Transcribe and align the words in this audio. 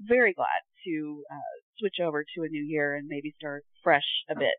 very 0.00 0.32
glad 0.32 0.62
to 0.86 1.22
uh, 1.30 1.54
switch 1.78 1.98
over 2.02 2.24
to 2.24 2.42
a 2.42 2.48
new 2.48 2.64
year 2.64 2.96
and 2.96 3.06
maybe 3.08 3.34
start 3.38 3.64
fresh 3.84 4.08
a 4.30 4.34
bit. 4.34 4.58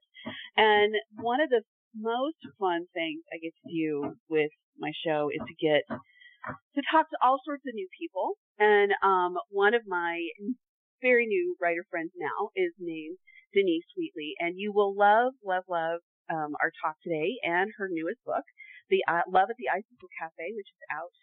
And 0.56 0.94
one 1.20 1.42
of 1.42 1.50
the 1.50 1.64
most 1.96 2.38
fun 2.60 2.86
things 2.94 3.24
I 3.34 3.40
get 3.42 3.54
to 3.66 3.74
do 3.74 4.16
with 4.30 4.52
my 4.78 4.92
show 5.06 5.30
is 5.34 5.42
to 5.42 5.56
get 5.66 5.84
to 6.76 6.82
talk 6.92 7.10
to 7.10 7.18
all 7.24 7.40
sorts 7.44 7.64
of 7.68 7.74
new 7.74 7.88
people. 8.00 8.36
And 8.60 8.92
um, 9.04 9.36
one 9.50 9.74
of 9.74 9.84
my 9.88 10.22
very 11.02 11.26
new 11.26 11.56
writer 11.62 11.84
friends 11.90 12.12
now 12.16 12.50
is 12.56 12.72
named 12.80 13.18
Denise 13.54 13.88
Wheatley, 13.98 14.36
and 14.40 14.56
you 14.58 14.72
will 14.72 14.96
love, 14.96 15.34
love, 15.44 15.64
love 15.68 16.00
um, 16.30 16.54
our 16.62 16.72
talk 16.84 16.96
today 17.02 17.40
and 17.44 17.72
her 17.78 17.90
newest 17.90 18.22
book, 18.26 18.46
The 18.90 19.02
uh, 19.10 19.26
Love 19.28 19.50
at 19.50 19.58
the 19.58 19.72
Icicle 19.72 20.12
Cafe, 20.20 20.54
which 20.54 20.70
is 20.70 20.84
out 20.94 21.16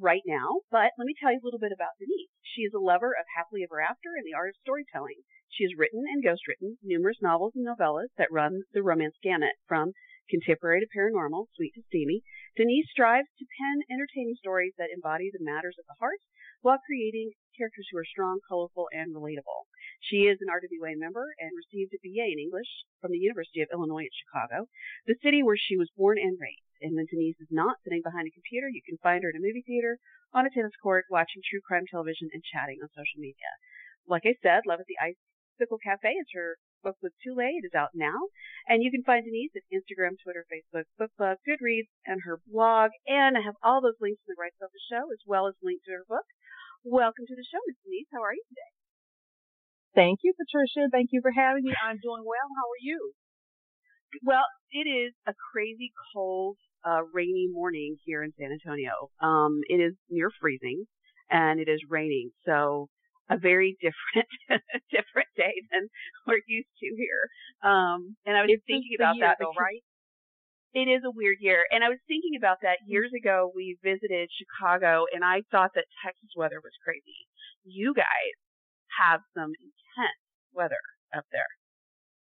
right 0.00 0.22
now. 0.26 0.62
But 0.70 0.92
let 0.98 1.06
me 1.06 1.14
tell 1.18 1.32
you 1.32 1.40
a 1.42 1.46
little 1.46 1.60
bit 1.60 1.72
about 1.74 1.98
Denise. 1.98 2.30
She 2.42 2.62
is 2.62 2.74
a 2.74 2.82
lover 2.82 3.12
of 3.12 3.26
happily 3.36 3.62
ever 3.62 3.80
after 3.80 4.14
and 4.16 4.26
the 4.26 4.34
art 4.34 4.50
of 4.50 4.60
storytelling. 4.62 5.22
She 5.50 5.64
has 5.64 5.78
written 5.78 6.02
and 6.06 6.22
ghostwritten 6.22 6.78
numerous 6.82 7.22
novels 7.22 7.54
and 7.54 7.66
novellas 7.66 8.10
that 8.18 8.32
run 8.32 8.62
the 8.72 8.82
romance 8.82 9.14
gamut 9.22 9.54
from 9.66 9.92
contemporary 10.28 10.80
to 10.80 10.88
paranormal, 10.90 11.46
sweet 11.54 11.74
to 11.74 11.82
steamy. 11.86 12.22
Denise 12.56 12.90
strives 12.90 13.28
to 13.38 13.46
pen 13.58 13.82
entertaining 13.90 14.36
stories 14.38 14.74
that 14.78 14.90
embody 14.94 15.30
the 15.30 15.44
matters 15.44 15.76
of 15.78 15.86
the 15.86 15.98
heart 16.00 16.18
while 16.62 16.78
creating 16.86 17.32
characters 17.56 17.86
who 17.92 17.98
are 17.98 18.04
strong, 18.04 18.40
colorful, 18.48 18.88
and 18.90 19.14
relatable. 19.14 19.68
She 20.10 20.28
is 20.28 20.36
an 20.44 20.52
RWA 20.52 21.00
member 21.00 21.32
and 21.40 21.56
received 21.56 21.96
a 21.96 22.02
BA 22.04 22.28
in 22.28 22.38
English 22.38 22.68
from 23.00 23.12
the 23.12 23.24
University 23.24 23.62
of 23.64 23.72
Illinois 23.72 24.04
at 24.04 24.12
Chicago, 24.12 24.68
the 25.08 25.16
city 25.24 25.42
where 25.42 25.56
she 25.56 25.80
was 25.80 25.88
born 25.96 26.18
and 26.20 26.36
raised. 26.36 26.68
And 26.84 26.92
when 26.92 27.08
Denise 27.08 27.40
is 27.40 27.48
not 27.48 27.80
sitting 27.80 28.02
behind 28.04 28.28
a 28.28 28.36
computer, 28.36 28.68
you 28.68 28.84
can 28.84 29.00
find 29.00 29.24
her 29.24 29.30
in 29.32 29.40
a 29.40 29.40
movie 29.40 29.64
theater, 29.64 29.96
on 30.36 30.44
a 30.44 30.50
tennis 30.50 30.76
court, 30.76 31.08
watching 31.08 31.40
true 31.40 31.64
crime 31.64 31.88
television, 31.88 32.28
and 32.36 32.44
chatting 32.44 32.84
on 32.84 32.92
social 32.92 33.16
media. 33.16 33.48
Like 34.04 34.28
I 34.28 34.36
said, 34.44 34.68
Love 34.68 34.84
at 34.84 34.86
the 34.92 35.00
Icicle 35.00 35.80
Cafe 35.80 36.12
is 36.12 36.28
her 36.36 36.60
book 36.84 37.00
with 37.00 37.16
Tule. 37.24 37.40
It 37.40 37.64
is 37.64 37.72
out 37.72 37.96
now. 37.96 38.28
And 38.68 38.84
you 38.84 38.92
can 38.92 39.08
find 39.08 39.24
Denise 39.24 39.56
at 39.56 39.64
Instagram, 39.72 40.20
Twitter, 40.20 40.44
Facebook, 40.52 40.84
BookBub, 41.00 41.40
Goodreads, 41.48 41.88
and 42.04 42.20
her 42.28 42.44
blog. 42.44 42.90
And 43.08 43.38
I 43.38 43.40
have 43.40 43.56
all 43.64 43.80
those 43.80 43.96
links 44.04 44.20
in 44.28 44.36
the 44.36 44.40
right 44.42 44.52
side 44.60 44.68
of 44.68 44.76
the 44.76 44.84
show, 44.84 45.08
as 45.08 45.24
well 45.24 45.48
as 45.48 45.56
links 45.64 45.88
to 45.88 45.96
her 45.96 46.04
book. 46.04 46.28
Welcome 46.84 47.24
to 47.24 47.36
the 47.36 47.48
show, 47.48 47.64
Miss 47.64 47.80
Denise. 47.80 48.12
How 48.12 48.20
are 48.20 48.36
you 48.36 48.44
today? 48.52 48.83
Thank 49.94 50.20
you, 50.22 50.34
Patricia. 50.34 50.88
Thank 50.90 51.10
you 51.12 51.20
for 51.22 51.30
having 51.32 51.64
me. 51.64 51.74
I'm 51.82 51.98
doing 51.98 52.24
well. 52.24 52.48
How 52.56 52.66
are 52.70 52.80
you? 52.82 53.12
Well, 54.22 54.44
it 54.70 54.88
is 54.88 55.14
a 55.26 55.34
crazy 55.52 55.92
cold, 56.14 56.56
uh, 56.84 57.02
rainy 57.12 57.48
morning 57.50 57.96
here 58.04 58.22
in 58.22 58.32
San 58.38 58.50
Antonio. 58.52 59.10
Um, 59.20 59.60
it 59.68 59.80
is 59.80 59.94
near 60.10 60.30
freezing 60.40 60.86
and 61.30 61.60
it 61.60 61.68
is 61.68 61.80
raining. 61.88 62.30
So 62.44 62.88
a 63.30 63.36
very 63.38 63.76
different, 63.82 64.28
different 64.90 65.28
day 65.36 65.54
than 65.72 65.88
we're 66.26 66.42
used 66.46 66.68
to 66.80 66.88
here. 66.96 67.28
Um, 67.62 68.16
and 68.26 68.36
I 68.36 68.42
was 68.42 68.52
it's 68.52 68.64
thinking 68.66 68.94
about 68.96 69.16
that, 69.20 69.36
though, 69.40 69.54
right? 69.58 69.82
It 70.74 70.88
is 70.88 71.02
a 71.04 71.10
weird 71.10 71.38
year. 71.40 71.66
And 71.70 71.84
I 71.84 71.88
was 71.88 71.98
thinking 72.06 72.36
about 72.36 72.58
that 72.62 72.78
Mm-hmm. 72.82 72.90
years 72.90 73.10
ago. 73.16 73.52
We 73.54 73.78
visited 73.82 74.30
Chicago 74.32 75.06
and 75.12 75.24
I 75.24 75.42
thought 75.50 75.72
that 75.74 75.86
Texas 76.04 76.30
weather 76.36 76.60
was 76.62 76.72
crazy. 76.84 77.26
You 77.64 77.94
guys 77.94 78.36
have 79.00 79.20
some 79.34 79.52
intense 79.58 80.22
weather 80.52 80.82
up 81.14 81.24
there. 81.32 81.50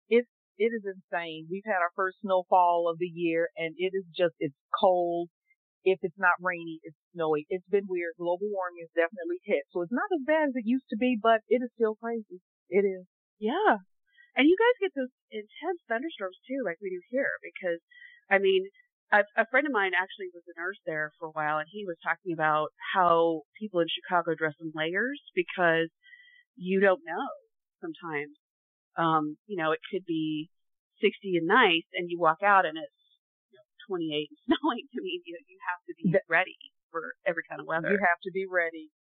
It's 0.09 0.29
it 0.57 0.69
is 0.69 0.85
insane. 0.85 1.49
We've 1.49 1.65
had 1.65 1.81
our 1.81 1.93
first 1.95 2.21
snowfall 2.21 2.85
of 2.89 2.99
the 2.99 3.09
year, 3.09 3.49
and 3.57 3.73
it 3.77 3.97
is 3.97 4.05
just 4.13 4.35
it's 4.39 4.57
cold. 4.79 5.29
If 5.83 5.99
it's 6.01 6.17
not 6.17 6.39
rainy, 6.39 6.79
it's 6.83 6.95
snowy. 7.11 7.45
It's 7.49 7.67
been 7.67 7.89
weird. 7.89 8.15
Global 8.15 8.47
warming 8.47 8.87
has 8.87 8.93
definitely 8.95 9.43
hit, 9.43 9.67
so 9.73 9.81
it's 9.81 9.91
not 9.91 10.07
as 10.15 10.23
bad 10.23 10.53
as 10.53 10.55
it 10.55 10.69
used 10.69 10.87
to 10.91 10.97
be, 10.97 11.19
but 11.19 11.43
it 11.49 11.59
is 11.59 11.71
still 11.75 11.99
crazy. 11.99 12.39
It 12.69 12.87
is. 12.87 13.03
Yeah. 13.39 13.83
And 14.33 14.47
you 14.47 14.55
guys 14.57 14.81
get 14.81 14.95
those 14.95 15.13
intense 15.29 15.81
thunderstorms 15.85 16.39
too, 16.47 16.63
like 16.63 16.79
we 16.81 16.89
do 16.89 17.01
here, 17.11 17.35
because 17.43 17.83
I 18.31 18.39
mean, 18.39 18.69
a, 19.11 19.21
a 19.37 19.45
friend 19.51 19.67
of 19.67 19.73
mine 19.73 19.93
actually 19.93 20.33
was 20.33 20.41
a 20.49 20.57
nurse 20.57 20.79
there 20.85 21.11
for 21.19 21.29
a 21.29 21.35
while, 21.35 21.59
and 21.61 21.69
he 21.69 21.85
was 21.85 21.97
talking 22.01 22.33
about 22.33 22.73
how 22.93 23.45
people 23.59 23.79
in 23.81 23.91
Chicago 23.91 24.33
dress 24.33 24.57
in 24.61 24.71
layers 24.73 25.21
because 25.35 25.93
you 26.55 26.79
don't 26.79 27.01
know 27.05 27.29
sometimes. 27.81 28.35
Um, 28.97 29.37
you 29.47 29.57
know, 29.57 29.71
it 29.73 29.81
could 29.89 30.05
be 30.05 30.49
60 31.01 31.37
and 31.41 31.47
nice, 31.47 31.87
and 31.97 32.09
you 32.09 32.19
walk 32.19 32.45
out 32.45 32.65
and 32.65 32.77
it's 32.77 33.01
you 33.51 33.57
know, 33.57 33.65
28 33.89 34.29
and 34.29 34.37
snowing. 34.45 34.85
I 34.93 34.99
mean, 35.01 35.21
you, 35.25 35.35
you 35.49 35.57
have 35.67 35.81
to 35.89 35.93
be 35.97 36.13
ready 36.29 36.57
for 36.93 37.17
every 37.25 37.43
kind 37.49 37.59
of 37.59 37.65
weather. 37.65 37.89
You 37.89 37.99
have 38.05 38.21
to 38.23 38.31
be 38.31 38.45
ready. 38.45 38.93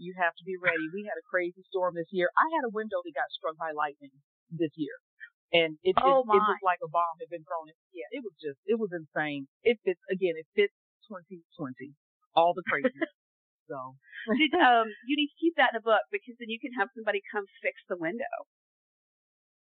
You 0.00 0.14
have 0.16 0.32
to 0.38 0.44
be 0.46 0.56
ready. 0.56 0.86
We 0.94 1.04
had 1.04 1.18
a 1.20 1.26
crazy 1.28 1.60
storm 1.68 1.92
this 1.98 2.08
year. 2.14 2.30
I 2.38 2.46
had 2.56 2.64
a 2.64 2.72
window 2.72 3.02
that 3.04 3.12
got 3.12 3.28
struck 3.36 3.58
by 3.60 3.74
lightning 3.76 4.14
this 4.48 4.72
year. 4.78 4.96
And 5.52 5.76
it, 5.82 5.98
Oh, 5.98 6.22
it, 6.22 6.30
it 6.30 6.44
was 6.46 6.62
like 6.62 6.78
a 6.80 6.88
bomb 6.88 7.18
had 7.18 7.28
been 7.28 7.42
thrown. 7.42 7.68
in. 7.68 7.74
Yeah, 7.92 8.06
it 8.14 8.22
was 8.22 8.32
just, 8.38 8.56
it 8.70 8.78
was 8.78 8.94
insane. 8.94 9.50
It 9.66 9.82
fits, 9.82 10.00
again, 10.08 10.38
it 10.38 10.46
fits 10.54 10.72
2020. 11.10 11.90
All 12.38 12.54
the 12.54 12.62
craziness. 12.70 13.10
So, 13.70 13.94
Did, 14.34 14.52
um, 14.58 14.90
you 15.06 15.14
need 15.14 15.30
to 15.30 15.38
keep 15.38 15.54
that 15.56 15.70
in 15.72 15.78
a 15.78 15.84
book 15.86 16.02
because 16.10 16.34
then 16.42 16.50
you 16.50 16.58
can 16.58 16.74
have 16.74 16.90
somebody 16.98 17.22
come 17.30 17.46
fix 17.62 17.78
the 17.88 17.96
window. 17.96 18.34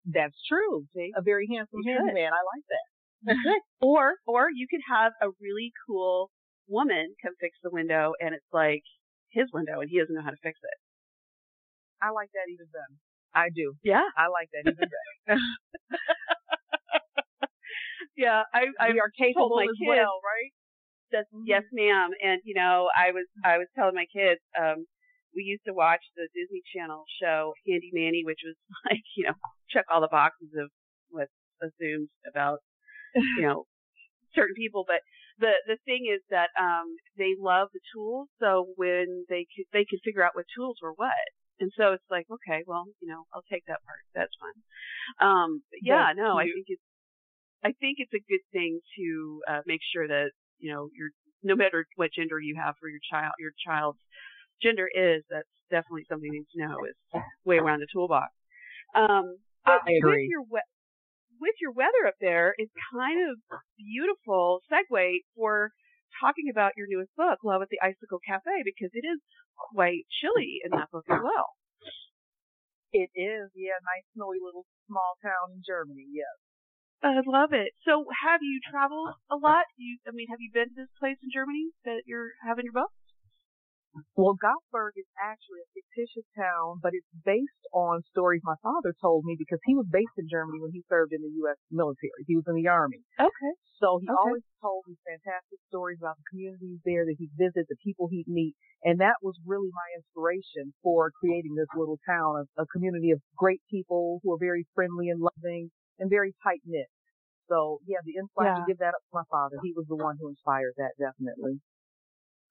that's 0.08 0.40
true. 0.48 0.88
See? 0.96 1.12
A 1.16 1.22
very 1.22 1.48
handsome 1.52 1.84
handyman. 1.86 2.32
I 2.32 2.42
like 2.48 2.66
that. 2.72 2.88
Or 3.82 4.16
or 4.26 4.50
you 4.50 4.66
could 4.70 4.82
have 4.90 5.12
a 5.22 5.30
really 5.42 5.72
cool 5.86 6.32
woman 6.68 7.14
come 7.22 7.34
fix 7.40 7.58
the 7.62 7.70
window 7.70 8.14
and 8.20 8.34
it's 8.34 8.52
like 8.54 8.82
his 9.30 9.46
window 9.54 9.82
and 9.82 9.90
he 9.90 10.00
doesn't 10.00 10.16
know 10.16 10.24
how 10.24 10.32
to 10.32 10.42
fix 10.42 10.58
it. 10.64 10.78
I 12.02 12.10
like 12.10 12.30
that 12.34 12.50
even 12.50 12.66
better. 12.74 12.98
I 13.34 13.50
do. 13.54 13.74
Yeah. 13.84 14.06
I 14.18 14.28
like 14.30 14.50
that 14.54 14.70
even 14.72 14.88
better. 14.90 15.38
Yeah. 18.18 18.44
I 18.54 18.68
I 18.80 18.92
we 18.94 19.00
are 19.00 19.10
capable 19.18 19.60
as 19.62 19.70
kids 19.78 19.88
well, 19.88 20.20
right? 20.22 20.52
That's 21.12 21.30
Mhm. 21.32 21.46
yes 21.46 21.64
ma'am. 21.72 22.12
And 22.24 22.42
you 22.46 22.54
know, 22.56 22.90
I 22.96 23.12
was 23.12 23.26
I 23.44 23.58
was 23.58 23.68
telling 23.76 23.96
my 23.96 24.06
kids, 24.14 24.42
um, 24.60 24.86
we 25.36 25.44
used 25.44 25.66
to 25.66 25.74
watch 25.74 26.02
the 26.16 26.28
Disney 26.36 26.62
Channel 26.76 27.04
show 27.22 27.54
Handy 27.68 27.92
Manny, 27.94 28.24
which 28.26 28.42
was 28.46 28.56
like, 28.90 29.04
you 29.18 29.26
know, 29.26 29.36
check 29.70 29.86
all 29.92 30.02
the 30.02 30.10
boxes 30.12 30.50
of 30.58 30.70
what's 31.10 31.32
assumed 31.62 32.10
about 32.28 32.60
you 33.36 33.44
know 33.44 33.66
certain 34.36 34.56
people. 34.56 34.86
But 34.88 35.02
the 35.40 35.54
the 35.68 35.78
thing 35.86 36.08
is 36.12 36.22
that 36.30 36.50
um 36.60 36.96
they 37.18 37.36
love 37.40 37.70
the 37.74 37.82
tools 37.94 38.30
so 38.40 38.68
when 38.76 39.26
they 39.30 39.46
could 39.56 39.66
they 39.74 39.86
could 39.90 40.00
figure 40.04 40.24
out 40.24 40.36
what 40.36 40.46
tools 40.56 40.78
were 40.82 40.94
what. 40.96 41.14
And 41.60 41.72
so 41.78 41.94
it's 41.94 42.10
like 42.10 42.26
okay 42.32 42.64
well 42.66 42.86
you 43.02 43.08
know 43.08 43.24
i'll 43.34 43.46
take 43.52 43.64
that 43.68 43.82
part. 43.86 44.02
That's 44.16 44.34
fun 44.40 44.54
um 45.20 45.64
but 45.72 45.80
yeah 45.84 46.12
That's 46.12 46.16
no 46.16 46.38
i 46.38 46.46
think 46.46 46.66
it's 46.70 46.82
i 47.64 47.72
think 47.80 47.98
it's 48.00 48.14
a 48.14 48.24
good 48.30 48.44
thing 48.52 48.80
to 48.98 49.42
uh 49.48 49.62
make 49.66 49.82
sure 49.94 50.08
that 50.08 50.32
you 50.62 50.72
know 50.72 50.90
you're 50.98 51.12
no 51.44 51.56
matter 51.56 51.86
what 51.96 52.12
gender 52.14 52.40
you 52.40 52.56
have 52.56 52.76
for 52.80 52.88
your 52.88 53.00
child 53.12 53.34
your 53.40 53.52
child's 53.66 54.00
gender 54.62 54.88
is 54.94 55.24
that's 55.30 55.48
definitely 55.70 56.06
something 56.08 56.32
you 56.32 56.40
need 56.40 56.52
to 56.54 56.68
know 56.68 56.78
is 56.86 57.22
way 57.46 57.58
around 57.58 57.80
the 57.80 57.88
toolbox 57.92 58.32
um 58.96 59.38
but 59.66 59.82
I 59.86 59.92
agree. 59.98 60.24
with 60.24 60.30
your 60.30 60.42
we- 60.42 60.72
with 61.42 61.56
your 61.60 61.72
weather 61.72 62.06
up 62.08 62.14
there 62.22 62.54
is 62.60 62.70
kind 62.94 63.18
of 63.28 63.60
beautiful 63.76 64.62
segue 64.72 65.26
for 65.36 65.72
talking 66.22 66.52
about 66.52 66.78
your 66.78 66.86
newest 66.88 67.10
book, 67.16 67.40
Love 67.44 67.62
at 67.62 67.70
the 67.70 67.82
Icicle 67.82 68.20
Cafe, 68.22 68.62
because 68.64 68.92
it 68.94 69.02
is 69.08 69.20
quite 69.74 70.06
chilly 70.22 70.62
in 70.64 70.72
that 70.78 70.92
book 70.92 71.06
as 71.10 71.20
well. 71.24 71.56
It 72.92 73.10
is, 73.16 73.50
yeah, 73.56 73.80
nice 73.88 74.04
snowy 74.14 74.38
little 74.44 74.68
small 74.86 75.16
town 75.24 75.56
in 75.56 75.64
Germany, 75.66 76.06
yes. 76.12 76.36
I 77.04 77.18
love 77.26 77.50
it. 77.54 77.74
So, 77.82 78.06
have 78.24 78.42
you 78.42 78.60
traveled 78.70 79.10
uh, 79.10 79.36
a 79.36 79.38
lot? 79.38 79.66
You, 79.78 79.98
I 80.08 80.12
mean, 80.12 80.28
have 80.30 80.40
you 80.40 80.52
been 80.54 80.70
to 80.70 80.86
this 80.86 80.94
place 81.00 81.18
in 81.24 81.30
Germany 81.34 81.74
that 81.86 82.06
you're 82.06 82.38
having 82.46 82.66
your 82.66 82.74
book? 82.74 82.94
Well, 84.16 84.40
Gothenburg 84.40 84.96
is 84.96 85.10
actually 85.20 85.60
a 85.60 85.70
fictitious 85.76 86.24
town, 86.38 86.80
but 86.80 86.96
it's 86.96 87.10
based 87.26 87.66
on 87.74 88.04
stories 88.08 88.40
my 88.44 88.56
father 88.64 88.96
told 89.02 89.26
me 89.26 89.36
because 89.36 89.60
he 89.66 89.76
was 89.76 89.86
based 89.92 90.16
in 90.16 90.32
Germany 90.32 90.62
when 90.62 90.72
he 90.72 90.84
served 90.88 91.12
in 91.12 91.20
the 91.22 91.34
U.S. 91.44 91.58
military. 91.72 92.24
He 92.24 92.38
was 92.40 92.48
in 92.48 92.56
the 92.56 92.72
army. 92.72 93.04
Okay. 93.20 93.54
So 93.82 93.98
he 94.00 94.08
Okay. 94.08 94.16
always 94.16 94.46
told 94.62 94.86
me 94.88 94.96
fantastic 95.04 95.60
stories 95.68 95.98
about 96.00 96.16
the 96.16 96.28
communities 96.30 96.80
there 96.86 97.04
that 97.04 97.18
he'd 97.18 97.34
visit, 97.36 97.66
the 97.68 97.82
people 97.84 98.08
he'd 98.08 98.30
meet. 98.30 98.56
And 98.86 99.02
that 99.02 99.20
was 99.22 99.36
really 99.44 99.74
my 99.74 99.90
inspiration 99.98 100.72
for 100.86 101.12
creating 101.20 101.56
this 101.58 101.68
little 101.76 102.00
town, 102.08 102.46
a, 102.46 102.62
a 102.62 102.66
community 102.72 103.12
of 103.12 103.20
great 103.36 103.62
people 103.70 104.22
who 104.24 104.32
are 104.32 104.40
very 104.40 104.70
friendly 104.74 105.10
and 105.10 105.20
loving 105.20 105.72
and 106.00 106.10
very 106.10 106.34
tight 106.44 106.62
knit. 106.66 106.88
So 107.50 107.80
yeah, 107.86 108.00
the 108.06 108.16
insight 108.16 108.56
Yeah. 108.56 108.64
to 108.64 108.64
give 108.68 108.80
that 108.80 108.96
up 108.96 109.04
to 109.04 109.14
my 109.14 109.28
father. 109.30 109.58
He 109.62 109.74
was 109.76 109.86
the 109.88 109.96
one 110.00 110.18
who 110.20 110.30
inspired 110.30 110.74
that 110.78 110.96
definitely. 110.98 111.60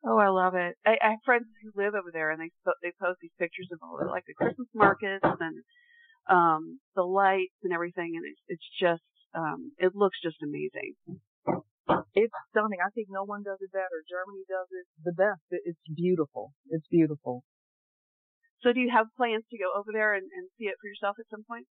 Oh, 0.05 0.17
I 0.17 0.29
love 0.29 0.55
it. 0.55 0.77
I, 0.85 0.97
I 1.03 1.11
have 1.17 1.25
friends 1.25 1.45
who 1.63 1.73
live 1.77 1.95
over 1.95 2.11
there, 2.13 2.31
and 2.31 2.41
they 2.41 2.51
they 2.83 2.93
post 3.01 3.21
these 3.21 3.37
pictures 3.39 3.69
of 3.73 3.81
all 3.83 3.99
the 4.01 4.09
like 4.09 4.25
the 4.27 4.35
Christmas 4.35 4.69
markets 4.75 5.25
and 5.25 5.63
um 6.29 6.81
the 6.97 7.03
lights 7.03 7.57
and 7.63 7.73
everything, 7.73 8.13
and 8.17 8.25
it's 8.25 8.41
it's 8.49 8.69
just 8.81 9.05
um 9.35 9.73
it 9.79 9.95
looks 9.95 10.21
just 10.23 10.41
amazing. 10.43 10.97
It's 12.15 12.35
stunning. 12.51 12.81
I 12.85 12.91
think 12.91 13.09
no 13.11 13.25
one 13.25 13.43
does 13.43 13.59
it 13.61 13.73
better. 13.73 14.03
Germany 14.09 14.45
does 14.49 14.69
it 14.73 14.87
the 15.05 15.13
best. 15.13 15.43
It, 15.51 15.63
it's 15.65 15.85
beautiful. 15.95 16.53
It's 16.69 16.87
beautiful. 16.91 17.45
So, 18.63 18.73
do 18.73 18.81
you 18.81 18.91
have 18.91 19.07
plans 19.17 19.45
to 19.51 19.59
go 19.59 19.73
over 19.73 19.89
there 19.93 20.15
and, 20.15 20.25
and 20.25 20.49
see 20.59 20.67
it 20.67 20.77
for 20.81 20.89
yourself 20.89 21.17
at 21.19 21.31
some 21.31 21.45
point? 21.49 21.67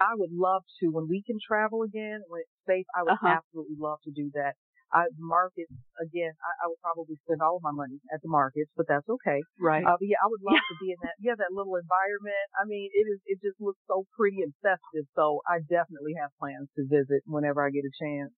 I 0.00 0.14
would 0.14 0.32
love 0.32 0.62
to 0.80 0.88
when 0.88 1.08
we 1.08 1.22
can 1.22 1.38
travel 1.38 1.82
again 1.82 2.22
when 2.28 2.40
it's 2.42 2.58
safe. 2.66 2.86
I 2.96 3.02
would 3.04 3.14
Uh-huh. 3.14 3.38
absolutely 3.38 3.76
love 3.78 3.98
to 4.04 4.10
do 4.10 4.30
that. 4.34 4.54
I 4.92 5.08
markets 5.16 5.72
again. 6.00 6.32
I, 6.44 6.66
I 6.66 6.68
would 6.68 6.80
probably 6.84 7.16
spend 7.24 7.40
all 7.40 7.56
of 7.56 7.62
my 7.64 7.72
money 7.72 7.96
at 8.12 8.20
the 8.20 8.28
markets, 8.28 8.68
but 8.76 8.84
that's 8.88 9.08
okay. 9.08 9.40
Right. 9.58 9.84
Uh, 9.86 9.96
but 9.96 10.04
yeah, 10.04 10.20
I 10.20 10.28
would 10.28 10.42
love 10.44 10.60
Yeah. 10.60 10.68
to 10.68 10.76
be 10.84 10.90
in 10.92 11.00
that. 11.00 11.16
Yeah, 11.18 11.34
that 11.38 11.48
little 11.54 11.76
environment. 11.80 12.44
I 12.60 12.66
mean, 12.68 12.90
it 12.92 13.06
is. 13.08 13.20
It 13.24 13.38
just 13.40 13.56
looks 13.60 13.80
so 13.88 14.04
pretty 14.18 14.42
and 14.42 14.52
festive. 14.60 15.08
So 15.16 15.40
I 15.48 15.60
definitely 15.64 16.12
have 16.20 16.28
plans 16.38 16.68
to 16.76 16.84
visit 16.84 17.24
whenever 17.24 17.64
I 17.64 17.70
get 17.70 17.88
a 17.88 17.94
chance. 17.96 18.32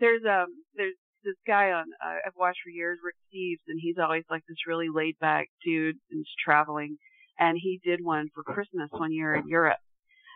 there's 0.00 0.22
um 0.24 0.48
there's 0.74 0.96
this 1.24 1.36
guy 1.46 1.72
on 1.72 1.86
uh, 2.04 2.18
I've 2.26 2.36
watched 2.38 2.60
for 2.64 2.70
years, 2.70 2.98
Rick 3.04 3.16
Steves, 3.28 3.60
and 3.68 3.78
he's 3.82 3.96
always 3.98 4.24
like 4.30 4.42
this 4.48 4.66
really 4.66 4.88
laid 4.88 5.18
back 5.18 5.48
dude 5.64 5.96
and 6.10 6.24
traveling. 6.44 6.96
And 7.38 7.58
he 7.60 7.80
did 7.84 8.00
one 8.02 8.28
for 8.34 8.42
Christmas 8.42 8.88
one 8.90 9.12
year 9.12 9.34
in 9.34 9.46
Europe, 9.48 9.78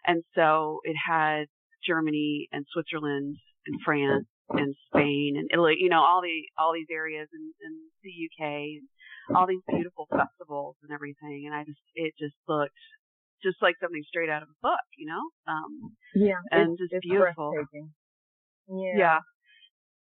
and 0.06 0.22
so 0.34 0.80
it 0.84 0.96
had 0.96 1.46
Germany 1.86 2.48
and 2.52 2.64
Switzerland 2.72 3.36
and 3.66 3.80
France 3.84 4.26
and 4.50 4.74
Spain 4.88 5.34
and 5.36 5.48
Italy, 5.52 5.76
you 5.78 5.88
know, 5.88 6.00
all 6.00 6.20
the 6.22 6.42
all 6.58 6.72
these 6.72 6.90
areas 6.90 7.28
and, 7.32 7.54
and 7.62 7.74
the 8.02 8.12
UK 8.12 8.82
and 8.82 9.36
all 9.36 9.46
these 9.46 9.62
beautiful 9.68 10.06
festivals 10.10 10.76
and 10.82 10.92
everything. 10.92 11.44
And 11.46 11.54
I 11.54 11.64
just 11.64 11.80
it 11.94 12.12
just 12.18 12.36
looked 12.48 12.74
just 13.42 13.58
like 13.60 13.74
something 13.80 14.02
straight 14.06 14.30
out 14.30 14.42
of 14.42 14.48
a 14.48 14.58
book, 14.62 14.86
you 14.96 15.06
know. 15.06 15.22
Um, 15.50 15.96
Yeah, 16.14 16.38
And 16.50 16.78
it's, 16.78 16.92
just 16.92 17.02
beautiful. 17.02 17.52
Yeah. 18.68 18.94
yeah. 18.96 19.20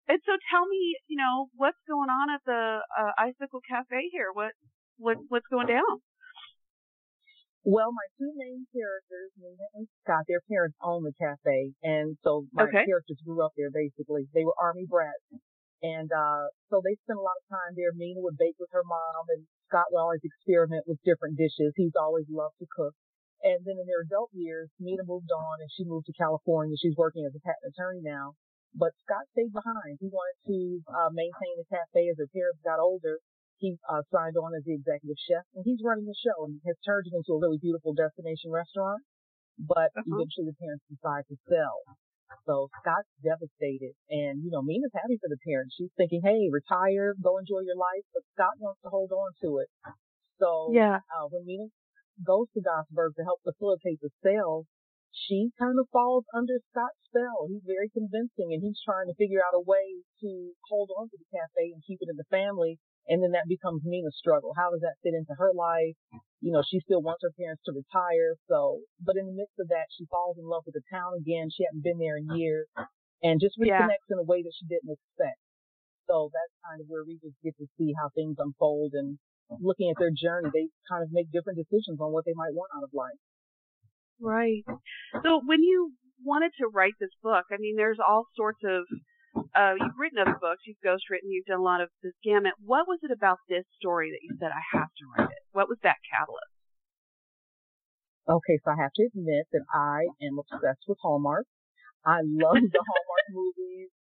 And 0.09 0.19
so 0.25 0.33
tell 0.51 0.67
me, 0.67 0.97
you 1.09 1.19
know, 1.19 1.51
what's 1.57 1.81
going 1.89 2.09
on 2.09 2.31
at 2.31 2.41
the 2.47 2.81
uh, 2.81 3.13
Icicle 3.19 3.61
Cafe 3.69 4.09
here? 4.13 4.31
What 4.33 4.53
what 4.99 5.19
what's 5.29 5.47
going 5.51 5.67
down? 5.67 6.01
Well, 7.67 7.91
my 7.91 8.07
two 8.15 8.31
main 8.39 8.63
characters, 8.71 9.35
Nina 9.43 9.67
and 9.75 9.91
Scott, 10.07 10.23
their 10.31 10.39
parents 10.47 10.79
own 10.79 11.03
the 11.03 11.11
cafe, 11.19 11.75
and 11.83 12.15
so 12.23 12.47
my 12.55 12.71
Okay. 12.71 12.87
characters 12.87 13.19
grew 13.27 13.43
up 13.43 13.51
there. 13.59 13.75
Basically, 13.75 14.31
they 14.31 14.47
were 14.47 14.55
army 14.55 14.87
brats, 14.87 15.27
and 15.83 16.07
uh 16.15 16.47
so 16.71 16.79
they 16.79 16.95
spent 17.03 17.19
a 17.19 17.27
lot 17.27 17.35
of 17.35 17.47
time 17.51 17.75
there. 17.75 17.91
Nina 17.91 18.23
would 18.23 18.39
bake 18.39 18.55
with 18.63 18.71
her 18.71 18.87
mom, 18.87 19.27
and 19.35 19.43
Scott 19.67 19.91
would 19.91 19.99
always 19.99 20.23
experiment 20.23 20.87
with 20.87 21.03
different 21.03 21.35
dishes. 21.37 21.75
He's 21.75 21.99
always 21.99 22.27
loved 22.31 22.55
to 22.63 22.67
cook. 22.71 22.95
And 23.43 23.59
then 23.67 23.77
in 23.83 23.87
their 23.91 24.07
adult 24.07 24.31
years, 24.33 24.71
Nina 24.79 25.03
moved 25.03 25.33
on, 25.35 25.59
and 25.61 25.71
she 25.75 25.83
moved 25.85 26.07
to 26.07 26.13
California. 26.15 26.77
She's 26.79 26.95
working 26.97 27.27
as 27.27 27.35
a 27.35 27.41
patent 27.43 27.75
attorney 27.75 28.01
now. 28.01 28.35
But 28.79 28.95
Scott 29.03 29.27
stayed 29.33 29.53
behind. 29.53 29.99
He 29.99 30.07
wanted 30.07 30.39
to 30.47 30.59
uh, 30.87 31.11
maintain 31.11 31.55
the 31.59 31.67
cafe 31.67 32.09
as 32.11 32.17
their 32.17 32.31
parents 32.31 32.63
got 32.63 32.79
older 32.79 33.19
he 33.59 33.77
uh, 33.89 34.03
signed 34.13 34.37
on 34.37 34.55
as 34.55 34.65
the 34.65 34.75
executive 34.75 35.17
chef, 35.29 35.45
and 35.55 35.65
he's 35.65 35.81
running 35.83 36.05
the 36.07 36.15
show 36.19 36.45
and 36.45 36.61
has 36.67 36.77
turned 36.85 37.07
it 37.09 37.17
into 37.17 37.33
a 37.33 37.41
really 37.41 37.59
beautiful 37.59 37.95
destination 37.95 38.51
restaurant. 38.51 39.01
But 39.59 39.91
Uh-huh. 39.97 40.05
eventually, 40.13 40.53
the 40.53 40.59
parents 40.61 40.85
decide 40.91 41.25
to 41.33 41.37
sell. 41.49 41.79
So 42.45 42.69
Scott's 42.81 43.09
devastated, 43.23 43.95
and 44.11 44.43
you 44.45 44.51
know, 44.51 44.63
Mina's 44.63 44.93
happy 44.95 45.17
for 45.19 45.29
the 45.29 45.39
parents. 45.47 45.75
She's 45.79 45.91
thinking, 45.97 46.21
"Hey, 46.23 46.49
retire, 46.53 47.15
go 47.23 47.39
enjoy 47.39 47.61
your 47.65 47.77
life," 47.77 48.05
but 48.13 48.23
Scott 48.35 48.55
wants 48.61 48.81
to 48.83 48.89
hold 48.91 49.11
on 49.13 49.33
to 49.43 49.59
it. 49.59 49.69
So 50.39 50.71
Yeah. 50.75 51.01
uh, 51.17 51.27
when 51.31 51.45
Mina 51.47 51.69
goes 52.25 52.47
to 52.55 52.61
Gothenburg 52.61 53.15
to 53.17 53.25
help 53.25 53.41
facilitate 53.43 54.01
the 54.01 54.11
sale, 54.23 54.65
she 55.17 55.49
kind 55.59 55.81
of 55.81 55.89
falls 55.89 56.29
under 56.37 56.61
Scott's 56.69 57.01
spell. 57.09 57.49
He's 57.49 57.65
very 57.65 57.89
convincing, 57.89 58.53
and 58.53 58.61
he's 58.61 58.77
trying 58.85 59.09
to 59.09 59.17
figure 59.17 59.41
out 59.41 59.57
a 59.57 59.65
way 59.65 60.05
to 60.21 60.53
hold 60.69 60.93
on 60.93 61.09
to 61.09 61.17
the 61.17 61.31
cafe 61.33 61.73
and 61.73 61.81
keep 61.89 62.05
it 62.05 62.13
in 62.13 62.21
the 62.21 62.29
family. 62.29 62.77
And 63.09 63.23
then 63.23 63.33
that 63.33 63.49
becomes 63.49 63.81
Mina's 63.87 64.19
struggle. 64.19 64.53
How 64.53 64.71
does 64.71 64.85
that 64.85 65.01
fit 65.03 65.15
into 65.17 65.33
her 65.39 65.55
life? 65.57 65.97
You 66.45 66.53
know, 66.53 66.63
she 66.67 66.81
still 66.85 67.01
wants 67.01 67.23
her 67.25 67.33
parents 67.39 67.63
to 67.65 67.73
retire. 67.73 68.37
So, 68.51 68.83
but 69.01 69.17
in 69.17 69.25
the 69.25 69.33
midst 69.33 69.57
of 69.59 69.69
that, 69.73 69.89
she 69.97 70.05
falls 70.11 70.37
in 70.37 70.45
love 70.45 70.67
with 70.67 70.75
the 70.75 70.85
town 70.93 71.15
again. 71.17 71.49
She 71.49 71.65
hadn't 71.65 71.87
been 71.87 71.99
there 71.99 72.19
in 72.19 72.29
years 72.37 72.67
and 73.23 73.41
just 73.41 73.57
Yeah. 73.57 73.87
reconnects 73.87 74.11
in 74.11 74.19
a 74.19 74.27
way 74.27 74.43
that 74.43 74.53
she 74.59 74.67
didn't 74.67 74.91
expect. 74.91 75.41
So 76.11 76.31
that's 76.35 76.53
kind 76.67 76.81
of 76.83 76.87
where 76.89 77.05
we 77.05 77.17
just 77.23 77.41
get 77.43 77.57
to 77.59 77.67
see 77.79 77.95
how 77.95 78.11
things 78.11 78.37
unfold 78.39 78.93
and 78.95 79.19
looking 79.63 79.91
at 79.91 79.99
their 79.99 80.11
journey, 80.11 80.51
they 80.53 80.69
kind 80.91 81.03
of 81.03 81.11
make 81.13 81.31
different 81.31 81.59
decisions 81.59 82.01
on 82.01 82.13
what 82.13 82.25
they 82.27 82.35
might 82.35 82.55
want 82.55 82.71
out 82.77 82.83
of 82.83 82.91
life. 82.93 83.19
Right. 84.21 84.65
So 85.23 85.41
when 85.45 85.63
you 85.63 85.93
wanted 86.25 86.53
to 86.61 86.69
write 86.73 86.95
this 87.01 87.13
book, 87.23 87.45
I 87.53 87.57
mean, 87.59 87.77
there's 87.77 87.99
all 88.01 88.27
sorts 88.37 88.61
of. 88.65 88.85
Uh, 89.53 89.77
you've 89.77 90.01
written 90.01 90.17
other 90.17 90.41
books, 90.41 90.65
you've 90.65 90.81
ghostwritten, 90.81 91.29
you've 91.29 91.45
done 91.45 91.61
a 91.61 91.63
lot 91.63 91.81
of 91.81 91.89
this 92.03 92.17
gamut. 92.25 92.57
What 92.65 92.89
was 92.89 93.01
it 93.05 93.13
about 93.13 93.37
this 93.49 93.65
story 93.77 94.09
that 94.09 94.25
you 94.25 94.33
said 94.41 94.49
I 94.49 94.65
have 94.77 94.89
to 94.89 95.05
write 95.13 95.29
it? 95.29 95.45
What 95.53 95.69
was 95.69 95.77
that 95.85 96.01
catalyst? 96.09 96.57
Okay, 98.25 98.57
so 98.65 98.73
I 98.73 98.81
have 98.81 98.97
to 98.97 99.05
admit 99.13 99.45
that 99.53 99.65
I 99.71 100.09
am 100.25 100.41
obsessed 100.41 100.89
with 100.89 100.99
Hallmark. 101.05 101.45
I 102.05 102.25
love 102.25 102.59
the 102.59 102.81
Hallmark 102.81 103.27
movies. 103.31 103.93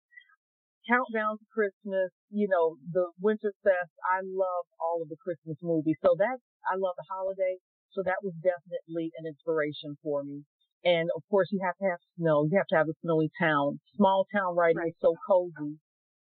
Countdown 0.86 1.36
to 1.40 1.46
Christmas, 1.50 2.12
you 2.30 2.46
know, 2.46 2.76
the 2.92 3.10
Winter 3.20 3.52
Fest. 3.64 3.92
I 4.06 4.22
love 4.22 4.64
all 4.78 5.02
of 5.02 5.08
the 5.08 5.18
Christmas 5.18 5.56
movies. 5.62 5.96
So 6.00 6.14
that, 6.18 6.38
I 6.64 6.76
love 6.78 6.94
the 6.96 7.08
holiday. 7.10 7.58
So 7.94 8.02
that 8.02 8.20
was 8.22 8.34
definitely 8.42 9.14
an 9.18 9.26
inspiration 9.26 9.96
for 10.02 10.22
me. 10.26 10.42
And 10.84 11.08
of 11.16 11.22
course 11.30 11.48
you 11.50 11.62
have 11.64 11.78
to 11.78 11.86
have 11.88 12.02
snow. 12.18 12.44
You 12.44 12.58
have 12.58 12.68
to 12.74 12.78
have 12.78 12.90
a 12.90 12.98
snowy 13.00 13.30
town. 13.40 13.80
Small 13.96 14.26
town 14.34 14.54
writing 14.58 14.82
Right. 14.84 14.92
is 14.92 15.00
so 15.00 15.14
cozy. 15.26 15.78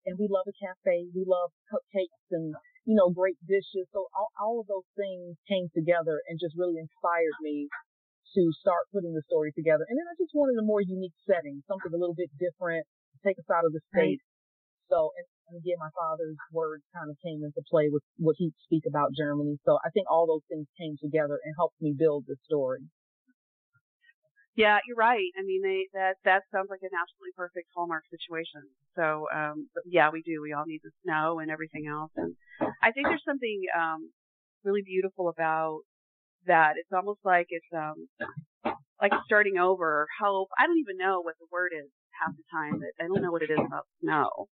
And 0.06 0.14
we 0.18 0.30
love 0.30 0.46
a 0.46 0.54
cafe. 0.54 1.10
We 1.12 1.26
love 1.26 1.50
cupcakes 1.66 2.30
and, 2.30 2.54
you 2.86 2.94
know, 2.94 3.10
great 3.10 3.36
dishes. 3.44 3.90
So 3.90 4.06
all, 4.14 4.30
all 4.38 4.56
of 4.62 4.70
those 4.70 4.86
things 4.94 5.34
came 5.50 5.66
together 5.74 6.22
and 6.30 6.38
just 6.38 6.54
really 6.56 6.78
inspired 6.78 7.36
me 7.42 7.68
to 8.34 8.42
start 8.62 8.86
putting 8.94 9.12
the 9.12 9.22
story 9.26 9.50
together. 9.50 9.82
And 9.90 9.98
then 9.98 10.06
I 10.06 10.14
just 10.14 10.30
wanted 10.32 10.62
a 10.62 10.64
more 10.64 10.80
unique 10.80 11.16
setting, 11.26 11.62
something 11.66 11.90
a 11.90 11.98
little 11.98 12.14
bit 12.14 12.30
different, 12.38 12.86
take 13.26 13.38
us 13.38 13.50
out 13.50 13.66
of 13.66 13.72
the 13.74 13.82
state. 13.90 14.22
So, 14.88 15.10
and, 15.16 15.26
and 15.48 15.54
again, 15.58 15.78
my 15.78 15.90
father's 15.94 16.38
words 16.52 16.82
kind 16.94 17.10
of 17.10 17.16
came 17.22 17.42
into 17.42 17.62
play 17.70 17.88
with 17.90 18.02
what 18.18 18.36
he'd 18.38 18.54
speak 18.64 18.84
about 18.86 19.10
Germany. 19.16 19.58
So 19.64 19.78
I 19.84 19.90
think 19.90 20.06
all 20.10 20.26
those 20.26 20.46
things 20.48 20.66
came 20.78 20.96
together 21.00 21.38
and 21.42 21.54
helped 21.56 21.80
me 21.80 21.94
build 21.96 22.24
the 22.26 22.36
story. 22.44 22.86
Yeah, 24.56 24.78
you're 24.88 24.96
right. 24.96 25.28
I 25.36 25.44
mean, 25.44 25.60
they 25.60 25.84
that 25.92 26.16
that 26.24 26.48
sounds 26.50 26.68
like 26.70 26.80
an 26.80 26.96
absolutely 26.96 27.36
perfect 27.36 27.68
Hallmark 27.76 28.04
situation. 28.08 28.64
So, 28.96 29.28
um, 29.28 29.68
yeah, 29.84 30.08
we 30.10 30.22
do. 30.22 30.40
We 30.40 30.54
all 30.54 30.64
need 30.66 30.80
the 30.82 30.96
snow 31.04 31.40
and 31.40 31.50
everything 31.50 31.84
else, 31.86 32.10
and 32.16 32.34
I 32.82 32.90
think 32.92 33.06
there's 33.06 33.24
something 33.28 33.60
um 33.76 34.10
really 34.64 34.80
beautiful 34.80 35.28
about 35.28 35.80
that. 36.46 36.80
It's 36.80 36.92
almost 36.92 37.20
like 37.22 37.48
it's 37.50 37.68
um 37.76 38.08
like 39.00 39.12
starting 39.26 39.58
over, 39.58 40.06
hope. 40.18 40.48
I 40.58 40.66
don't 40.66 40.80
even 40.80 40.96
know 40.96 41.20
what 41.20 41.36
the 41.38 41.46
word 41.52 41.72
is 41.76 41.90
half 42.16 42.32
the 42.32 42.44
time. 42.50 42.80
But 42.80 42.96
I 43.04 43.08
don't 43.08 43.20
know 43.22 43.32
what 43.32 43.42
it 43.42 43.50
is 43.50 43.60
about 43.60 43.84
snow. 44.00 44.48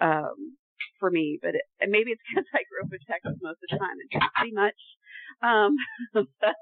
Um, 0.00 0.56
for 0.98 1.10
me, 1.10 1.38
but 1.42 1.54
it, 1.54 1.62
and 1.80 1.90
maybe 1.90 2.10
it's 2.10 2.22
because 2.28 2.46
I 2.54 2.62
grew 2.66 2.82
up 2.82 2.92
in 2.92 2.98
Texas 3.06 3.38
most 3.42 3.58
of 3.62 3.68
the 3.70 3.78
time 3.78 3.96
and 3.98 4.08
didn't 4.10 4.36
see 4.42 4.52
much. 4.54 4.80
Um, 5.42 5.76
but 6.40 6.56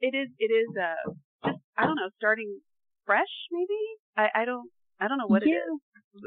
it 0.00 0.14
is 0.16 0.28
it 0.38 0.52
is 0.52 0.70
uh 0.76 1.12
just 1.44 1.60
I 1.76 1.84
don't 1.86 1.96
know 1.96 2.10
starting 2.16 2.60
fresh 3.06 3.32
maybe 3.52 3.80
I 4.16 4.42
I 4.42 4.44
don't 4.44 4.68
I 5.00 5.08
don't 5.08 5.18
know 5.18 5.28
what 5.28 5.42
Yeah. 5.42 5.56
it 5.56 5.64
is. 5.64 5.80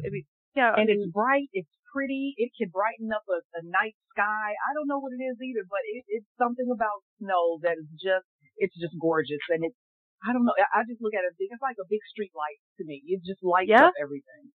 I 0.06 0.10
mean, 0.10 0.26
yeah, 0.56 0.74
I 0.74 0.82
and 0.82 0.90
mean, 0.90 1.02
it's 1.02 1.08
bright, 1.14 1.50
it's 1.54 1.70
pretty, 1.94 2.34
it 2.42 2.50
can 2.58 2.70
brighten 2.74 3.14
up 3.14 3.22
a, 3.30 3.38
a 3.58 3.62
night 3.66 3.94
sky. 4.14 4.50
I 4.58 4.72
don't 4.74 4.90
know 4.90 4.98
what 4.98 5.14
it 5.14 5.22
is 5.22 5.38
either, 5.38 5.66
but 5.70 5.82
it, 5.86 6.06
it's 6.10 6.30
something 6.42 6.66
about 6.74 7.06
snow 7.22 7.62
that 7.62 7.78
is 7.78 7.90
just, 8.02 8.26
it's 8.58 8.74
just 8.78 8.98
gorgeous. 8.98 9.42
And 9.54 9.62
it's, 9.62 9.78
I 10.26 10.34
don't 10.34 10.46
know, 10.46 10.56
I 10.58 10.82
I 10.82 10.90
just 10.90 11.02
look 11.06 11.14
at 11.14 11.22
it, 11.26 11.38
it's 11.38 11.62
like 11.62 11.78
a 11.78 11.86
big 11.90 12.02
street 12.10 12.34
light 12.34 12.58
to 12.80 12.84
me. 12.86 13.02
It 13.06 13.22
just 13.22 13.44
lights 13.46 13.70
Yeah. 13.70 13.94
up 13.94 13.98
everything. 14.02 14.50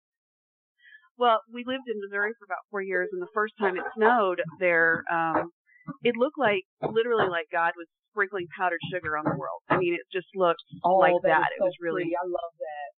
Well, 1.18 1.40
we 1.54 1.64
lived 1.66 1.88
in 1.88 2.00
Missouri 2.02 2.32
for 2.38 2.46
about 2.46 2.64
four 2.72 2.82
years, 2.82 3.10
and 3.12 3.22
the 3.22 3.32
first 3.34 3.54
time 3.60 3.78
it 3.78 3.84
snowed 3.96 4.42
there, 4.60 5.04
um, 5.12 5.52
it 6.04 6.16
looked 6.18 6.38
like 6.38 6.64
literally 6.82 7.30
like 7.30 7.46
God 7.52 7.72
was 7.78 7.88
sprinkling 8.12 8.48
powdered 8.58 8.80
sugar 8.92 9.18
on 9.18 9.24
the 9.24 9.36
world. 9.38 9.62
I 9.70 9.78
mean, 9.78 9.94
it 9.94 10.02
just 10.12 10.28
looked 10.36 10.64
Oh, 10.84 10.98
like 10.98 11.14
that. 11.24 11.28
that. 11.28 11.50
is 11.52 11.56
It 11.56 11.60
so 11.60 11.66
was 11.66 11.78
really, 11.82 12.04
pretty. 12.04 12.16
I 12.20 12.26
love 12.28 12.54
that. 12.60 12.90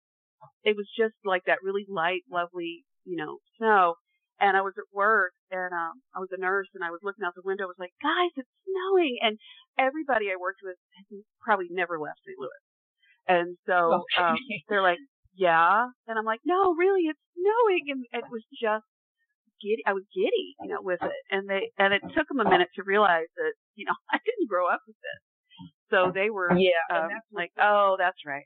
it 0.70 0.76
was 0.76 0.88
just 0.98 1.16
like 1.26 1.44
that 1.46 1.60
really 1.64 1.86
light, 1.90 2.22
lovely, 2.32 2.86
you 3.06 3.18
know, 3.18 3.38
snow. 3.58 3.96
And 4.40 4.56
I 4.56 4.62
was 4.62 4.74
at 4.78 4.86
work, 4.94 5.34
and 5.50 5.74
um, 5.74 5.98
I 6.16 6.20
was 6.20 6.30
a 6.32 6.40
nurse, 6.40 6.68
and 6.76 6.84
I 6.84 6.92
was 6.92 7.00
looking 7.02 7.26
out 7.26 7.34
the 7.34 7.42
window. 7.44 7.64
I 7.66 7.74
was 7.74 7.82
like, 7.82 7.94
guys, 8.06 8.30
it's 8.38 8.50
snowing, 8.70 9.18
and 9.22 9.38
everybody 9.80 10.30
I 10.30 10.38
worked 10.40 10.62
with 10.62 10.78
probably 11.42 11.66
never 11.72 11.98
left 11.98 12.22
St. 12.26 12.38
Louis. 12.38 12.62
And 13.28 13.58
so 13.66 14.06
um, 14.22 14.38
they're 14.70 14.84
like, 14.86 15.00
yeah. 15.38 15.88
And 16.08 16.18
I'm 16.20 16.26
like, 16.26 16.42
no, 16.46 16.74
really, 16.76 17.08
it's 17.08 17.20
snowing. 17.38 17.86
And 17.94 18.06
it 18.12 18.26
was 18.32 18.44
just 18.60 18.86
giddy. 19.62 19.84
I 19.88 19.94
was 19.94 20.04
giddy, 20.14 20.56
you 20.62 20.70
know, 20.70 20.82
with 20.82 21.02
it. 21.04 21.22
And 21.32 21.50
they, 21.50 21.72
and 21.78 21.94
it 21.94 22.02
took 22.16 22.28
them 22.28 22.40
a 22.42 22.50
minute 22.50 22.70
to 22.76 22.84
realize 22.84 23.30
that, 23.38 23.54
you 23.76 23.86
know, 23.86 23.96
I 24.14 24.18
didn't 24.24 24.50
grow 24.50 24.68
up 24.68 24.82
with 24.88 24.98
this. 24.98 25.22
So 25.90 26.12
they 26.14 26.30
were 26.30 26.52
Yeah, 26.52 26.84
um, 26.92 27.08
and 27.08 27.12
that's 27.16 27.32
like, 27.32 27.52
oh, 27.58 27.96
that's 27.98 28.20
right. 28.28 28.46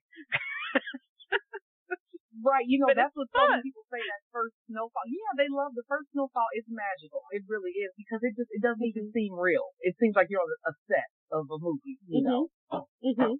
Right, 2.43 2.65
you 2.65 2.77
know, 2.81 2.87
But 2.89 2.97
that's 2.97 3.15
what 3.17 3.27
so 3.33 3.41
many 3.49 3.61
people 3.65 3.83
say 3.89 3.99
that 4.01 4.21
first 4.31 4.55
snowfall. 4.69 5.05
Yeah, 5.09 5.31
they 5.37 5.49
love 5.49 5.73
the 5.75 5.85
first 5.89 6.09
snowfall. 6.13 6.47
It's 6.53 6.69
magical. 6.69 7.21
It 7.33 7.43
really 7.49 7.73
is 7.75 7.91
because 7.97 8.21
it 8.23 8.33
just 8.37 8.49
it 8.53 8.61
doesn't 8.61 8.83
even 8.85 9.11
seem 9.11 9.33
real. 9.37 9.73
It 9.81 9.97
seems 9.99 10.15
like 10.15 10.29
you're 10.29 10.41
on 10.41 10.49
a 10.69 10.73
set 10.89 11.09
of 11.33 11.49
a 11.49 11.57
movie. 11.59 11.97
You 12.07 12.21
know, 12.23 12.41
Mm-hmm. 12.71 13.35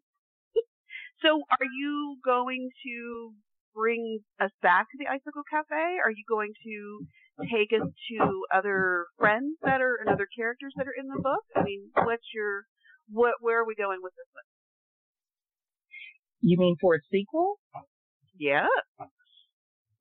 So 1.21 1.45
are 1.53 1.69
you 1.77 2.17
going 2.25 2.69
to 2.85 3.33
bring 3.73 4.19
us 4.39 4.51
back 4.61 4.89
to 4.91 4.97
the 4.97 5.07
Icicle 5.07 5.45
Cafe? 5.49 6.01
Are 6.01 6.11
you 6.11 6.25
going 6.27 6.53
to 6.65 7.05
take 7.45 7.69
us 7.73 7.85
to 7.85 8.17
other 8.53 9.05
friends 9.17 9.57
that 9.61 9.81
are 9.81 9.97
and 10.01 10.09
other 10.09 10.27
characters 10.27 10.73
that 10.77 10.87
are 10.87 10.97
in 10.97 11.07
the 11.07 11.21
book? 11.21 11.45
I 11.55 11.63
mean, 11.63 11.91
what's 11.93 12.25
your 12.33 12.65
what 13.09 13.35
where 13.39 13.61
are 13.61 13.67
we 13.67 13.75
going 13.75 13.99
with 14.01 14.13
this 14.17 14.29
one? 14.33 14.47
you 16.41 16.57
mean 16.57 16.75
for 16.81 16.97
a 16.97 17.01
sequel? 17.13 17.61
Yeah. 18.37 18.65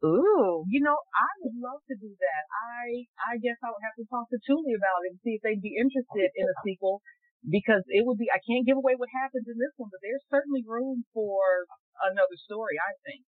Ooh, 0.01 0.65
you 0.65 0.81
know, 0.81 0.97
I 0.97 1.29
would 1.45 1.61
love 1.61 1.85
to 1.93 1.97
do 2.01 2.09
that. 2.09 2.45
I 2.49 3.05
I 3.21 3.37
guess 3.37 3.61
I 3.61 3.69
would 3.69 3.85
have 3.85 4.01
to 4.01 4.09
talk 4.09 4.33
to 4.33 4.41
Tule 4.49 4.65
about 4.73 5.05
it 5.05 5.13
and 5.13 5.21
see 5.21 5.37
if 5.37 5.45
they'd 5.45 5.61
be 5.61 5.77
interested 5.77 6.33
in 6.33 6.49
a 6.49 6.57
sequel 6.65 7.05
because 7.49 7.83
it 7.89 8.05
would 8.05 8.19
be 8.19 8.29
I 8.29 8.41
can't 8.45 8.67
give 8.67 8.77
away 8.77 8.95
what 8.97 9.09
happens 9.13 9.49
in 9.49 9.57
this 9.57 9.73
one, 9.77 9.89
but 9.89 10.01
there's 10.05 10.25
certainly 10.29 10.65
room 10.67 11.05
for 11.15 11.65
another 12.05 12.37
story, 12.37 12.77
I 12.77 12.93
think. 13.07 13.25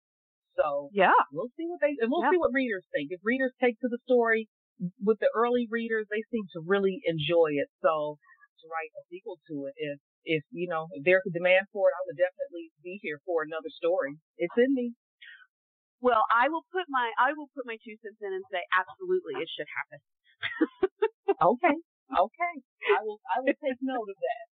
So 0.56 0.90
Yeah. 0.92 1.14
we'll 1.32 1.52
see 1.56 1.66
what 1.68 1.80
they 1.80 1.94
and 2.00 2.10
we'll 2.10 2.24
Yeah. 2.24 2.32
see 2.32 2.40
what 2.40 2.52
readers 2.52 2.86
think. 2.92 3.12
If 3.12 3.20
readers 3.22 3.52
take 3.60 3.78
to 3.80 3.88
the 3.88 3.98
story 4.04 4.48
with 5.02 5.18
the 5.20 5.30
early 5.34 5.66
readers, 5.70 6.06
they 6.10 6.22
seem 6.30 6.44
to 6.54 6.60
really 6.64 7.00
enjoy 7.04 7.52
it. 7.60 7.68
So 7.82 8.18
to 8.60 8.64
write 8.72 8.90
a 8.98 9.02
sequel 9.10 9.38
to 9.48 9.66
it, 9.66 9.74
if 9.76 9.98
if 10.24 10.42
you 10.50 10.68
know 10.68 10.88
if 10.92 11.04
there's 11.04 11.24
a 11.26 11.30
demand 11.30 11.66
for 11.72 11.88
it, 11.90 11.94
I 11.94 12.02
would 12.06 12.16
definitely 12.18 12.72
be 12.82 12.98
here 13.02 13.20
for 13.26 13.42
another 13.42 13.70
story. 13.70 14.16
It's 14.38 14.56
in 14.56 14.74
me. 14.74 14.94
Well, 16.00 16.24
I 16.30 16.48
will 16.48 16.64
put 16.72 16.86
my 16.88 17.10
I 17.18 17.32
will 17.34 17.48
put 17.54 17.66
my 17.66 17.76
two 17.84 17.96
cents 18.02 18.18
in 18.22 18.32
and 18.32 18.44
say 18.50 18.62
absolutely 18.74 19.34
it 19.42 19.48
should 19.52 19.68
happen. 19.68 20.00
Okay. 21.42 21.76
Okay. 22.08 22.54
I 22.96 23.04
will 23.04 23.20
I 23.28 23.40
will 23.40 23.58
take 23.60 23.78
note 23.82 24.08
of 24.08 24.16
that. 24.16 24.46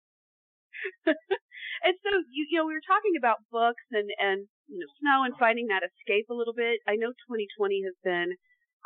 and 1.87 1.95
so 2.05 2.11
you 2.31 2.47
you 2.51 2.59
know 2.59 2.67
we 2.67 2.77
were 2.77 2.85
talking 2.85 3.17
about 3.17 3.41
books 3.51 3.85
and 3.93 4.09
and 4.21 4.47
you 4.69 4.79
know 4.79 4.91
snow 5.01 5.25
and 5.25 5.35
finding 5.41 5.69
that 5.69 5.87
escape 5.87 6.29
a 6.29 6.37
little 6.37 6.55
bit. 6.55 6.81
I 6.87 6.97
know 6.97 7.17
2020 7.29 7.83
has 7.89 7.97
been 8.05 8.37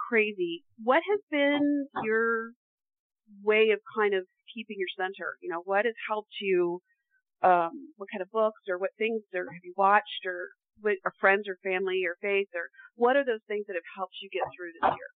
crazy. 0.08 0.62
What 0.82 1.02
has 1.02 1.20
been 1.30 1.86
your 2.04 2.52
way 3.42 3.70
of 3.70 3.80
kind 3.94 4.14
of 4.14 4.24
keeping 4.54 4.78
your 4.78 4.90
center? 4.94 5.34
You 5.42 5.50
know, 5.50 5.62
what 5.64 5.84
has 5.84 5.94
helped 6.08 6.34
you? 6.40 6.80
Um, 7.42 7.96
what 7.96 8.12
kind 8.12 8.20
of 8.20 8.30
books 8.30 8.68
or 8.68 8.76
what 8.78 8.90
things 8.98 9.22
or 9.32 9.48
have 9.48 9.64
you 9.64 9.72
watched 9.76 10.28
or 10.28 10.52
what 10.80 11.00
or 11.04 11.12
friends 11.20 11.48
or 11.48 11.56
family 11.64 12.04
or 12.04 12.16
faith 12.20 12.52
or 12.54 12.68
what 12.96 13.16
are 13.16 13.24
those 13.24 13.40
things 13.48 13.64
that 13.66 13.80
have 13.80 13.90
helped 13.96 14.14
you 14.20 14.28
get 14.28 14.44
through 14.52 14.76
this 14.76 14.92
year? 14.92 15.10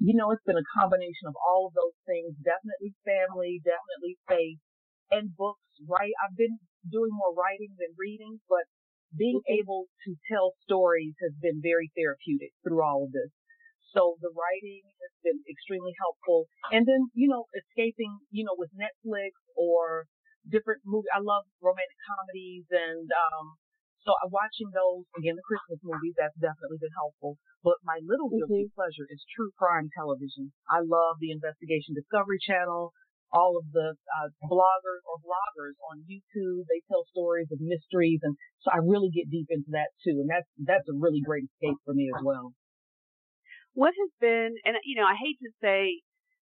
You 0.00 0.16
know, 0.16 0.32
it's 0.32 0.44
been 0.48 0.56
a 0.56 0.72
combination 0.80 1.28
of 1.28 1.36
all 1.36 1.68
of 1.68 1.76
those 1.76 1.92
things. 2.08 2.32
Definitely 2.40 2.96
family, 3.04 3.60
definitely 3.60 4.16
faith, 4.24 4.60
and 5.12 5.36
books. 5.36 5.60
Right? 5.84 6.12
I've 6.24 6.36
been 6.40 6.56
doing 6.88 7.12
more 7.12 7.36
writing 7.36 7.76
than 7.76 7.92
reading, 8.00 8.40
but 8.48 8.64
being 9.12 9.44
able 9.52 9.92
to 10.08 10.16
tell 10.32 10.56
stories 10.64 11.12
has 11.20 11.36
been 11.44 11.60
very 11.60 11.92
therapeutic 11.92 12.56
through 12.64 12.80
all 12.80 13.04
of 13.04 13.12
this. 13.12 13.28
So 13.92 14.16
the 14.24 14.32
writing 14.32 14.86
has 15.04 15.12
been 15.20 15.40
extremely 15.50 15.92
helpful. 16.00 16.48
And 16.72 16.86
then, 16.88 17.12
you 17.12 17.28
know, 17.28 17.50
escaping, 17.52 18.24
you 18.30 18.48
know, 18.48 18.56
with 18.56 18.70
Netflix 18.72 19.36
or 19.52 20.06
different 20.48 20.80
movies. 20.86 21.12
I 21.12 21.20
love 21.20 21.44
romantic 21.60 22.00
comedies 22.08 22.64
and, 22.72 23.04
um, 23.12 23.59
so 24.04 24.16
I'm 24.24 24.32
watching 24.32 24.70
those, 24.72 25.04
again, 25.18 25.36
the 25.36 25.44
Christmas 25.44 25.80
movies, 25.84 26.14
that's 26.16 26.36
definitely 26.40 26.80
been 26.80 26.94
helpful. 26.96 27.36
But 27.62 27.76
my 27.84 28.00
little 28.00 28.32
guilty 28.32 28.72
pleasure 28.72 29.04
is 29.12 29.20
true 29.36 29.52
crime 29.60 29.92
television. 29.92 30.52
I 30.68 30.80
love 30.80 31.20
the 31.20 31.30
Investigation 31.30 31.92
Discovery 31.92 32.40
Channel, 32.40 32.92
all 33.32 33.60
of 33.60 33.68
the 33.72 33.94
uh, 34.16 34.28
bloggers 34.48 35.04
or 35.04 35.20
bloggers 35.20 35.76
on 35.92 36.02
YouTube. 36.08 36.64
They 36.66 36.80
tell 36.88 37.04
stories 37.12 37.52
of 37.52 37.60
mysteries, 37.60 38.20
and 38.24 38.34
so 38.64 38.72
I 38.72 38.80
really 38.80 39.10
get 39.12 39.28
deep 39.30 39.46
into 39.52 39.70
that 39.76 39.92
too. 40.02 40.16
And 40.24 40.28
that's 40.32 40.48
that's 40.64 40.88
a 40.88 40.96
really 40.96 41.20
great 41.20 41.44
escape 41.44 41.76
for 41.84 41.92
me 41.94 42.08
as 42.10 42.24
well. 42.24 42.52
what 43.74 43.92
has 43.94 44.10
been 44.20 44.54
and 44.64 44.76
you 44.84 44.96
know 45.00 45.06
i 45.06 45.14
hate 45.14 45.38
to 45.42 45.50
say 45.62 46.00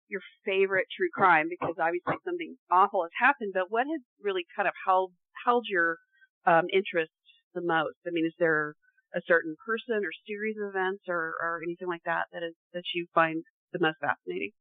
your 0.07 0.21
favorite 0.45 0.85
true 0.95 1.09
crime 1.13 1.47
because 1.49 1.75
obviously 1.81 2.13
something 2.23 2.55
awful 2.71 3.01
has 3.03 3.11
happened 3.19 3.51
but 3.53 3.71
what 3.73 3.87
has 3.89 4.01
really 4.21 4.45
kind 4.55 4.67
of 4.67 4.73
held 4.85 5.11
held 5.45 5.65
your 5.67 5.97
um 6.45 6.65
interest 6.71 7.11
the 7.55 7.63
most 7.65 7.97
i 8.07 8.11
mean 8.11 8.25
is 8.27 8.35
there 8.39 8.75
a 9.15 9.21
certain 9.27 9.55
person 9.65 10.03
or 10.05 10.11
series 10.27 10.57
of 10.61 10.69
events 10.69 11.03
or 11.09 11.35
or 11.41 11.61
anything 11.63 11.87
like 11.87 12.03
that 12.05 12.27
that 12.33 12.43
is 12.43 12.53
that 12.73 12.83
you 12.93 13.07
find 13.15 13.43
the 13.73 13.79
most 13.79 13.97
fascinating 14.01 14.51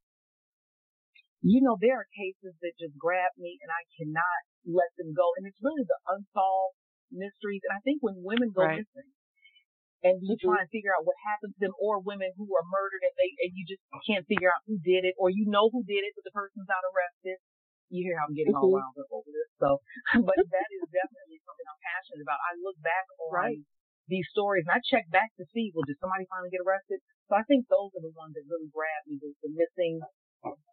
You 1.42 1.60
know, 1.60 1.76
there 1.78 2.00
are 2.00 2.08
cases 2.16 2.56
that 2.62 2.74
just 2.80 2.96
grab 2.96 3.30
me, 3.36 3.58
and 3.62 3.70
I 3.70 3.84
cannot 4.00 4.40
let 4.64 4.90
them 4.96 5.12
go. 5.12 5.28
And 5.36 5.46
it's 5.46 5.60
really 5.62 5.84
the 5.84 6.00
unsolved 6.08 6.74
mysteries. 7.12 7.60
And 7.68 7.76
I 7.76 7.80
think 7.84 8.02
when 8.02 8.24
women 8.24 8.50
go 8.50 8.66
Right. 8.66 8.72
missing, 8.72 9.12
and 10.02 10.20
you 10.22 10.36
Mhm. 10.36 10.40
try 10.40 10.60
and 10.62 10.70
figure 10.70 10.92
out 10.96 11.06
what 11.06 11.16
happened 11.24 11.54
to 11.56 11.60
them, 11.60 11.74
or 11.80 12.00
women 12.00 12.32
who 12.36 12.48
are 12.56 12.66
murdered 12.70 13.02
and 13.04 13.14
they 13.18 13.30
and 13.46 13.52
you 13.56 13.64
just 13.66 13.82
can't 14.06 14.26
figure 14.28 14.50
out 14.52 14.62
who 14.66 14.78
did 14.80 15.04
it, 15.04 15.14
or 15.18 15.30
you 15.30 15.46
know 15.46 15.70
who 15.70 15.84
did 15.84 16.04
it, 16.04 16.12
but 16.16 16.24
the 16.24 16.34
person's 16.36 16.68
not 16.68 16.84
arrested. 16.84 17.38
You 17.90 18.02
hear 18.06 18.16
how 18.18 18.26
I'm 18.28 18.34
getting 18.36 18.54
all 18.54 18.68
Mhm. 18.68 18.80
wound 18.80 18.96
up 18.98 19.10
over 19.12 19.28
this. 19.30 19.50
So, 19.60 19.80
but 20.28 20.38
that 20.38 20.68
is 20.72 20.84
definitely 20.90 21.40
something 21.44 21.66
I'm 21.68 21.82
passionate 21.84 22.22
about. 22.24 22.40
I 22.42 22.56
look 22.62 22.76
back 22.82 23.06
on 23.20 23.32
Right. 23.34 23.60
these 24.08 24.26
stories 24.30 24.64
and 24.68 24.74
I 24.76 24.80
check 24.84 25.08
back 25.10 25.30
to 25.38 25.44
see, 25.54 25.72
well, 25.74 25.84
did 25.86 25.96
somebody 26.00 26.26
finally 26.28 26.50
get 26.50 26.64
arrested? 26.64 27.00
So 27.28 27.36
I 27.36 27.44
think 27.48 27.68
those 27.68 27.92
are 27.96 28.04
the 28.04 28.12
ones 28.16 28.34
that 28.36 28.44
really 28.48 28.68
grab 28.72 29.02
me. 29.08 29.16
The, 29.20 29.32
the 29.44 29.52
missing, 29.52 30.00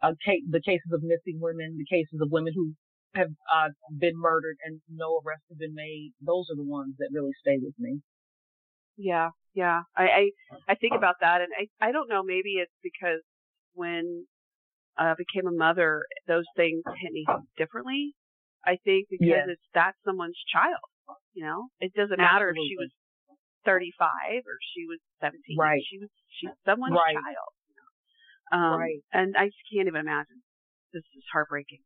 uh, 0.03 0.15
ca- 0.23 0.45
the 0.49 0.61
cases 0.61 0.91
of 0.91 1.03
missing 1.03 1.39
women, 1.39 1.77
the 1.77 1.87
cases 1.87 2.19
of 2.19 2.31
women 2.31 2.53
who 2.55 2.75
have 3.15 3.31
uh, 3.51 3.69
been 3.99 4.15
murdered 4.15 4.57
and 4.63 4.81
no 4.89 5.19
arrests 5.23 5.47
have 5.49 5.59
been 5.59 5.75
made. 5.75 6.13
Those 6.21 6.47
are 6.51 6.55
the 6.59 6.67
ones 6.67 6.95
that 6.99 7.09
really 7.13 7.35
stay 7.39 7.59
with 7.61 7.75
me. 7.79 8.01
Yeah, 8.97 9.29
yeah. 9.53 9.81
I, 9.95 10.03
I 10.03 10.31
I 10.69 10.75
think 10.75 10.93
about 10.95 11.15
that, 11.21 11.41
and 11.41 11.49
I 11.57 11.89
I 11.89 11.91
don't 11.91 12.09
know. 12.09 12.23
Maybe 12.23 12.55
it's 12.59 12.73
because 12.83 13.21
when 13.73 14.27
I 15.07 15.13
became 15.17 15.47
a 15.47 15.51
mother, 15.55 16.03
those 16.27 16.45
things 16.55 16.83
hit 17.01 17.11
me 17.11 17.25
differently. 17.57 18.13
I 18.65 18.77
think 18.83 19.07
because 19.09 19.25
Yes. 19.47 19.47
it's 19.57 19.67
that's 19.73 19.97
someone's 20.05 20.37
child. 20.53 20.85
You 21.33 21.45
know, 21.45 21.67
it 21.79 21.93
doesn't 21.93 22.17
matter 22.17 22.49
if 22.49 22.55
she 22.67 22.75
was 22.77 22.91
35 23.65 24.43
or 24.45 24.57
she 24.73 24.85
was 24.85 24.99
17. 25.21 25.57
Right. 25.57 25.81
She 25.89 25.97
was 25.97 26.09
she's 26.37 26.51
someone's 26.65 26.93
Right. 26.95 27.15
child. 27.15 27.49
You 27.69 27.75
know? 27.79 28.57
Um, 28.57 28.79
Right. 28.79 29.01
And 29.11 29.35
I 29.37 29.45
just 29.47 29.63
can't 29.73 29.87
even 29.87 30.01
imagine. 30.01 30.43
This 30.93 31.03
is 31.15 31.23
heartbreaking. 31.31 31.79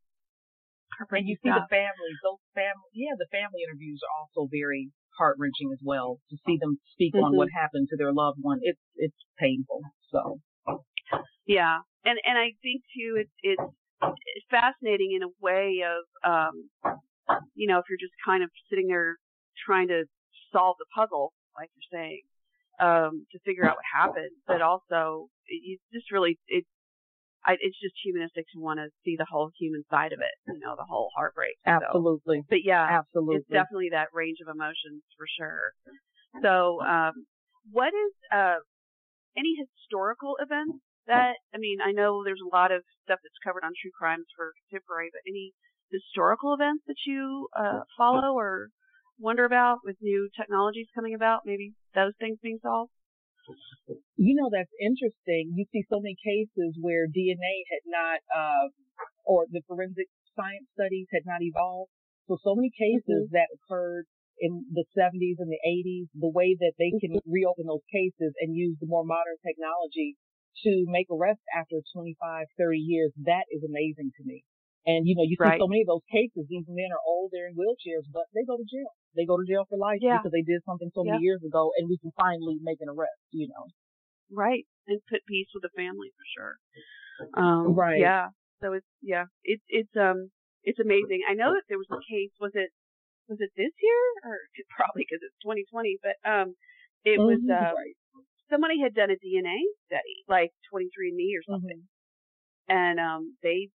heartbreaking 0.98 1.22
And 1.24 1.28
you 1.30 1.36
see 1.42 1.48
stuff. 1.54 1.64
the 1.70 1.74
families, 1.74 2.18
those 2.22 2.42
family, 2.54 2.90
yeah, 2.92 3.14
the 3.16 3.28
family 3.30 3.62
interviews 3.62 4.00
are 4.02 4.12
also 4.20 4.48
very 4.50 4.90
heart 5.18 5.36
wrenching 5.38 5.70
as 5.72 5.80
well. 5.82 6.18
To 6.30 6.36
see 6.44 6.58
them 6.60 6.76
speak 6.92 7.14
on 7.16 7.32
Mhm. 7.32 7.36
what 7.36 7.48
happened 7.54 7.88
to 7.90 7.96
their 7.96 8.12
loved 8.12 8.38
one, 8.42 8.58
it's 8.62 8.82
it's 8.96 9.16
painful. 9.38 9.80
So 10.10 10.40
Yeah, 11.46 11.80
and 12.06 12.18
and 12.24 12.38
I 12.38 12.54
think 12.62 12.82
too, 12.94 13.18
it's 13.18 13.36
it's 13.42 13.62
it's 14.02 14.46
fascinating 14.50 15.12
in 15.18 15.22
a 15.22 15.32
way 15.40 15.82
of 15.84 16.04
um, 16.22 16.70
you 17.54 17.66
know, 17.66 17.78
if 17.78 17.84
you're 17.88 18.00
just 18.00 18.14
kind 18.24 18.42
of 18.42 18.50
sitting 18.70 18.86
there 18.88 19.16
trying 19.66 19.88
to 19.88 20.04
solve 20.52 20.76
the 20.78 20.86
puzzle, 20.94 21.32
like 21.56 21.68
you're 21.74 22.00
saying, 22.00 22.22
um, 22.80 23.26
to 23.32 23.38
figure 23.44 23.64
out 23.64 23.76
what 23.76 23.88
happened, 23.92 24.36
but 24.46 24.62
also 24.62 25.28
it, 25.46 25.78
it's 25.78 25.82
just 25.92 26.12
really 26.12 26.38
it. 26.48 26.64
I, 27.46 27.54
it's 27.60 27.78
just 27.78 27.94
humanistic 28.02 28.44
to 28.54 28.60
want 28.60 28.80
to 28.80 28.90
see 29.04 29.14
the 29.16 29.26
whole 29.30 29.50
human 29.56 29.84
side 29.88 30.12
of 30.12 30.18
it, 30.18 30.34
you 30.52 30.58
know, 30.58 30.74
the 30.76 30.82
whole 30.82 31.10
heartbreak. 31.14 31.54
So, 31.64 31.78
absolutely, 31.78 32.42
but 32.48 32.64
yeah, 32.64 32.98
absolutely. 32.98 33.36
it's 33.36 33.48
definitely 33.48 33.90
that 33.92 34.08
range 34.12 34.38
of 34.42 34.52
emotions 34.52 35.02
for 35.16 35.26
sure. 35.30 35.70
So, 36.42 36.82
um, 36.82 37.12
what 37.70 37.94
is 37.94 38.12
uh, 38.34 38.58
any 39.38 39.54
historical 39.54 40.36
events 40.40 40.82
that 41.06 41.38
I 41.54 41.58
mean, 41.58 41.78
I 41.80 41.92
know 41.92 42.22
there's 42.22 42.42
a 42.42 42.54
lot 42.54 42.70
of 42.70 42.82
stuff 43.04 43.18
that's 43.22 43.42
covered 43.42 43.64
on 43.64 43.72
true 43.78 43.94
crimes 43.94 44.26
for 44.34 44.52
contemporary, 44.66 45.10
but 45.12 45.22
any 45.26 45.54
historical 45.90 46.54
events 46.54 46.82
that 46.86 46.98
you 47.06 47.48
uh, 47.54 47.86
follow 47.96 48.34
or 48.34 48.68
wonder 49.18 49.44
about 49.44 49.80
with 49.84 49.96
new 50.02 50.28
technologies 50.36 50.88
coming 50.94 51.14
about, 51.14 51.46
maybe 51.46 51.72
those 51.94 52.12
things 52.18 52.38
being 52.42 52.58
solved? 52.62 52.90
You 54.18 54.34
know, 54.34 54.50
that's 54.50 54.72
interesting. 54.82 55.54
You 55.54 55.64
see 55.70 55.86
so 55.86 56.02
many 56.02 56.18
cases 56.18 56.74
where 56.82 57.06
DNA 57.06 57.54
had 57.70 57.84
not, 57.86 58.18
uh, 58.34 58.66
or 59.24 59.46
the 59.46 59.62
forensic 59.70 60.10
science 60.34 60.66
studies 60.74 61.06
had 61.14 61.22
not 61.24 61.40
evolved. 61.40 61.90
So, 62.26 62.36
so 62.42 62.58
many 62.58 62.74
cases 62.74 63.30
mm-hmm. 63.30 63.38
that 63.38 63.54
occurred 63.54 64.10
in 64.42 64.66
the 64.74 64.84
70s 64.98 65.38
and 65.38 65.48
the 65.48 65.62
80s, 65.62 66.10
the 66.18 66.28
way 66.28 66.58
that 66.58 66.74
they 66.76 66.90
can 66.98 67.14
mm-hmm. 67.14 67.30
reopen 67.30 67.70
those 67.70 67.86
cases 67.86 68.34
and 68.42 68.58
use 68.58 68.76
the 68.82 68.90
more 68.90 69.06
modern 69.06 69.38
technology 69.46 70.18
to 70.64 70.72
make 70.88 71.06
arrests 71.10 71.44
after 71.52 71.82
25, 71.92 72.46
30 72.56 72.78
years, 72.78 73.12
that 73.24 73.44
is 73.52 73.62
amazing 73.66 74.12
to 74.16 74.22
me. 74.24 74.44
And 74.86 75.02
you 75.02 75.18
know, 75.18 75.26
you 75.26 75.34
see 75.34 75.58
so 75.58 75.66
many 75.66 75.82
of 75.82 75.90
those 75.90 76.06
cases. 76.06 76.46
These 76.46 76.70
men 76.70 76.94
are 76.94 77.02
old, 77.02 77.34
they're 77.34 77.50
in 77.50 77.58
wheelchairs, 77.58 78.06
but 78.14 78.30
they 78.38 78.46
go 78.46 78.54
to 78.54 78.62
jail. 78.62 78.94
They 79.18 79.26
go 79.26 79.34
to 79.34 79.42
jail 79.42 79.66
for 79.66 79.74
life 79.74 79.98
yeah. 79.98 80.22
because 80.22 80.30
they 80.30 80.46
did 80.46 80.62
something 80.62 80.94
so 80.94 81.02
many 81.02 81.26
years 81.26 81.42
ago, 81.42 81.74
and 81.74 81.90
we 81.90 81.98
can 81.98 82.14
finally 82.14 82.62
make 82.62 82.78
an 82.78 82.86
arrest. 82.86 83.18
You 83.34 83.50
know. 83.50 83.66
Right, 84.30 84.62
and 84.86 85.02
put 85.10 85.26
peace 85.26 85.50
with 85.50 85.66
the 85.66 85.74
family 85.74 86.14
for 86.14 86.26
sure. 86.30 86.54
Um, 87.34 87.74
right. 87.74 87.98
Yeah. 87.98 88.30
So 88.62 88.78
it's 88.78 88.86
yeah, 89.02 89.26
it's 89.42 89.62
it's 89.66 89.90
um 89.98 90.30
it's 90.62 90.78
amazing. 90.78 91.26
I 91.28 91.34
know 91.34 91.50
that 91.54 91.66
there 91.68 91.78
was 91.78 91.90
a 91.90 91.98
case. 92.06 92.30
Was 92.38 92.54
it 92.54 92.70
was 93.26 93.38
it 93.42 93.50
this 93.56 93.74
year 93.82 94.02
or 94.22 94.38
probably 94.76 95.02
because 95.02 95.22
it's 95.26 95.36
2020? 95.42 95.98
But 95.98 96.16
um, 96.22 96.54
it 97.04 97.18
mm-hmm. 97.18 97.26
was 97.26 97.42
uh, 97.42 97.74
right. 97.74 97.98
Somebody 98.50 98.80
had 98.80 98.94
done 98.94 99.10
a 99.10 99.18
DNA 99.18 99.58
study, 99.86 100.24
like 100.28 100.52
23andMe 100.72 101.36
or 101.36 101.44
something, 101.48 101.82
mm-hmm. 101.82 102.76
and 102.76 103.00
um, 103.00 103.36
they 103.42 103.70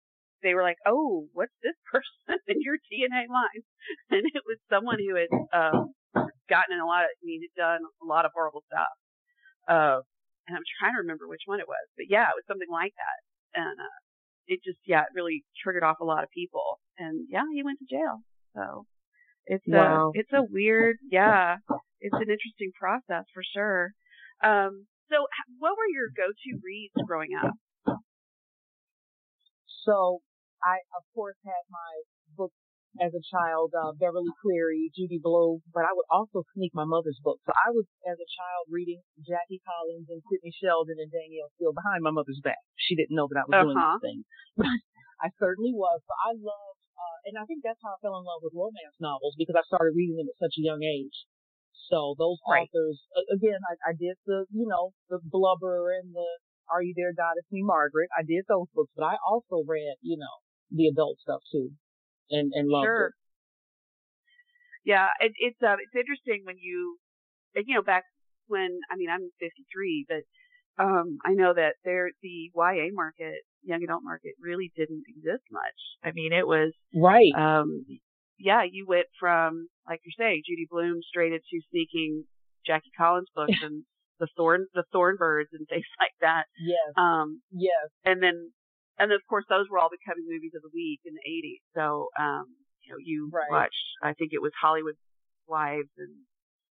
they 0.43 0.55
were 0.55 0.63
like, 0.63 0.79
"Oh, 0.87 1.27
what's 1.33 1.55
this 1.63 1.77
person 1.91 2.39
in 2.49 2.61
your 2.61 2.77
DNA 2.91 3.29
line?" 3.29 3.65
And 4.11 4.23
it 4.27 4.43
was 4.47 4.59
someone 4.71 4.99
who 4.99 5.15
had 5.15 5.31
um, 5.53 5.95
gotten 6.49 6.75
in 6.75 6.81
a 6.81 6.87
lot 6.87 7.05
of, 7.05 7.11
I 7.11 7.25
mean, 7.25 7.43
had 7.43 7.55
done 7.59 7.83
a 8.03 8.07
lot 8.07 8.25
of 8.25 8.33
horrible 8.35 8.63
stuff. 8.67 8.95
Uh, 9.67 9.99
and 10.47 10.55
I'm 10.55 10.67
trying 10.79 10.95
to 10.95 11.03
remember 11.03 11.27
which 11.27 11.43
one 11.47 11.59
it 11.59 11.69
was, 11.69 11.87
but 11.99 12.07
yeah, 12.09 12.31
it 12.31 12.39
was 12.39 12.47
something 12.47 12.71
like 12.71 12.95
that. 12.95 13.19
And 13.59 13.77
uh, 13.79 13.99
it 14.47 14.63
just, 14.63 14.79
yeah, 14.87 15.03
it 15.03 15.15
really 15.15 15.43
triggered 15.63 15.83
off 15.83 15.99
a 16.01 16.07
lot 16.07 16.23
of 16.23 16.31
people. 16.31 16.79
And 16.99 17.27
yeah, 17.29 17.47
he 17.53 17.63
went 17.63 17.79
to 17.83 17.91
jail. 17.91 18.23
So 18.55 18.87
it's 19.47 19.67
wow. 19.67 20.13
a, 20.15 20.19
it's 20.19 20.33
a 20.33 20.47
weird, 20.47 20.97
yeah, 21.11 21.59
it's 22.01 22.15
an 22.15 22.31
interesting 22.31 22.71
process 22.79 23.27
for 23.35 23.43
sure. 23.43 23.91
Um, 24.43 24.87
so 25.11 25.27
what 25.59 25.77
were 25.79 25.91
your 25.91 26.11
go-to 26.11 26.59
reads 26.63 26.97
growing 27.07 27.31
up? 27.39 27.55
So 29.87 30.19
I, 30.63 30.83
of 30.99 31.07
course, 31.15 31.39
had 31.47 31.63
my 31.71 31.93
books 32.35 32.59
as 32.99 33.13
a 33.13 33.23
child, 33.23 33.71
uh, 33.77 33.93
Beverly 33.95 34.33
Cleary, 34.41 34.91
Judy 34.97 35.21
Blume, 35.21 35.61
but 35.71 35.85
I 35.85 35.93
would 35.93 36.09
also 36.09 36.43
sneak 36.57 36.73
my 36.73 36.89
mother's 36.89 37.21
books. 37.21 37.45
So 37.45 37.53
I 37.53 37.71
was, 37.71 37.85
as 38.09 38.17
a 38.17 38.29
child, 38.35 38.73
reading 38.73 39.01
Jackie 39.21 39.61
Collins 39.63 40.09
and 40.09 40.25
Sidney 40.27 40.53
Sheldon 40.57 40.97
and 40.99 41.13
Danielle 41.13 41.53
Steel 41.55 41.77
behind 41.77 42.03
my 42.03 42.11
mother's 42.11 42.41
back. 42.41 42.61
She 42.81 42.97
didn't 42.97 43.15
know 43.15 43.29
that 43.29 43.41
I 43.41 43.45
was 43.47 43.53
uh-huh. 43.53 43.69
doing 43.69 43.77
these 43.79 44.05
things, 44.05 44.25
but 44.61 44.73
I 45.21 45.29
certainly 45.37 45.77
was. 45.77 46.01
So 46.09 46.13
I 46.25 46.33
loved, 46.35 46.81
uh, 46.97 47.19
and 47.29 47.35
I 47.37 47.45
think 47.45 47.61
that's 47.63 47.81
how 47.85 47.95
I 47.95 48.01
fell 48.01 48.17
in 48.17 48.25
love 48.25 48.41
with 48.41 48.57
romance 48.57 48.97
novels 48.99 49.37
because 49.37 49.57
I 49.57 49.65
started 49.69 49.93
reading 49.93 50.17
them 50.17 50.33
at 50.33 50.41
such 50.41 50.57
a 50.57 50.65
young 50.65 50.81
age. 50.81 51.17
So 51.91 52.15
those 52.19 52.39
right. 52.49 52.69
authors, 52.69 53.01
again, 53.33 53.61
I, 53.71 53.91
I 53.91 53.93
did 53.93 54.17
the, 54.27 54.47
you 54.51 54.67
know, 54.67 54.93
the 55.09 55.19
blubber 55.23 55.93
and 55.93 56.15
the 56.15 56.27
Are 56.73 56.83
You 56.83 56.95
There, 56.97 57.13
God 57.17 57.35
It's 57.37 57.51
Me 57.53 57.63
Margaret. 57.63 58.09
I 58.17 58.23
did 58.23 58.45
those 58.49 58.67
books, 58.75 58.91
but 58.97 59.05
I 59.05 59.17
also 59.27 59.63
read, 59.67 59.95
you 60.03 60.17
know, 60.17 60.37
the 60.71 60.89
adult 60.89 61.19
stuff 61.21 61.43
too, 61.53 61.71
and 62.31 62.53
and 62.55 62.69
love 62.69 62.85
sure. 62.85 63.07
it. 63.07 63.13
Yeah, 64.85 65.09
it, 65.21 65.33
it's 65.39 65.63
uh, 65.63 65.77
it's 65.83 65.95
interesting 65.95 66.43
when 66.45 66.57
you, 66.59 66.99
you 67.55 67.75
know, 67.75 67.83
back 67.83 68.05
when 68.49 68.79
I 68.91 68.97
mean 68.97 69.09
I'm 69.11 69.31
53, 69.41 70.07
but 70.09 70.23
um, 70.83 71.19
I 71.25 71.33
know 71.33 71.55
that 71.55 71.75
there 71.85 72.11
the 72.23 72.51
YA 72.55 72.91
market, 72.93 73.43
young 73.63 73.83
adult 73.83 74.03
market, 74.03 74.33
really 74.41 74.73
didn't 74.77 75.05
exist 75.09 75.45
much. 75.51 75.79
I 76.05 76.13
mean, 76.13 76.33
it 76.33 76.47
was 76.47 76.73
right. 76.95 77.33
Um, 77.35 77.85
yeah, 78.39 78.63
you 78.71 78.87
went 78.87 79.07
from 79.19 79.69
like 79.89 80.01
you're 80.05 80.19
saying, 80.19 80.43
Judy 80.47 80.67
Blume 80.71 81.01
straight 81.09 81.33
into 81.33 81.65
sneaking 81.71 82.25
Jackie 82.67 82.93
Collins 82.97 83.29
books 83.35 83.59
and 83.63 83.85
the 84.21 84.29
thorn 84.37 84.67
the 84.75 84.85
thorn 84.93 85.17
birds 85.19 85.51
and 85.53 85.67
things 85.69 85.87
like 86.01 86.15
that. 86.21 86.45
Yes. 86.59 86.95
Um. 86.97 87.43
Yes. 87.51 87.91
And 88.05 88.23
then 88.23 88.53
and 88.99 89.13
of 89.13 89.21
course 89.29 89.45
those 89.49 89.67
were 89.71 89.79
all 89.79 89.91
becoming 89.91 90.25
movies 90.29 90.53
of 90.57 90.63
the 90.63 90.73
week 90.73 91.01
in 91.05 91.15
the 91.15 91.25
80s. 91.29 91.63
So, 91.75 92.09
um, 92.19 92.47
you 92.83 92.93
know, 92.93 92.99
you 93.03 93.31
right. 93.33 93.51
watched, 93.51 93.87
I 94.03 94.13
think 94.15 94.33
it 94.33 94.43
was 94.43 94.53
Hollywood 94.61 94.97
Wives 95.47 95.93
and, 95.99 96.15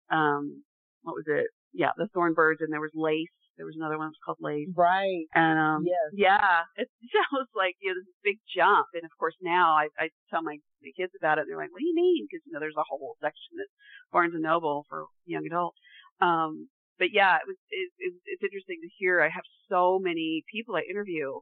um, 0.10 0.64
what 1.04 1.14
was 1.16 1.26
it? 1.28 1.48
Yeah, 1.74 1.92
the 1.98 2.08
Thorn 2.14 2.34
Birds 2.34 2.62
and 2.62 2.72
there 2.72 2.82
was 2.82 2.96
Lace. 2.96 3.30
There 3.58 3.66
was 3.66 3.76
another 3.78 3.98
one 3.98 4.08
that 4.08 4.18
was 4.18 4.26
called 4.26 4.42
Lace. 4.42 4.70
Right. 4.76 5.26
And, 5.34 5.60
um, 5.60 5.84
yes. 5.86 6.10
yeah, 6.14 6.62
it 6.78 6.90
was 7.32 7.48
like, 7.56 7.76
you 7.82 7.90
know, 7.90 8.00
this 8.00 8.14
big 8.24 8.38
jump. 8.56 8.88
And 8.94 9.04
of 9.04 9.12
course 9.20 9.36
now 9.42 9.78
I, 9.78 9.88
I 10.00 10.10
tell 10.30 10.42
my, 10.42 10.58
my 10.82 10.94
kids 10.96 11.14
about 11.18 11.38
it 11.38 11.46
and 11.46 11.50
they're 11.50 11.60
like, 11.60 11.72
what 11.72 11.82
do 11.82 11.90
you 11.90 11.96
mean? 11.96 12.28
Cause, 12.30 12.42
you 12.46 12.54
know, 12.54 12.60
there's 12.60 12.78
a 12.78 12.88
whole 12.88 13.18
section 13.22 13.60
at 13.62 13.70
Barnes 14.12 14.34
and 14.34 14.44
Noble 14.44 14.86
for 14.90 15.08
young 15.26 15.46
adult. 15.46 15.76
Um, 16.22 16.70
but 16.98 17.14
yeah, 17.14 17.38
it 17.38 17.46
was, 17.46 17.58
it, 17.70 17.90
it, 18.00 18.14
it's 18.26 18.44
interesting 18.44 18.82
to 18.82 18.90
hear. 18.98 19.22
I 19.22 19.30
have 19.30 19.46
so 19.70 20.00
many 20.02 20.44
people 20.50 20.76
I 20.76 20.84
interview 20.90 21.42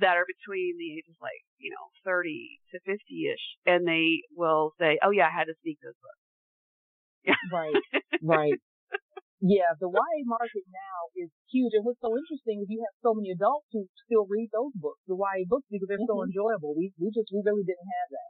that 0.00 0.16
are 0.16 0.28
between 0.28 0.76
the 0.76 0.96
ages 0.96 1.16
like, 1.20 1.44
you 1.58 1.70
know, 1.72 1.92
30 2.04 2.60
to 2.72 2.80
50 2.84 2.96
ish. 3.32 3.44
And 3.64 3.88
they 3.88 4.24
will 4.32 4.72
say, 4.80 4.98
oh 5.02 5.10
yeah, 5.10 5.28
I 5.28 5.34
had 5.34 5.48
to 5.48 5.56
sneak 5.62 5.78
those 5.80 5.96
books. 6.00 6.24
Yeah. 7.24 7.40
Right. 7.52 7.82
Right. 8.18 8.58
Yeah, 9.38 9.70
the 9.78 9.86
YA 9.86 10.26
market 10.26 10.66
now 10.66 11.00
is 11.14 11.30
huge. 11.46 11.70
And 11.70 11.86
what's 11.86 12.02
so 12.02 12.10
interesting 12.10 12.58
is 12.58 12.66
you 12.66 12.82
have 12.82 12.98
so 13.06 13.14
many 13.14 13.30
adults 13.30 13.70
who 13.70 13.86
still 14.02 14.26
read 14.26 14.50
those 14.50 14.74
books, 14.74 14.98
the 15.06 15.14
YA 15.14 15.46
books, 15.46 15.70
because 15.70 15.86
they're 15.86 16.02
mm-hmm. 16.02 16.18
so 16.18 16.26
enjoyable. 16.26 16.74
We, 16.74 16.90
we 16.98 17.14
just, 17.14 17.30
we 17.30 17.46
really 17.46 17.62
didn't 17.62 17.86
have 17.86 18.08
that. 18.18 18.27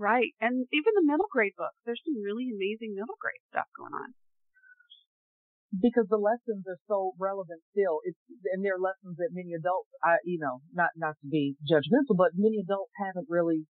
Right. 0.00 0.32
And 0.40 0.64
even 0.72 0.96
the 0.96 1.04
middle 1.04 1.28
grade 1.28 1.52
books, 1.60 1.76
there's 1.84 2.00
some 2.08 2.16
really 2.24 2.48
amazing 2.48 2.96
middle 2.96 3.20
grade 3.20 3.44
stuff 3.52 3.68
going 3.76 3.92
on 3.92 4.16
because 5.76 6.08
the 6.10 6.18
lessons 6.18 6.66
are 6.66 6.80
so 6.88 7.12
relevant 7.20 7.60
still. 7.70 8.00
It's 8.08 8.16
and 8.50 8.64
they're 8.64 8.80
lessons 8.80 9.20
that 9.20 9.30
many 9.30 9.52
adults, 9.52 9.92
I 10.00 10.16
you 10.24 10.40
know, 10.40 10.64
not 10.72 10.96
not 10.96 11.20
to 11.20 11.28
be 11.28 11.54
judgmental, 11.68 12.16
but 12.16 12.32
many 12.32 12.58
adults 12.58 12.90
haven't 12.96 13.28
really 13.28 13.68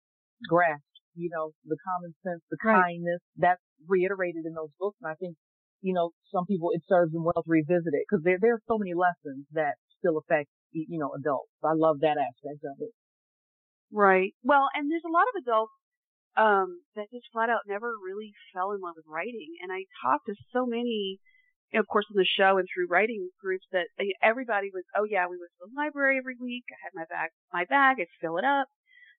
grasped. 0.47 0.85
You 1.17 1.33
know, 1.33 1.51
the 1.65 1.81
common 1.81 2.13
sense, 2.21 2.45
the 2.53 2.61
right. 2.63 2.77
kindness 2.77 3.25
that's 3.35 3.65
reiterated 3.89 4.45
in 4.45 4.53
those 4.53 4.71
books, 4.79 5.01
and 5.01 5.09
I 5.09 5.17
think 5.17 5.35
you 5.81 5.97
know 5.97 6.13
some 6.31 6.45
people 6.45 6.69
it 6.77 6.85
serves 6.87 7.11
them 7.11 7.25
well 7.25 7.41
to 7.41 7.49
revisit 7.49 7.91
it 7.91 8.05
because 8.05 8.23
there 8.23 8.37
there 8.39 8.53
are 8.53 8.63
so 8.69 8.77
many 8.77 8.93
lessons 8.93 9.49
that 9.57 9.81
still 9.97 10.21
affect 10.21 10.47
you 10.71 11.01
know 11.01 11.11
adults. 11.17 11.51
I 11.65 11.73
love 11.73 11.99
that 12.05 12.21
aspect 12.21 12.63
of 12.63 12.77
it. 12.79 12.93
Right. 13.91 14.37
Well, 14.45 14.69
and 14.77 14.85
there's 14.85 15.03
a 15.03 15.11
lot 15.11 15.25
of 15.33 15.41
adults 15.41 15.73
um, 16.37 16.81
that 16.95 17.11
just 17.11 17.27
flat 17.31 17.49
out 17.49 17.61
never 17.67 17.93
really 18.05 18.33
fell 18.53 18.71
in 18.71 18.81
love 18.81 18.95
with 18.95 19.05
writing, 19.07 19.55
and 19.61 19.71
I 19.71 19.85
talked 20.03 20.27
to 20.27 20.35
so 20.53 20.65
many 20.65 21.19
you 21.71 21.77
know, 21.77 21.81
of 21.81 21.87
course, 21.87 22.05
on 22.09 22.17
the 22.17 22.25
show 22.25 22.57
and 22.57 22.67
through 22.67 22.87
writing 22.89 23.29
groups 23.41 23.65
that 23.71 23.87
uh, 23.99 24.03
everybody 24.23 24.69
was, 24.73 24.83
oh 24.97 25.05
yeah, 25.05 25.25
we 25.29 25.37
went 25.37 25.53
to 25.61 25.69
the 25.69 25.77
library 25.77 26.17
every 26.17 26.35
week. 26.39 26.63
I 26.71 26.77
had 26.81 26.97
my 26.97 27.05
bag, 27.09 27.29
my 27.53 27.65
bag, 27.65 27.97
I'd 28.01 28.09
fill 28.19 28.37
it 28.37 28.45
up, 28.45 28.67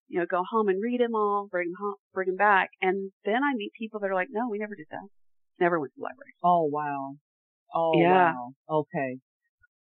you 0.09 0.19
know, 0.19 0.27
go 0.27 0.43
home 0.43 0.69
and 0.69 0.83
read 0.83 1.01
them 1.01 1.15
all, 1.15 1.47
bring 1.51 1.69
them 1.69 1.79
home, 1.79 1.95
bring 2.13 2.27
them 2.27 2.37
back. 2.37 2.71
And 2.83 3.13
then 3.25 3.43
I 3.47 3.55
meet 3.55 3.73
people 3.79 4.01
that 4.01 4.11
are 4.11 4.15
like, 4.15 4.29
no, 4.31 4.49
we 4.51 4.59
never 4.59 4.75
did 4.75 4.87
that. 4.91 5.07
Never 5.61 5.79
went 5.79 5.93
to 5.95 6.01
the 6.01 6.05
library. 6.05 6.35
Oh, 6.43 6.65
wow. 6.65 7.15
Oh, 7.73 8.01
yeah. 8.01 8.35
wow. 8.35 8.53
Okay. 8.69 9.19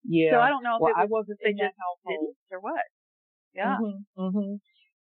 Yeah. 0.05 0.33
So 0.33 0.41
I 0.41 0.49
don't 0.49 0.65
know 0.65 0.77
if 0.77 0.83
well, 0.83 0.93
was, 0.97 0.99
I 0.99 1.07
wasn't 1.07 1.39
in 1.45 1.57
that 1.57 1.75
household. 1.79 2.35
Or 2.51 2.61
what? 2.61 2.83
Yeah. 3.55 3.77
hmm 3.77 4.03
hmm 4.17 4.55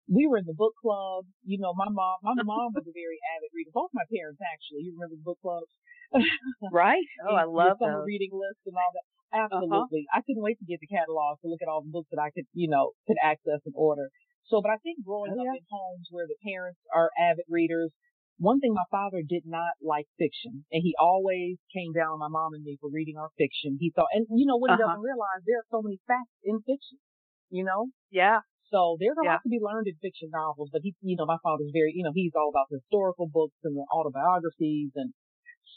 we 0.08 0.28
were 0.28 0.40
in 0.40 0.48
the 0.48 0.56
book 0.56 0.74
club. 0.82 1.28
You 1.44 1.60
know, 1.60 1.76
my 1.76 1.92
mom, 1.92 2.18
my 2.24 2.36
mom 2.44 2.72
was 2.74 2.88
a 2.88 2.96
very 2.96 3.20
avid 3.36 3.52
reader. 3.54 3.72
Both 3.76 3.92
my 3.94 4.08
parents 4.08 4.40
actually. 4.40 4.88
You 4.88 4.96
remember 4.96 5.20
the 5.20 5.28
book 5.28 5.40
clubs? 5.44 5.72
right. 6.72 7.04
Oh, 7.28 7.36
I 7.36 7.44
love 7.44 7.78
the 7.80 8.04
reading 8.08 8.32
list 8.32 8.64
and 8.66 8.76
all 8.76 8.92
that. 8.96 9.06
Uh-huh. 9.28 9.44
Absolutely. 9.52 10.08
Uh-huh. 10.08 10.20
I 10.20 10.24
couldn't 10.24 10.44
wait 10.44 10.60
to 10.60 10.68
get 10.68 10.80
the 10.80 10.88
catalog 10.88 11.40
to 11.44 11.52
look 11.52 11.60
at 11.62 11.68
all 11.68 11.84
the 11.84 11.92
books 11.92 12.08
that 12.16 12.22
I 12.24 12.32
could, 12.32 12.48
you 12.56 12.72
know, 12.72 12.96
could 13.08 13.20
access 13.20 13.60
and 13.68 13.76
order. 13.76 14.08
So, 14.48 14.64
but 14.64 14.72
I 14.72 14.80
think 14.80 15.04
growing 15.04 15.36
oh, 15.36 15.44
yeah. 15.44 15.52
up 15.52 15.60
in 15.60 15.68
homes 15.68 16.08
where 16.10 16.24
the 16.24 16.40
parents 16.40 16.80
are 16.96 17.12
avid 17.20 17.44
readers, 17.52 17.92
one 18.40 18.60
thing 18.62 18.74
my 18.74 18.88
father 18.90 19.20
did 19.28 19.44
not 19.44 19.76
like 19.84 20.08
fiction, 20.18 20.64
and 20.72 20.82
he 20.84 20.96
always 21.00 21.58
came 21.74 21.92
down 21.92 22.16
on 22.16 22.20
my 22.20 22.30
mom 22.30 22.54
and 22.54 22.64
me 22.64 22.78
for 22.80 22.90
reading 22.90 23.18
our 23.18 23.30
fiction. 23.38 23.78
He 23.82 23.92
thought, 23.92 24.08
and 24.14 24.28
you 24.30 24.46
know 24.46 24.56
what 24.56 24.72
he 24.72 24.80
uh-huh. 24.80 24.88
doesn't 24.88 25.04
realize, 25.04 25.44
there 25.44 25.60
are 25.60 25.70
so 25.72 25.82
many 25.82 26.00
facts 26.08 26.38
in 26.46 26.60
fiction, 26.64 27.02
you 27.50 27.66
know? 27.66 27.92
Yeah. 28.12 28.48
So 28.72 29.00
there's 29.00 29.16
a 29.16 29.24
yeah. 29.24 29.40
lot 29.40 29.44
to 29.44 29.50
be 29.50 29.64
learned 29.64 29.88
in 29.88 29.96
fiction 30.04 30.28
novels, 30.28 30.70
but 30.72 30.84
he, 30.84 30.92
you 31.00 31.16
know, 31.16 31.26
my 31.26 31.40
father's 31.40 31.72
very, 31.72 31.96
you 31.96 32.04
know, 32.04 32.12
he's 32.12 32.36
all 32.36 32.52
about 32.52 32.68
historical 32.68 33.28
books 33.32 33.56
and 33.64 33.76
the 33.76 33.86
autobiographies 33.88 34.92
and 34.96 35.16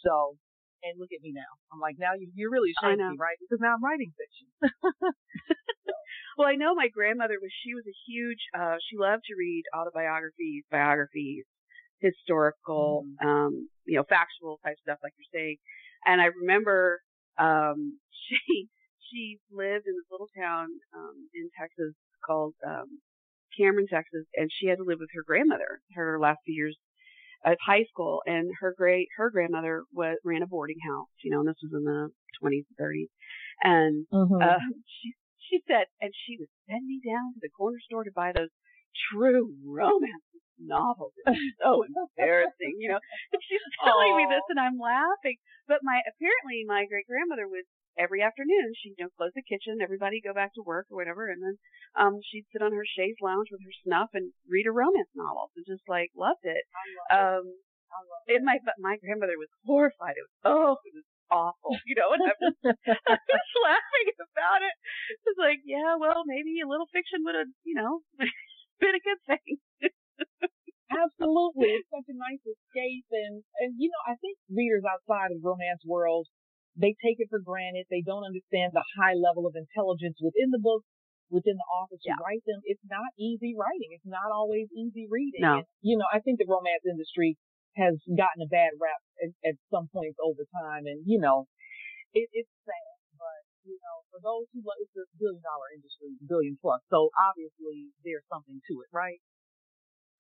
so 0.02 0.36
And 0.82 0.96
look 0.98 1.12
at 1.12 1.22
me 1.22 1.32
now. 1.36 1.50
I'm 1.72 1.80
like, 1.80 1.96
now 2.00 2.16
you, 2.16 2.32
you're 2.34 2.50
really 2.50 2.72
ashamed 2.72 3.00
of 3.04 3.12
me, 3.12 3.20
right? 3.20 3.36
Because 3.38 3.60
now 3.60 3.76
I'm 3.76 3.84
writing 3.84 4.10
fiction. 4.16 4.48
well, 6.40 6.48
I 6.48 6.56
know 6.56 6.74
my 6.74 6.88
grandmother 6.88 7.36
was, 7.36 7.52
she 7.52 7.76
was 7.76 7.84
a 7.84 7.96
huge, 8.08 8.42
uh, 8.56 8.80
she 8.80 8.96
loved 8.96 9.28
to 9.28 9.36
read 9.36 9.68
autobiographies, 9.76 10.64
biographies, 10.72 11.44
historical, 12.00 13.04
mm-hmm. 13.04 13.28
um, 13.28 13.52
you 13.84 14.00
know, 14.00 14.08
factual 14.08 14.58
type 14.64 14.80
stuff 14.80 14.98
like 15.04 15.12
you're 15.20 15.34
saying. 15.36 15.60
And 16.08 16.20
I 16.20 16.32
remember, 16.32 17.04
um, 17.36 18.00
she, 18.24 18.72
she 19.12 19.38
lived 19.52 19.84
in 19.84 19.94
this 19.94 20.08
little 20.08 20.32
town, 20.32 20.72
um, 20.96 21.28
in 21.36 21.52
Texas 21.60 21.92
called, 22.24 22.54
um, 22.66 23.00
Cameron, 23.56 23.86
Texas, 23.88 24.26
and 24.34 24.50
she 24.50 24.68
had 24.68 24.78
to 24.78 24.84
live 24.84 24.98
with 25.00 25.10
her 25.14 25.24
grandmother 25.26 25.80
her 25.94 26.18
last 26.20 26.38
few 26.44 26.54
years 26.54 26.76
of 27.44 27.56
high 27.64 27.84
school. 27.90 28.22
And 28.26 28.50
her 28.60 28.74
great 28.76 29.08
her 29.16 29.30
grandmother 29.30 29.84
was 29.92 30.16
ran 30.24 30.42
a 30.42 30.46
boarding 30.46 30.78
house, 30.86 31.08
you 31.22 31.30
know, 31.30 31.40
and 31.40 31.48
this 31.48 31.60
was 31.62 31.72
in 31.74 31.84
the 31.84 32.10
20s, 32.42 32.66
30s, 32.80 33.10
and 33.62 34.06
mm-hmm. 34.12 34.40
uh, 34.40 34.62
she 35.02 35.14
she 35.50 35.58
said, 35.66 35.90
and 36.00 36.12
she 36.26 36.38
would 36.38 36.52
send 36.70 36.86
me 36.86 37.00
down 37.02 37.34
to 37.34 37.40
the 37.42 37.50
corner 37.50 37.78
store 37.82 38.04
to 38.04 38.14
buy 38.14 38.30
those 38.30 38.54
true 39.10 39.50
romance 39.66 40.30
novels. 40.62 41.12
It's 41.26 41.58
so 41.58 41.82
embarrassing, 42.18 42.78
you 42.78 42.88
know. 42.88 43.02
And 43.32 43.42
she's 43.42 43.64
telling 43.82 44.14
Aww. 44.14 44.20
me 44.22 44.24
this, 44.30 44.46
and 44.48 44.60
I'm 44.60 44.78
laughing. 44.78 45.42
But 45.66 45.82
my 45.82 45.98
apparently 46.06 46.62
my 46.66 46.86
great 46.86 47.06
grandmother 47.10 47.48
would 47.50 47.66
every 48.00 48.24
afternoon 48.24 48.72
she'd 48.80 48.96
you 48.96 49.04
know 49.04 49.12
close 49.20 49.36
the 49.36 49.44
kitchen, 49.44 49.84
everybody 49.84 50.24
go 50.24 50.32
back 50.32 50.56
to 50.56 50.64
work 50.64 50.88
or 50.88 50.96
whatever, 50.96 51.28
and 51.28 51.44
then 51.44 51.56
um 52.00 52.16
she'd 52.24 52.48
sit 52.48 52.64
on 52.64 52.72
her 52.72 52.88
chaise 52.96 53.20
lounge 53.20 53.52
with 53.52 53.60
her 53.60 53.76
snuff 53.84 54.08
and 54.16 54.32
read 54.48 54.64
a 54.64 54.72
romance 54.72 55.12
novel. 55.12 55.52
And 55.54 55.68
just 55.68 55.84
like 55.84 56.08
loved 56.16 56.48
it. 56.48 56.64
I 56.72 56.84
love 56.96 57.44
um, 57.44 57.44
it. 57.52 57.60
I 57.92 58.00
love 58.00 58.24
it. 58.24 58.34
And 58.40 58.44
my 58.48 58.56
my 58.80 58.96
grandmother 58.96 59.36
was 59.36 59.52
horrified. 59.68 60.16
It 60.16 60.24
was 60.24 60.36
oh, 60.48 60.74
it 60.80 60.96
was 60.96 61.04
awful, 61.30 61.78
you 61.86 61.94
know, 61.94 62.10
and 62.12 62.22
I'm 62.26 62.38
just, 62.42 62.60
I'm 63.12 63.24
just 63.30 63.52
laughing 63.62 64.08
about 64.18 64.60
it. 64.66 64.74
It's 65.24 65.38
like, 65.38 65.62
yeah, 65.64 65.94
well, 65.96 66.26
maybe 66.26 66.58
a 66.60 66.68
little 66.68 66.90
fiction 66.90 67.22
would 67.24 67.38
have, 67.38 67.50
you 67.62 67.78
know, 67.78 68.02
been 68.82 68.98
a 68.98 69.06
good 69.06 69.20
thing. 69.24 69.62
Absolutely. 70.90 71.70
It's 71.78 71.86
such 71.86 72.10
a 72.10 72.18
nice 72.18 72.42
escape 72.42 73.06
and, 73.14 73.46
and, 73.62 73.78
you 73.78 73.86
know, 73.88 74.02
I 74.10 74.18
think 74.18 74.34
readers 74.50 74.82
outside 74.82 75.30
of 75.30 75.38
the 75.38 75.46
romance 75.46 75.86
world, 75.86 76.26
they 76.78 76.94
take 77.02 77.18
it 77.18 77.28
for 77.30 77.42
granted. 77.42 77.86
They 77.90 78.02
don't 78.04 78.26
understand 78.26 78.72
the 78.74 78.86
high 78.98 79.14
level 79.18 79.46
of 79.46 79.58
intelligence 79.58 80.18
within 80.22 80.54
the 80.54 80.62
book, 80.62 80.86
within 81.30 81.58
the 81.58 81.68
author 81.70 81.98
to 81.98 82.10
yeah. 82.10 82.18
write 82.22 82.42
them. 82.46 82.62
It's 82.66 82.82
not 82.86 83.10
easy 83.18 83.54
writing. 83.54 83.94
It's 83.94 84.06
not 84.06 84.30
always 84.34 84.70
easy 84.74 85.06
reading. 85.10 85.42
No. 85.42 85.62
And, 85.62 85.66
you 85.82 85.98
know, 85.98 86.06
I 86.10 86.18
think 86.18 86.38
the 86.38 86.50
romance 86.50 86.82
industry 86.86 87.38
has 87.78 87.94
gotten 88.06 88.42
a 88.42 88.50
bad 88.50 88.74
rap 88.82 88.98
at, 89.22 89.30
at 89.46 89.56
some 89.70 89.86
points 89.94 90.18
over 90.18 90.42
time. 90.62 90.90
And, 90.90 91.02
you 91.06 91.22
know, 91.22 91.46
it, 92.14 92.26
it's 92.34 92.50
sad, 92.66 92.98
but, 93.14 93.40
you 93.62 93.78
know, 93.78 93.96
for 94.10 94.18
those 94.18 94.50
who 94.50 94.58
love, 94.66 94.78
it's 94.82 94.94
a 94.98 95.06
billion 95.18 95.38
dollar 95.42 95.70
industry, 95.70 96.18
billion 96.26 96.58
plus. 96.58 96.82
So 96.90 97.14
obviously 97.14 97.94
there's 98.02 98.26
something 98.26 98.58
to 98.58 98.74
it, 98.82 98.90
right? 98.90 99.22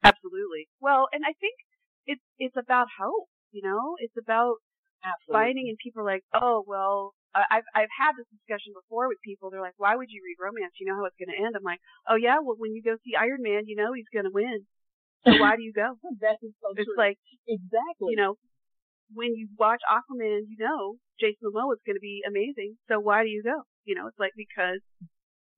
Absolutely. 0.06 0.70
Well, 0.78 1.10
and 1.10 1.26
I 1.26 1.34
think 1.42 1.58
it's, 2.06 2.22
it's 2.38 2.54
about 2.54 2.86
hope, 2.94 3.26
you 3.50 3.66
know, 3.66 3.98
it's 3.98 4.14
about 4.14 4.62
Absolutely. 5.04 5.32
finding 5.32 5.66
and 5.68 5.78
people 5.78 6.02
are 6.02 6.08
like, 6.08 6.24
oh, 6.34 6.64
well, 6.66 7.14
I've 7.34 7.66
I've 7.74 7.94
had 7.94 8.18
this 8.18 8.26
discussion 8.34 8.74
before 8.74 9.06
with 9.06 9.22
people. 9.22 9.50
They're 9.50 9.62
like, 9.62 9.78
"Why 9.78 9.94
would 9.94 10.10
you 10.10 10.18
read 10.26 10.42
romance? 10.42 10.74
You 10.82 10.90
know 10.90 10.98
how 10.98 11.06
it's 11.06 11.14
going 11.14 11.30
to 11.30 11.38
end." 11.38 11.54
I'm 11.54 11.62
like, 11.62 11.78
"Oh 12.08 12.18
yeah, 12.18 12.42
well 12.42 12.58
when 12.58 12.74
you 12.74 12.82
go 12.82 12.98
see 13.06 13.14
Iron 13.14 13.42
Man, 13.42 13.70
you 13.70 13.76
know 13.78 13.94
he's 13.94 14.10
going 14.10 14.26
to 14.26 14.34
win. 14.34 14.66
So 15.22 15.38
why 15.38 15.54
do 15.54 15.62
you 15.62 15.72
go?" 15.72 15.94
that 16.26 16.42
is 16.42 16.50
so 16.58 16.74
it's 16.74 16.90
true. 16.90 16.98
like 16.98 17.18
exactly. 17.46 18.10
You 18.10 18.18
know, 18.18 18.34
when 19.14 19.34
you 19.38 19.46
watch 19.58 19.78
Aquaman, 19.86 20.50
you 20.50 20.58
know 20.58 20.98
Jason 21.22 21.46
Momoa 21.46 21.78
is 21.78 21.84
going 21.86 21.94
to 21.94 22.02
be 22.02 22.26
amazing. 22.26 22.74
So 22.90 22.98
why 22.98 23.22
do 23.22 23.30
you 23.30 23.42
go? 23.46 23.62
You 23.86 23.94
know, 23.94 24.08
it's 24.10 24.18
like 24.18 24.34
because 24.34 24.82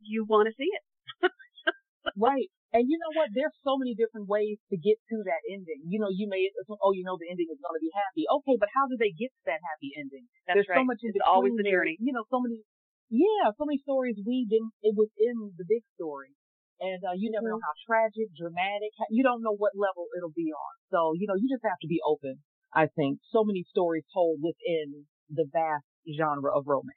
you 0.00 0.26
want 0.28 0.48
to 0.48 0.54
see 0.60 0.68
it. 0.68 0.84
right. 2.16 2.52
And 2.72 2.88
you 2.88 2.96
know 2.96 3.12
what? 3.12 3.28
There's 3.36 3.52
so 3.60 3.76
many 3.76 3.92
different 3.92 4.32
ways 4.32 4.56
to 4.72 4.76
get 4.80 4.96
to 5.12 5.16
that 5.28 5.44
ending. 5.44 5.84
You 5.84 6.00
know, 6.00 6.08
you 6.08 6.24
may, 6.24 6.48
oh, 6.80 6.96
you 6.96 7.04
know, 7.04 7.20
the 7.20 7.28
ending 7.28 7.52
is 7.52 7.60
going 7.60 7.76
to 7.76 7.84
be 7.84 7.92
happy. 7.92 8.24
Okay, 8.24 8.56
but 8.56 8.72
how 8.72 8.88
do 8.88 8.96
they 8.96 9.12
get 9.12 9.28
to 9.28 9.42
that 9.52 9.60
happy 9.60 9.92
ending? 9.92 10.24
That's 10.48 10.56
There's 10.56 10.72
right. 10.72 10.80
so 10.80 10.84
much 10.88 11.04
in 11.04 11.12
it's 11.12 11.20
always 11.20 11.52
the 11.52 11.68
journey. 11.68 12.00
You 12.00 12.16
know, 12.16 12.24
so 12.32 12.40
many, 12.40 12.64
yeah, 13.12 13.52
so 13.60 13.68
many 13.68 13.76
stories 13.84 14.16
weaved 14.24 14.56
in, 14.56 14.72
it 14.80 14.96
was 14.96 15.12
in 15.20 15.52
the 15.60 15.68
big 15.68 15.84
story. 16.00 16.32
And, 16.80 16.98
uh, 17.04 17.14
you 17.14 17.28
never 17.28 17.52
mm-hmm. 17.52 17.60
know 17.60 17.62
how 17.62 17.76
tragic, 17.84 18.32
dramatic, 18.34 18.90
you 19.12 19.22
don't 19.22 19.44
know 19.44 19.54
what 19.54 19.76
level 19.76 20.08
it'll 20.16 20.34
be 20.34 20.50
on. 20.50 20.74
So, 20.88 21.12
you 21.14 21.28
know, 21.28 21.36
you 21.36 21.46
just 21.52 21.62
have 21.62 21.78
to 21.84 21.90
be 21.92 22.00
open 22.02 22.40
I 22.74 22.86
think, 22.96 23.20
so 23.30 23.44
many 23.44 23.64
stories 23.68 24.04
told 24.12 24.40
within 24.40 25.04
the 25.28 25.44
vast 25.52 25.84
genre 26.08 26.56
of 26.56 26.64
romance. 26.66 26.96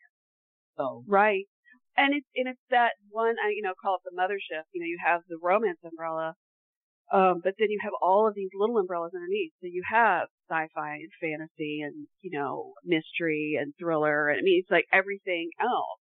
So 0.78 1.04
right, 1.08 1.46
and 1.98 2.14
it's 2.14 2.28
and 2.36 2.48
it's 2.48 2.68
that 2.70 2.92
one 3.10 3.36
I 3.44 3.50
you 3.56 3.62
know 3.62 3.74
call 3.82 3.98
it 3.98 4.06
the 4.06 4.16
mothership. 4.16 4.64
You 4.74 4.82
know, 4.82 4.88
you 4.88 5.00
have 5.04 5.22
the 5.28 5.38
romance 5.42 5.80
umbrella, 5.84 6.34
um, 7.12 7.42
but 7.44 7.56
then 7.60 7.70
you 7.70 7.80
have 7.84 7.94
all 8.02 8.28
of 8.28 8.36
these 8.36 8.50
little 8.54 8.78
umbrellas 8.78 9.14
underneath. 9.16 9.54
So 9.62 9.68
you 9.68 9.84
have 9.90 10.28
sci-fi 10.50 11.02
and 11.02 11.12
fantasy 11.22 11.82
and 11.82 12.08
you 12.22 12.32
know 12.32 12.74
mystery 12.84 13.58
and 13.60 13.74
thriller. 13.80 14.30
And 14.30 14.40
I 14.40 14.42
mean, 14.42 14.60
it's 14.62 14.72
like 14.72 14.86
everything 14.94 15.50
else. 15.60 16.02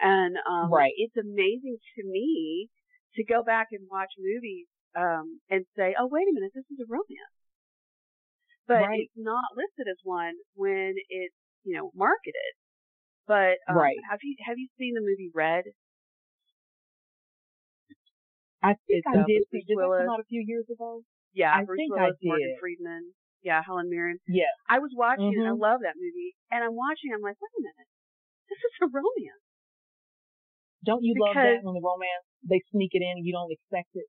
And 0.00 0.36
um, 0.50 0.72
right. 0.72 0.92
it's 0.96 1.16
amazing 1.16 1.78
to 1.96 2.02
me 2.04 2.68
to 3.14 3.24
go 3.24 3.44
back 3.44 3.68
and 3.70 3.86
watch 3.90 4.10
movies 4.18 4.66
um, 4.96 5.38
and 5.48 5.64
say, 5.76 5.94
oh 5.98 6.08
wait 6.10 6.26
a 6.26 6.34
minute, 6.34 6.50
this 6.54 6.66
is 6.72 6.80
a 6.80 6.88
romance 6.90 7.36
but 8.66 8.88
right. 8.88 9.00
it's 9.02 9.12
not 9.16 9.44
listed 9.56 9.90
as 9.90 9.98
one 10.04 10.34
when 10.54 10.94
it's 11.08 11.34
you 11.64 11.76
know 11.76 11.90
marketed. 11.94 12.54
But 13.26 13.62
um, 13.70 13.78
right. 13.78 13.96
have 14.10 14.18
you 14.22 14.34
have 14.46 14.58
you 14.58 14.68
seen 14.78 14.94
the 14.94 15.04
movie 15.04 15.30
Red? 15.34 15.64
I 18.62 18.78
think 18.78 19.02
it's, 19.02 19.06
I 19.06 19.22
uh, 19.22 19.26
did. 19.26 19.42
Bruce 19.50 19.66
did 19.66 19.74
Willis. 19.74 20.02
that 20.02 20.06
come 20.06 20.14
out 20.14 20.22
a 20.22 20.30
few 20.30 20.42
years 20.42 20.66
ago? 20.70 21.02
Yeah, 21.34 21.54
I 21.54 21.64
Bruce 21.66 21.78
think 21.78 21.94
Willis, 21.94 22.14
I 22.14 22.22
did. 22.22 22.28
Morgan 22.28 22.54
Freeman. 22.58 23.04
Yeah, 23.42 23.58
Helen 23.58 23.90
Mirren. 23.90 24.22
Yeah. 24.30 24.54
I 24.70 24.78
was 24.78 24.94
watching 24.94 25.34
mm-hmm. 25.34 25.50
I 25.50 25.58
love 25.58 25.82
that 25.82 25.98
movie, 25.98 26.38
and 26.54 26.62
I'm 26.62 26.78
watching. 26.78 27.10
I'm 27.10 27.22
like, 27.26 27.34
wait 27.42 27.50
a 27.58 27.62
minute, 27.62 27.90
this 28.46 28.58
is 28.62 28.74
a 28.86 28.88
romance. 28.90 29.46
Don't 30.86 31.02
you 31.02 31.14
because, 31.14 31.26
love 31.26 31.38
that 31.42 31.58
when 31.66 31.74
the 31.74 31.82
romance 31.82 32.26
they 32.46 32.62
sneak 32.70 32.94
it 32.94 33.02
in 33.02 33.22
and 33.22 33.26
you 33.26 33.34
don't 33.34 33.50
expect 33.50 33.94
it? 33.98 34.06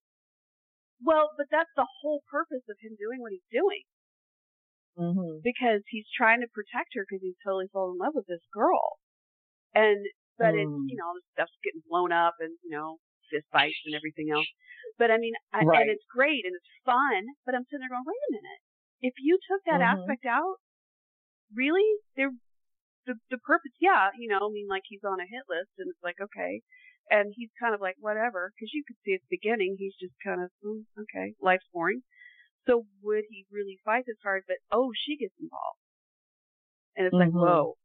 Well, 1.02 1.34
but 1.38 1.50
that's 1.50 1.70
the 1.78 1.86
whole 2.02 2.22
purpose 2.30 2.66
of 2.70 2.78
him 2.82 2.98
doing 2.98 3.22
what 3.22 3.34
he's 3.34 3.46
doing 3.50 3.86
mm-hmm. 4.98 5.42
because 5.44 5.82
he's 5.90 6.08
trying 6.14 6.42
to 6.42 6.50
protect 6.50 6.94
her 6.96 7.06
because 7.06 7.22
he's 7.22 7.38
totally 7.44 7.70
fallen 7.74 7.98
in 7.98 8.02
love 8.02 8.16
with 8.16 8.28
this 8.28 8.44
girl. 8.54 9.02
And, 9.74 10.06
but 10.38 10.54
mm. 10.54 10.62
it's, 10.62 10.78
you 10.90 10.98
know, 10.98 11.12
the 11.18 11.26
stuff's 11.34 11.58
getting 11.66 11.82
blown 11.90 12.14
up 12.14 12.38
and, 12.40 12.54
you 12.64 12.72
know, 12.72 12.98
fist 13.30 13.50
fights 13.52 13.82
and 13.86 13.98
everything 13.98 14.30
else. 14.30 14.48
But 14.98 15.10
I 15.10 15.18
mean, 15.18 15.34
I, 15.54 15.66
right. 15.66 15.82
and 15.82 15.90
it's 15.90 16.06
great 16.10 16.46
and 16.46 16.54
it's 16.54 16.74
fun, 16.86 17.34
but 17.46 17.56
I'm 17.56 17.66
sitting 17.68 17.82
there 17.82 17.94
going, 17.94 18.06
wait 18.06 18.30
a 18.30 18.36
minute. 18.38 18.62
If 19.02 19.16
you 19.20 19.40
took 19.42 19.62
that 19.66 19.82
mm-hmm. 19.82 20.06
aspect 20.06 20.26
out, 20.30 20.62
really? 21.56 21.86
There, 22.16 22.32
the, 23.06 23.16
the 23.32 23.42
purpose, 23.42 23.74
yeah, 23.82 24.14
you 24.16 24.30
know, 24.30 24.48
I 24.48 24.52
mean, 24.54 24.68
like 24.70 24.86
he's 24.86 25.04
on 25.04 25.20
a 25.20 25.28
hit 25.28 25.44
list 25.50 25.74
and 25.82 25.90
it's 25.90 26.04
like, 26.04 26.22
okay. 26.22 26.62
And 27.12 27.34
he's 27.36 27.52
kind 27.60 27.76
of 27.76 27.82
like, 27.82 28.00
whatever, 28.00 28.54
because 28.56 28.72
you 28.72 28.84
could 28.88 28.96
see 29.04 29.14
at 29.14 29.20
the 29.28 29.36
beginning, 29.36 29.76
he's 29.76 29.96
just 30.00 30.16
kind 30.24 30.40
of, 30.40 30.50
mm, 30.64 30.88
okay, 30.96 31.36
life's 31.42 31.68
boring. 31.74 32.00
So 32.68 32.86
would 33.04 33.28
he 33.30 33.46
really 33.52 33.80
fight 33.84 34.06
this 34.08 34.16
hard? 34.24 34.44
But 34.48 34.58
oh, 34.72 34.92
she 34.96 35.18
gets 35.18 35.36
involved, 35.36 35.84
and 36.96 37.08
it's 37.08 37.16
mm-hmm. 37.16 37.36
like 37.36 37.50
whoa. 37.50 37.76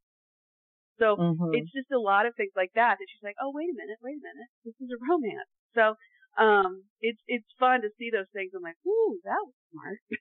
So 0.99 1.15
mm-hmm. 1.15 1.55
it's 1.55 1.71
just 1.71 1.91
a 1.95 2.03
lot 2.03 2.27
of 2.27 2.35
things 2.35 2.53
like 2.59 2.75
that 2.75 2.99
that 2.99 3.09
she's 3.09 3.23
like, 3.23 3.39
oh 3.39 3.55
wait 3.55 3.71
a 3.71 3.77
minute, 3.79 3.99
wait 4.03 4.19
a 4.19 4.25
minute, 4.27 4.51
this 4.67 4.75
is 4.83 4.91
a 4.91 4.99
romance. 4.99 5.51
So 5.75 5.95
um, 6.39 6.87
it's 7.01 7.23
it's 7.27 7.47
fun 7.59 7.83
to 7.83 7.91
see 7.99 8.11
those 8.11 8.31
things. 8.35 8.53
I'm 8.55 8.63
like, 8.63 8.79
ooh, 8.87 9.19
that 9.25 9.43
was 9.43 9.55
smart. 9.71 9.99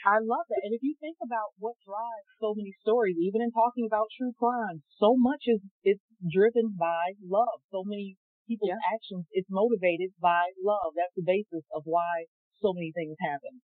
I 0.00 0.16
love 0.16 0.48
that. 0.48 0.64
And 0.64 0.72
if 0.72 0.80
you 0.80 0.96
think 0.96 1.20
about 1.20 1.52
what 1.60 1.76
drives 1.84 2.28
so 2.40 2.56
many 2.56 2.72
stories, 2.80 3.20
even 3.20 3.44
in 3.44 3.52
talking 3.52 3.84
about 3.84 4.08
true 4.16 4.32
crime, 4.32 4.80
so 4.96 5.12
much 5.12 5.44
is 5.44 5.60
it's 5.84 6.04
driven 6.24 6.72
by 6.72 7.20
love. 7.20 7.60
So 7.68 7.84
many 7.84 8.16
people's 8.48 8.72
yeah. 8.72 8.96
actions, 8.96 9.28
it's 9.32 9.48
motivated 9.52 10.16
by 10.20 10.56
love. 10.56 10.96
That's 10.96 11.14
the 11.16 11.26
basis 11.26 11.64
of 11.76 11.84
why 11.84 12.28
so 12.64 12.72
many 12.72 12.92
things 12.96 13.16
happen. 13.20 13.60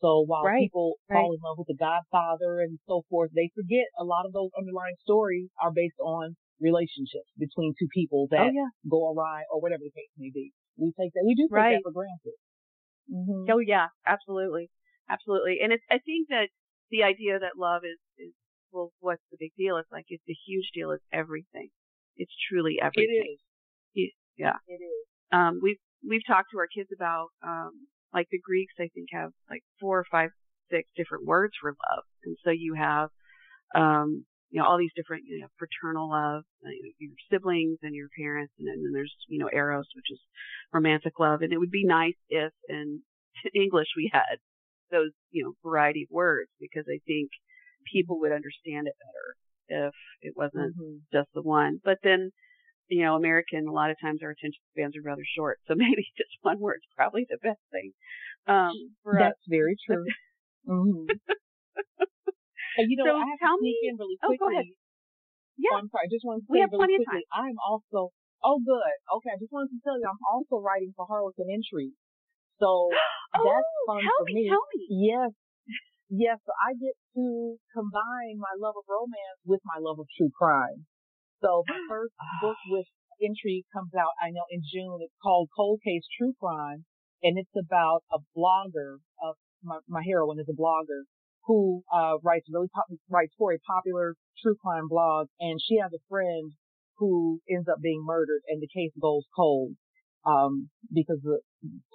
So 0.00 0.22
while 0.26 0.44
right, 0.46 0.62
people 0.62 0.94
right. 1.10 1.18
fall 1.18 1.34
in 1.34 1.40
love 1.42 1.58
with 1.58 1.66
the 1.66 1.78
Godfather 1.78 2.60
and 2.62 2.78
so 2.86 3.02
forth, 3.10 3.30
they 3.34 3.50
forget 3.54 3.90
a 3.98 4.04
lot 4.04 4.26
of 4.26 4.32
those 4.32 4.50
underlying 4.54 4.94
stories 5.02 5.50
are 5.58 5.74
based 5.74 5.98
on 5.98 6.36
relationships 6.60 7.30
between 7.38 7.74
two 7.78 7.90
people 7.94 8.26
that 8.30 8.46
oh, 8.46 8.54
yeah. 8.54 8.70
go 8.90 9.10
awry 9.10 9.42
or 9.50 9.60
whatever 9.60 9.82
the 9.82 9.94
case 9.94 10.10
may 10.18 10.30
be. 10.32 10.50
We 10.78 10.94
take 10.94 11.10
that, 11.14 11.26
we 11.26 11.34
do 11.34 11.50
take 11.50 11.54
right. 11.54 11.74
that 11.78 11.82
for 11.82 11.90
granted. 11.90 12.38
Mm-hmm. 13.10 13.50
Oh 13.50 13.58
yeah, 13.58 13.90
absolutely, 14.06 14.70
absolutely. 15.10 15.58
And 15.62 15.72
it's, 15.72 15.82
I 15.90 15.98
think 15.98 16.28
that 16.30 16.50
the 16.90 17.02
idea 17.02 17.38
that 17.38 17.58
love 17.58 17.82
is, 17.82 17.98
is, 18.18 18.34
well, 18.70 18.92
what's 19.00 19.22
the 19.30 19.38
big 19.40 19.50
deal? 19.56 19.78
It's 19.78 19.90
like, 19.90 20.06
it's 20.08 20.22
a 20.28 20.38
huge 20.46 20.70
deal. 20.74 20.92
It's 20.92 21.04
everything. 21.12 21.70
It's 22.16 22.34
truly 22.50 22.78
everything. 22.80 23.38
It 23.94 24.00
is. 24.00 24.12
Yeah. 24.36 24.62
It 24.68 24.78
is. 24.78 25.06
Um, 25.32 25.58
we've, 25.62 25.80
we've 26.06 26.26
talked 26.26 26.50
to 26.52 26.58
our 26.58 26.68
kids 26.68 26.90
about, 26.94 27.28
um, 27.42 27.88
like 28.12 28.28
the 28.30 28.40
Greeks, 28.40 28.74
I 28.78 28.88
think 28.94 29.08
have 29.12 29.30
like 29.50 29.62
four 29.80 29.98
or 29.98 30.06
five 30.10 30.30
six 30.70 30.88
different 30.96 31.26
words 31.26 31.54
for 31.60 31.70
love. 31.70 32.04
And 32.24 32.36
so 32.44 32.50
you 32.50 32.74
have, 32.74 33.08
um, 33.74 34.24
you 34.50 34.60
know, 34.60 34.66
all 34.66 34.78
these 34.78 34.92
different, 34.96 35.24
you 35.26 35.40
know, 35.40 35.48
fraternal 35.58 36.10
love, 36.10 36.42
uh, 36.64 36.70
your 36.98 37.12
siblings 37.30 37.78
and 37.82 37.94
your 37.94 38.08
parents, 38.18 38.52
and 38.58 38.68
then 38.68 38.92
there's, 38.92 39.14
you 39.28 39.38
know, 39.38 39.48
eros, 39.52 39.86
which 39.94 40.10
is 40.10 40.20
romantic 40.72 41.18
love. 41.18 41.42
And 41.42 41.52
it 41.52 41.58
would 41.58 41.70
be 41.70 41.84
nice 41.84 42.16
if 42.28 42.52
in 42.68 43.00
English 43.54 43.88
we 43.96 44.10
had 44.12 44.38
those, 44.90 45.10
you 45.30 45.44
know, 45.44 45.52
variety 45.62 46.04
of 46.04 46.08
words 46.10 46.50
because 46.60 46.84
I 46.88 47.00
think 47.06 47.30
people 47.92 48.20
would 48.20 48.32
understand 48.32 48.86
it 48.86 48.94
better 48.98 49.88
if 49.88 49.94
it 50.22 50.34
wasn't 50.36 50.76
mm-hmm. 50.76 50.96
just 51.12 51.28
the 51.34 51.42
one. 51.42 51.80
But 51.84 51.98
then, 52.02 52.30
you 52.88 53.04
know, 53.04 53.16
American, 53.16 53.68
a 53.68 53.72
lot 53.72 53.90
of 53.90 53.96
times 54.00 54.20
our 54.24 54.32
attention 54.32 54.60
spans 54.72 54.96
are 54.96 55.04
rather 55.04 55.24
short. 55.36 55.60
So 55.68 55.74
maybe 55.76 56.08
just 56.16 56.32
one 56.42 56.58
word's 56.58 56.88
probably 56.96 57.26
the 57.28 57.38
best 57.40 57.60
thing. 57.70 57.92
Um, 58.48 58.72
That's 59.04 59.36
us. 59.36 59.48
very 59.48 59.76
true. 59.84 60.04
mm-hmm. 60.68 61.04
you 62.88 62.96
know, 62.96 63.04
so 63.04 63.12
I 63.12 63.28
have 63.28 63.40
to 63.44 63.60
sneak 63.60 63.78
me, 63.84 63.88
in 63.92 63.94
really 64.00 64.16
quickly. 64.24 64.40
Oh, 64.40 64.48
go 64.48 64.48
ahead. 64.52 64.68
Yeah. 65.60 65.76
Oh, 65.76 65.84
I'm 65.84 65.90
sorry. 65.92 66.08
I 66.08 66.10
just 66.10 66.24
want 66.24 66.40
to 66.40 66.44
say 66.48 66.64
really 66.64 67.04
quickly. 67.04 67.28
I'm 67.28 67.58
also, 67.60 68.14
oh, 68.40 68.58
good. 68.64 68.96
Okay. 69.20 69.36
I 69.36 69.38
just 69.42 69.52
wanted 69.52 69.74
to 69.76 69.80
tell 69.84 70.00
you, 70.00 70.08
I'm 70.08 70.22
also 70.24 70.62
writing 70.62 70.96
for 70.96 71.04
Harlequin 71.04 71.52
Intrigue. 71.52 71.98
So 72.56 72.88
oh, 73.36 73.44
that's 73.44 73.72
fun 73.84 74.00
tell 74.00 74.18
for 74.24 74.32
me. 74.32 74.48
Tell 74.48 74.64
me. 74.72 74.80
Yes. 75.12 75.30
Yes. 76.08 76.38
So 76.46 76.56
I 76.56 76.72
get 76.72 76.96
to 77.20 77.58
combine 77.76 78.40
my 78.40 78.54
love 78.56 78.80
of 78.80 78.86
romance 78.88 79.44
with 79.44 79.60
my 79.68 79.76
love 79.76 80.00
of 80.00 80.08
true 80.16 80.32
crime. 80.32 80.88
So 81.42 81.64
my 81.68 81.80
first 81.88 82.14
book 82.42 82.56
with 82.68 82.86
Intrigue 83.20 83.66
comes 83.72 83.90
out, 83.98 84.14
I 84.22 84.30
know 84.30 84.46
in 84.50 84.62
June. 84.62 84.98
It's 85.02 85.14
called 85.22 85.48
Cold 85.56 85.80
Case 85.84 86.06
True 86.18 86.34
Crime 86.38 86.84
and 87.22 87.38
it's 87.38 87.54
about 87.58 88.02
a 88.12 88.18
blogger. 88.36 88.98
Uh, 89.22 89.32
my, 89.62 89.78
my 89.88 90.02
heroine 90.06 90.38
is 90.38 90.48
a 90.48 90.54
blogger 90.54 91.02
who 91.46 91.82
uh, 91.92 92.18
writes 92.22 92.46
really 92.52 92.68
pop- 92.68 92.86
writes 93.08 93.32
for 93.38 93.52
a 93.52 93.58
popular 93.58 94.14
true 94.42 94.56
crime 94.62 94.86
blog, 94.88 95.28
and 95.40 95.58
she 95.66 95.78
has 95.82 95.90
a 95.92 96.02
friend 96.08 96.52
who 96.98 97.40
ends 97.50 97.68
up 97.68 97.80
being 97.80 98.04
murdered, 98.04 98.42
and 98.48 98.60
the 98.60 98.68
case 98.68 98.92
goes 99.00 99.24
cold 99.34 99.72
um, 100.26 100.68
because 100.92 101.18
the 101.22 101.38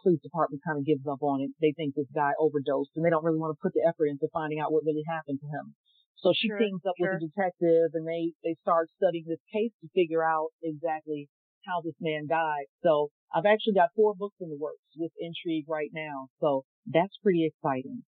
police 0.01 0.19
department 0.23 0.61
kind 0.65 0.77
of 0.79 0.85
gives 0.85 1.05
up 1.07 1.21
on 1.21 1.41
it. 1.41 1.51
They 1.61 1.73
think 1.75 1.95
this 1.95 2.09
guy 2.13 2.31
overdosed, 2.39 2.91
and 2.95 3.05
they 3.05 3.09
don't 3.09 3.23
really 3.23 3.39
want 3.39 3.55
to 3.55 3.61
put 3.61 3.73
the 3.73 3.85
effort 3.87 4.07
into 4.07 4.27
finding 4.33 4.59
out 4.59 4.71
what 4.73 4.83
really 4.85 5.03
happened 5.07 5.39
to 5.39 5.47
him. 5.47 5.75
So 6.21 6.31
she 6.35 6.47
sure, 6.47 6.57
teams 6.57 6.81
up 6.87 6.95
sure. 6.97 7.15
with 7.15 7.23
a 7.23 7.27
detective, 7.27 7.91
and 7.93 8.07
they 8.07 8.31
they 8.43 8.55
start 8.61 8.89
studying 8.95 9.25
this 9.27 9.43
case 9.51 9.71
to 9.81 9.87
figure 9.93 10.23
out 10.23 10.49
exactly 10.61 11.27
how 11.65 11.81
this 11.81 11.95
man 11.99 12.27
died. 12.27 12.67
So 12.83 13.09
I've 13.33 13.47
actually 13.47 13.73
got 13.73 13.95
four 13.95 14.13
books 14.15 14.35
in 14.39 14.49
the 14.49 14.59
works 14.59 14.83
with 14.95 15.11
Intrigue 15.19 15.65
right 15.67 15.91
now. 15.93 16.27
So 16.39 16.63
that's 16.85 17.15
pretty 17.23 17.47
exciting. 17.47 18.03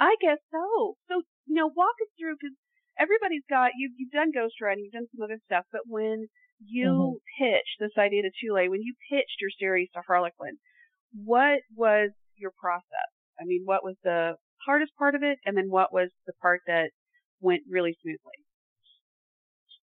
I 0.00 0.16
guess 0.20 0.38
so. 0.52 0.96
So, 1.08 1.22
you 1.46 1.54
know, 1.54 1.70
walk 1.72 1.96
us 2.04 2.12
through 2.18 2.36
because 2.36 2.56
everybody's 2.98 3.46
got, 3.48 3.72
you've, 3.76 3.92
you've 3.96 4.12
done 4.12 4.32
ghostwriting, 4.32 4.84
you've 4.84 4.92
done 4.92 5.08
some 5.14 5.24
other 5.24 5.40
stuff, 5.46 5.64
but 5.72 5.82
when 5.86 6.28
you 6.60 7.20
mm-hmm. 7.20 7.44
pitched 7.44 7.80
this 7.80 7.96
idea 7.98 8.22
to 8.22 8.30
Tule, 8.32 8.68
when 8.68 8.82
you 8.82 8.94
pitched 9.08 9.40
your 9.40 9.52
series 9.58 9.88
to 9.94 10.02
Harlequin, 10.06 10.58
what 11.24 11.60
was 11.74 12.10
your 12.36 12.52
process? 12.60 13.12
I 13.40 13.44
mean, 13.44 13.62
what 13.64 13.84
was 13.84 13.96
the 14.04 14.36
hardest 14.66 14.92
part 14.96 15.14
of 15.14 15.22
it? 15.22 15.38
And 15.44 15.56
then 15.56 15.68
what 15.68 15.92
was 15.92 16.10
the 16.26 16.32
part 16.40 16.60
that 16.66 16.90
went 17.40 17.62
really 17.68 17.96
smoothly? 18.02 18.46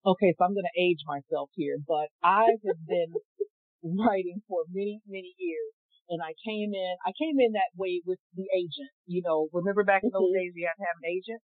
okay, 0.07 0.31
so 0.39 0.47
I'm 0.47 0.55
going 0.55 0.71
to 0.71 0.79
age 0.79 1.03
myself 1.03 1.51
here, 1.59 1.77
but 1.83 2.15
I 2.23 2.47
have 2.47 2.81
been 2.87 3.11
writing 3.99 4.41
for 4.47 4.63
many, 4.71 5.03
many 5.11 5.35
years. 5.37 5.75
And 6.07 6.23
I 6.23 6.39
came 6.47 6.71
in, 6.71 6.93
I 7.03 7.11
came 7.19 7.35
in 7.43 7.59
that 7.59 7.75
way 7.75 7.99
with 8.07 8.23
the 8.39 8.47
agent. 8.55 8.95
You 9.11 9.27
know, 9.27 9.51
remember 9.51 9.83
back 9.83 10.07
in 10.07 10.15
those 10.15 10.31
mm-hmm. 10.31 10.39
days 10.39 10.55
you 10.55 10.71
had 10.71 10.79
to 10.79 10.87
have 10.87 11.03
an 11.03 11.11
agent? 11.11 11.43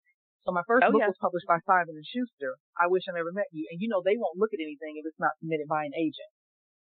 So 0.50 0.50
my 0.50 0.66
first 0.66 0.82
oh, 0.82 0.90
book 0.90 1.06
yeah. 1.06 1.14
was 1.14 1.22
published 1.22 1.46
by 1.46 1.62
Simon 1.70 1.94
and 1.94 2.10
Schuster. 2.10 2.58
I 2.74 2.90
wish 2.90 3.06
I 3.06 3.14
never 3.14 3.30
met 3.30 3.54
you. 3.54 3.70
And 3.70 3.78
you 3.78 3.86
know, 3.86 4.02
they 4.02 4.18
won't 4.18 4.42
look 4.42 4.50
at 4.58 4.64
anything 4.64 4.98
if 4.98 5.06
it's 5.06 5.22
not 5.22 5.38
submitted 5.38 5.70
by 5.70 5.86
an 5.86 5.94
agent. 5.94 6.34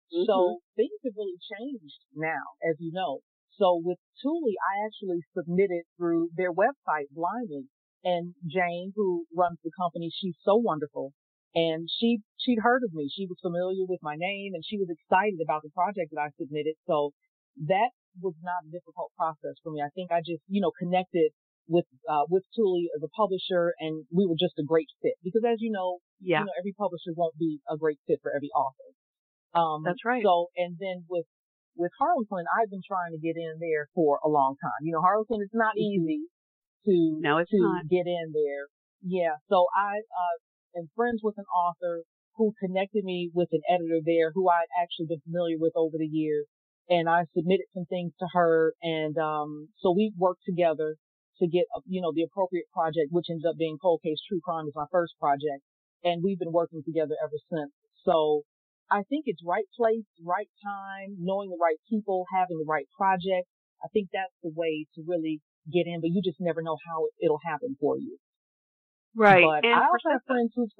Mm-hmm. 0.09 0.25
So 0.25 0.65
things 0.73 0.97
have 1.05 1.13
really 1.13 1.37
changed 1.37 2.01
now, 2.17 2.57
as 2.65 2.81
you 2.81 2.89
know. 2.89 3.21
So 3.61 3.77
with 3.77 4.01
Tule, 4.25 4.57
I 4.57 4.81
actually 4.89 5.21
submitted 5.37 5.85
through 6.01 6.33
their 6.33 6.49
website 6.49 7.13
blindly. 7.13 7.69
And 8.03 8.35
Jane, 8.45 8.93
who 8.95 9.25
runs 9.35 9.57
the 9.63 9.71
company, 9.77 10.11
she's 10.13 10.35
so 10.43 10.55
wonderful. 10.55 11.13
And 11.55 11.89
she, 11.89 12.19
she'd 12.37 12.61
heard 12.61 12.83
of 12.85 12.93
me. 12.93 13.09
She 13.09 13.25
was 13.25 13.37
familiar 13.41 13.85
with 13.87 13.99
my 14.03 14.15
name 14.15 14.53
and 14.53 14.63
she 14.65 14.77
was 14.77 14.89
excited 14.93 15.41
about 15.41 15.63
the 15.63 15.73
project 15.73 16.13
that 16.13 16.21
I 16.21 16.29
submitted. 16.37 16.75
So 16.85 17.11
that 17.65 17.89
was 18.21 18.35
not 18.43 18.61
a 18.67 18.69
difficult 18.69 19.09
process 19.17 19.57
for 19.63 19.71
me. 19.73 19.81
I 19.81 19.89
think 19.95 20.11
I 20.11 20.21
just, 20.21 20.45
you 20.47 20.61
know, 20.61 20.71
connected 20.77 21.33
with, 21.65 21.89
uh, 22.05 22.29
with 22.29 22.45
Tule 22.53 22.85
as 22.95 23.01
a 23.01 23.11
publisher 23.17 23.73
and 23.81 24.05
we 24.13 24.29
were 24.29 24.37
just 24.37 24.55
a 24.61 24.63
great 24.63 24.87
fit 25.01 25.17
because 25.23 25.41
as 25.43 25.57
you 25.59 25.73
know, 25.73 25.97
yeah. 26.21 26.39
you 26.39 26.45
know, 26.45 26.55
every 26.61 26.77
publisher 26.77 27.11
won't 27.17 27.35
be 27.37 27.59
a 27.65 27.75
great 27.75 27.99
fit 28.05 28.19
for 28.21 28.29
every 28.29 28.53
author. 28.53 28.89
Um, 29.57 29.81
that's 29.83 30.05
right. 30.05 30.21
So, 30.21 30.53
and 30.55 30.77
then 30.79 31.09
with, 31.09 31.25
with 31.75 31.91
Harlequin, 31.97 32.45
I've 32.53 32.69
been 32.69 32.85
trying 32.85 33.17
to 33.17 33.21
get 33.21 33.33
in 33.33 33.57
there 33.57 33.89
for 33.97 34.21
a 34.23 34.29
long 34.29 34.55
time. 34.61 34.85
You 34.85 34.93
know, 34.93 35.01
Harlequin, 35.01 35.41
it's 35.41 35.57
not 35.57 35.73
mm-hmm. 35.73 36.05
easy 36.05 36.21
to, 36.85 37.17
no, 37.21 37.37
it's 37.37 37.51
to 37.51 37.57
not. 37.59 37.87
get 37.89 38.05
in 38.05 38.33
there. 38.33 38.67
Yeah. 39.01 39.35
So 39.49 39.67
I, 39.75 39.97
uh, 39.97 40.37
and 40.75 40.89
friends 40.95 41.21
with 41.23 41.35
an 41.37 41.45
author 41.45 42.03
who 42.35 42.53
connected 42.59 43.03
me 43.03 43.31
with 43.33 43.49
an 43.51 43.61
editor 43.69 43.99
there 44.05 44.31
who 44.33 44.49
I'd 44.49 44.69
actually 44.79 45.07
been 45.07 45.21
familiar 45.25 45.57
with 45.57 45.73
over 45.75 45.97
the 45.97 46.05
years. 46.05 46.45
And 46.89 47.09
I 47.09 47.25
submitted 47.35 47.65
some 47.73 47.85
things 47.85 48.13
to 48.19 48.27
her. 48.33 48.73
And, 48.81 49.17
um, 49.17 49.69
so 49.79 49.91
we 49.91 50.13
worked 50.17 50.43
together 50.45 50.95
to 51.39 51.47
get, 51.47 51.65
you 51.85 52.01
know, 52.01 52.11
the 52.13 52.23
appropriate 52.23 52.65
project, 52.73 53.09
which 53.11 53.27
ends 53.29 53.45
up 53.45 53.57
being 53.57 53.77
Cold 53.81 54.01
Case 54.03 54.17
True 54.27 54.39
Crime 54.43 54.67
is 54.67 54.73
my 54.75 54.85
first 54.91 55.13
project. 55.19 55.61
And 56.03 56.23
we've 56.23 56.39
been 56.39 56.53
working 56.53 56.81
together 56.85 57.15
ever 57.21 57.37
since. 57.51 57.73
So 58.05 58.43
I 58.89 59.03
think 59.09 59.25
it's 59.27 59.41
right 59.43 59.67
place, 59.75 60.07
right 60.23 60.49
time, 60.63 61.17
knowing 61.19 61.49
the 61.49 61.59
right 61.61 61.77
people, 61.89 62.25
having 62.31 62.57
the 62.57 62.69
right 62.69 62.87
project. 62.97 63.45
I 63.83 63.87
think 63.91 64.09
that's 64.13 64.33
the 64.41 64.53
way 64.55 64.87
to 64.95 65.03
really 65.05 65.41
get 65.71 65.85
in, 65.85 66.01
but 66.01 66.11
you 66.11 66.21
just 66.23 66.39
never 66.39 66.61
know 66.61 66.77
how 66.87 67.07
it'll 67.19 67.43
happen 67.43 67.75
for 67.79 67.97
you. 67.97 68.17
Right. 69.15 69.43
But 69.43 69.65
and 69.65 69.73
I 69.73 69.87
also 69.87 70.13
have 70.13 70.23
friends 70.27 70.53
who've 70.55 70.71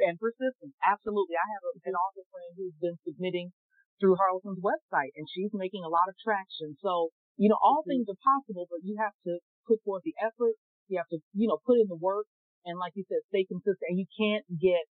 and 0.00 0.16
persistence. 0.16 0.72
Absolutely. 0.80 1.36
I 1.36 1.46
have 1.56 1.64
an 1.84 1.96
author 1.96 2.24
friend 2.32 2.50
who's 2.56 2.76
been 2.80 2.96
submitting 3.04 3.52
through 4.00 4.16
Harlequin's 4.16 4.60
website 4.64 5.12
and 5.16 5.28
she's 5.28 5.52
making 5.52 5.84
a 5.84 5.92
lot 5.92 6.08
of 6.08 6.16
traction. 6.16 6.76
So, 6.80 7.12
you 7.36 7.52
know, 7.52 7.60
all 7.60 7.84
mm-hmm. 7.84 8.00
things 8.00 8.06
are 8.08 8.20
possible, 8.24 8.64
but 8.72 8.80
you 8.80 8.96
have 8.96 9.12
to 9.28 9.38
put 9.68 9.84
forth 9.84 10.02
the 10.08 10.16
effort. 10.18 10.56
You 10.88 10.96
have 10.98 11.10
to, 11.12 11.20
you 11.36 11.46
know, 11.46 11.60
put 11.68 11.76
in 11.76 11.86
the 11.86 12.00
work. 12.00 12.24
And 12.64 12.80
like 12.80 12.96
you 12.96 13.04
said, 13.08 13.20
stay 13.28 13.44
consistent 13.44 13.88
and 13.88 14.00
you 14.00 14.08
can't 14.16 14.44
get, 14.48 14.84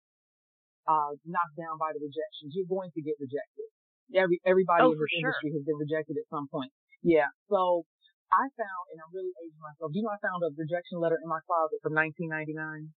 uh, 0.88 1.20
knocked 1.28 1.56
down 1.60 1.76
by 1.80 1.92
the 1.92 2.00
rejections. 2.00 2.56
You're 2.56 2.70
going 2.70 2.92
to 2.96 3.02
get 3.04 3.20
rejected. 3.20 3.68
Every, 4.16 4.40
everybody 4.48 4.88
oh, 4.88 4.96
in 4.96 5.00
this 5.00 5.12
sure. 5.12 5.20
industry 5.20 5.52
has 5.52 5.64
been 5.68 5.76
rejected 5.76 6.16
at 6.16 6.28
some 6.32 6.48
point. 6.48 6.72
Yeah. 7.04 7.28
So 7.52 7.84
I 8.32 8.52
found, 8.60 8.84
and 8.92 9.00
I'm 9.00 9.12
really 9.16 9.32
aging 9.40 9.64
myself. 9.64 9.92
Do 9.92 9.98
you 9.98 10.04
know 10.04 10.12
I 10.12 10.20
found 10.20 10.44
a 10.44 10.52
rejection 10.52 11.00
letter 11.00 11.16
in 11.16 11.28
my 11.32 11.40
closet 11.48 11.80
from 11.80 11.96
1999? 11.96 12.92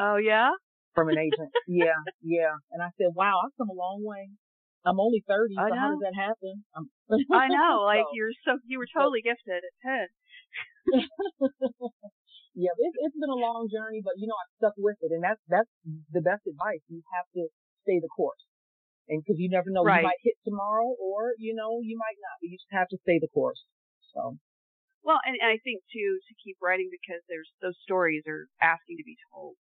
Oh 0.00 0.16
yeah. 0.16 0.56
From 0.94 1.12
an 1.12 1.18
agent. 1.26 1.52
yeah, 1.68 2.00
yeah. 2.24 2.56
And 2.72 2.80
I 2.80 2.88
said, 2.96 3.12
wow, 3.12 3.44
I've 3.44 3.54
come 3.60 3.68
a 3.68 3.76
long 3.76 4.00
way. 4.00 4.32
I'm 4.86 5.00
only 5.02 5.20
30, 5.26 5.52
so 5.58 5.68
how 5.74 5.92
does 5.92 6.00
that 6.00 6.16
happen? 6.16 6.64
I 7.28 7.50
know, 7.50 7.84
like 7.92 8.08
so, 8.08 8.14
you're 8.14 8.32
so, 8.46 8.56
you 8.64 8.78
were 8.78 8.88
totally 8.88 9.20
so, 9.20 9.34
gifted 9.34 9.60
at 9.60 9.74
10. 9.84 10.08
yeah, 12.54 12.72
it, 12.72 12.92
it's 13.04 13.18
been 13.18 13.28
a 13.28 13.42
long 13.42 13.68
journey, 13.68 14.00
but 14.00 14.16
you 14.16 14.30
know, 14.30 14.38
I've 14.38 14.54
stuck 14.56 14.76
with 14.78 14.96
it 15.02 15.12
and 15.12 15.20
that's, 15.20 15.42
that's 15.50 15.68
the 16.14 16.22
best 16.22 16.46
advice. 16.46 16.80
You 16.88 17.02
have 17.12 17.28
to 17.36 17.50
stay 17.84 18.00
the 18.00 18.08
course. 18.08 18.40
And 19.08 19.24
cause 19.24 19.36
you 19.36 19.48
never 19.48 19.68
know, 19.68 19.84
right. 19.84 20.00
you 20.00 20.08
might 20.08 20.22
hit 20.24 20.36
tomorrow 20.44 20.88
or, 20.96 21.32
you 21.36 21.52
know, 21.56 21.80
you 21.82 21.96
might 21.98 22.16
not, 22.20 22.40
but 22.40 22.48
you 22.48 22.56
just 22.56 22.72
have 22.72 22.88
to 22.92 22.98
stay 23.02 23.18
the 23.18 23.28
course. 23.32 23.60
So. 24.14 24.38
Well, 25.02 25.20
and, 25.24 25.36
and 25.40 25.48
I 25.48 25.58
think 25.62 25.80
too 25.92 26.18
to 26.28 26.34
keep 26.42 26.56
writing 26.60 26.90
because 26.90 27.22
there's 27.28 27.48
those 27.62 27.78
stories 27.82 28.24
are 28.28 28.48
asking 28.60 28.98
to 28.98 29.06
be 29.06 29.16
told. 29.32 29.54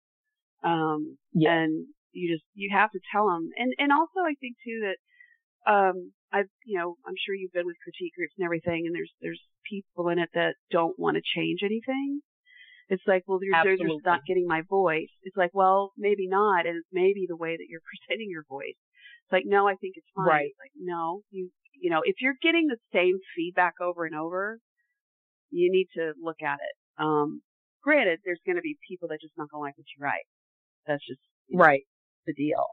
Um, 0.64 1.18
yeah. 1.34 1.54
and 1.54 1.86
you 2.12 2.34
just 2.34 2.44
you 2.54 2.70
have 2.74 2.92
to 2.92 3.00
tell 3.12 3.28
them. 3.28 3.50
And 3.56 3.74
and 3.78 3.92
also 3.92 4.26
I 4.26 4.34
think 4.40 4.58
too 4.66 4.90
that 4.90 4.98
um 5.70 6.12
I've 6.34 6.50
you 6.66 6.78
know 6.80 6.98
I'm 7.06 7.16
sure 7.16 7.36
you've 7.36 7.54
been 7.54 7.70
with 7.70 7.80
critique 7.84 8.14
groups 8.18 8.34
and 8.38 8.46
everything, 8.46 8.86
and 8.86 8.96
there's 8.96 9.14
there's 9.22 9.42
people 9.70 10.10
in 10.10 10.20
it 10.20 10.30
that 10.34 10.56
don't 10.72 10.98
want 10.98 11.16
to 11.16 11.24
change 11.24 11.62
anything. 11.64 12.22
It's 12.90 13.04
like, 13.06 13.24
well, 13.28 13.40
you're, 13.42 13.52
they're 13.64 13.76
just 13.76 14.06
not 14.06 14.26
getting 14.26 14.48
my 14.48 14.62
voice. 14.64 15.12
It's 15.24 15.36
like, 15.36 15.52
well, 15.54 15.92
maybe 15.98 16.26
not, 16.28 16.66
and 16.66 16.78
it's 16.78 16.88
maybe 16.92 17.26
the 17.28 17.36
way 17.36 17.56
that 17.56 17.68
you're 17.68 17.84
presenting 18.08 18.30
your 18.32 18.46
voice. 18.48 18.80
It's 19.28 19.34
like, 19.34 19.44
no, 19.46 19.68
I 19.68 19.76
think 19.76 19.96
it's 19.98 20.08
fine. 20.16 20.26
Right. 20.26 20.48
It's 20.48 20.60
like, 20.60 20.72
no, 20.80 21.22
you 21.32 21.52
you 21.80 21.90
know, 21.90 22.02
if 22.04 22.16
you're 22.22 22.38
getting 22.42 22.68
the 22.68 22.78
same 22.94 23.18
feedback 23.36 23.74
over 23.82 24.06
and 24.06 24.16
over, 24.16 24.60
you 25.50 25.72
need 25.72 25.88
to 25.96 26.14
look 26.22 26.42
at 26.44 26.56
it. 26.56 27.04
Um, 27.04 27.42
granted, 27.84 28.20
there's 28.26 28.42
going 28.46 28.58
to 28.58 28.62
be 28.62 28.78
people 28.88 29.08
that 29.10 29.20
just 29.22 29.34
not 29.38 29.50
going 29.50 29.62
to 29.62 29.66
like 29.68 29.78
what 29.78 29.88
you 29.98 30.04
write. 30.04 30.28
That's 30.86 31.06
just 31.06 31.22
you 31.48 31.58
know, 31.58 31.64
right 31.64 31.84
the 32.26 32.34
deal. 32.34 32.66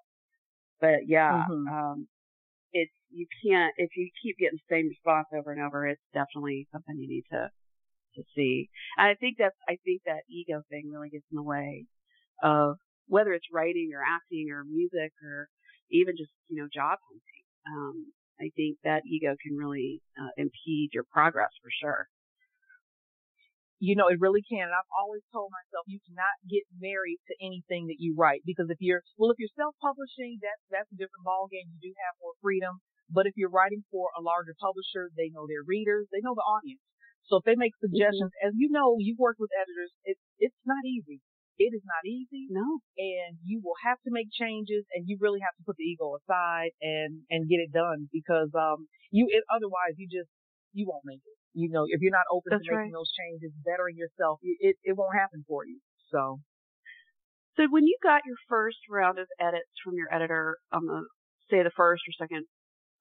But 0.81 1.07
yeah, 1.07 1.45
mm-hmm. 1.49 1.69
um, 1.69 2.09
it's 2.73 2.93
you 3.11 3.27
can't 3.47 3.73
if 3.79 3.91
you 3.97 4.11
keep 4.23 4.37
getting 4.39 4.59
the 4.59 4.75
same 4.75 4.89
response 4.89 5.29
over 5.33 5.53
and 5.53 5.63
over. 5.63 5.87
It's 5.87 6.03
definitely 6.13 6.69
something 6.73 6.97
you 6.99 7.09
need 7.09 7.25
to 7.31 7.51
to 8.17 8.23
see. 8.35 8.69
And 8.99 9.09
I 9.09 9.15
think 9.15 9.37
that's 9.39 9.57
I 9.69 9.79
think 9.85 10.03
that 10.07 10.29
ego 10.29 10.63
thing 10.69 10.91
really 10.93 11.11
gets 11.11 11.25
in 11.31 11.37
the 11.37 11.43
way 11.43 11.87
of 12.43 12.77
whether 13.07 13.33
it's 13.33 13.47
writing 13.53 13.91
or 13.95 14.03
acting 14.03 14.49
or 14.51 14.65
music 14.65 15.13
or 15.23 15.49
even 15.91 16.15
just 16.19 16.31
you 16.49 16.61
know 16.61 16.69
job 16.73 16.99
hunting. 16.99 17.45
Um, 17.65 18.13
I 18.41 18.51
think 18.59 18.79
that 18.83 19.07
ego 19.07 19.35
can 19.39 19.57
really 19.57 20.03
uh, 20.19 20.33
impede 20.37 20.91
your 20.93 21.07
progress 21.07 21.55
for 21.63 21.71
sure. 21.71 22.11
You 23.79 23.95
know, 23.95 24.09
it 24.09 24.23
really 24.23 24.43
can. 24.43 24.65
And 24.65 24.75
I've 24.75 24.91
always 24.97 25.23
told 25.29 25.53
myself 25.53 25.85
you 25.87 26.01
cannot 26.09 26.35
get 26.49 26.65
married 26.81 27.21
to 27.29 27.35
anything 27.43 27.91
that 27.93 28.01
you 28.01 28.15
write 28.17 28.41
because 28.47 28.71
if 28.71 28.79
you're 28.81 29.03
well, 29.19 29.31
if 29.31 29.39
you're 29.39 29.53
self-publishing, 29.59 30.41
that's 30.41 30.65
that's 30.71 30.91
a 30.95 30.99
different 30.99 31.27
ballgame. 31.27 31.69
You 31.79 31.91
do 31.91 31.93
have 32.07 32.17
more 32.23 32.35
freedom. 32.41 32.81
But 33.13 33.29
if 33.29 33.37
you're 33.37 33.53
writing 33.53 33.85
for 33.93 34.09
a 34.17 34.25
larger 34.25 34.57
publisher, 34.57 35.13
they 35.13 35.29
know 35.29 35.45
their 35.45 35.63
readers, 35.67 36.09
they 36.09 36.25
know 36.25 36.33
the 36.33 36.49
audience. 36.49 36.81
So 37.29 37.37
if 37.37 37.45
they 37.45 37.57
make 37.57 37.77
mm-hmm. 37.77 37.93
suggestions, 37.93 38.33
mm-hmm. 38.33 38.49
as 38.49 38.53
you 38.57 38.73
know, 38.73 38.97
you've 38.99 39.21
worked 39.21 39.41
with 39.41 39.53
editors, 39.53 39.93
it's 40.05 40.25
it's 40.41 40.63
not 40.65 40.85
easy. 40.89 41.21
It 41.59 41.71
is 41.71 41.85
not 41.87 42.03
easy. 42.03 42.51
No. 42.51 42.83
And 42.99 43.39
you 43.45 43.63
will 43.63 43.79
have 43.87 43.99
to 44.03 44.11
make 44.11 44.29
changes 44.35 44.83
and 44.95 45.07
you 45.07 45.19
really 45.21 45.41
have 45.41 45.55
to 45.59 45.65
put 45.65 45.77
the 45.79 45.87
ego 45.87 46.19
aside 46.19 46.75
and, 46.83 47.23
and 47.31 47.49
get 47.49 47.63
it 47.63 47.71
done 47.71 48.11
because, 48.11 48.51
um, 48.59 48.91
you, 49.11 49.31
it, 49.31 49.45
otherwise 49.47 49.95
you 49.97 50.11
just, 50.11 50.31
you 50.75 50.87
won't 50.91 51.07
make 51.07 51.23
it. 51.23 51.39
You 51.55 51.71
know, 51.71 51.87
if 51.87 52.03
you're 52.03 52.11
not 52.11 52.27
open 52.35 52.51
That's 52.51 52.67
to 52.67 52.75
making 52.75 52.91
right. 52.91 52.99
those 52.99 53.15
changes, 53.15 53.55
bettering 53.63 53.95
yourself, 53.95 54.43
it, 54.43 54.75
it 54.83 54.99
won't 54.99 55.15
happen 55.15 55.47
for 55.47 55.65
you. 55.65 55.79
So. 56.11 56.43
So 57.55 57.71
when 57.71 57.87
you 57.87 57.95
got 58.03 58.27
your 58.27 58.35
first 58.49 58.83
round 58.91 59.21
of 59.23 59.31
edits 59.39 59.71
from 59.85 59.95
your 59.95 60.11
editor 60.11 60.59
on 60.73 60.87
the, 60.87 61.07
say 61.49 61.63
the 61.63 61.71
first 61.71 62.03
or 62.03 62.27
second 62.27 62.47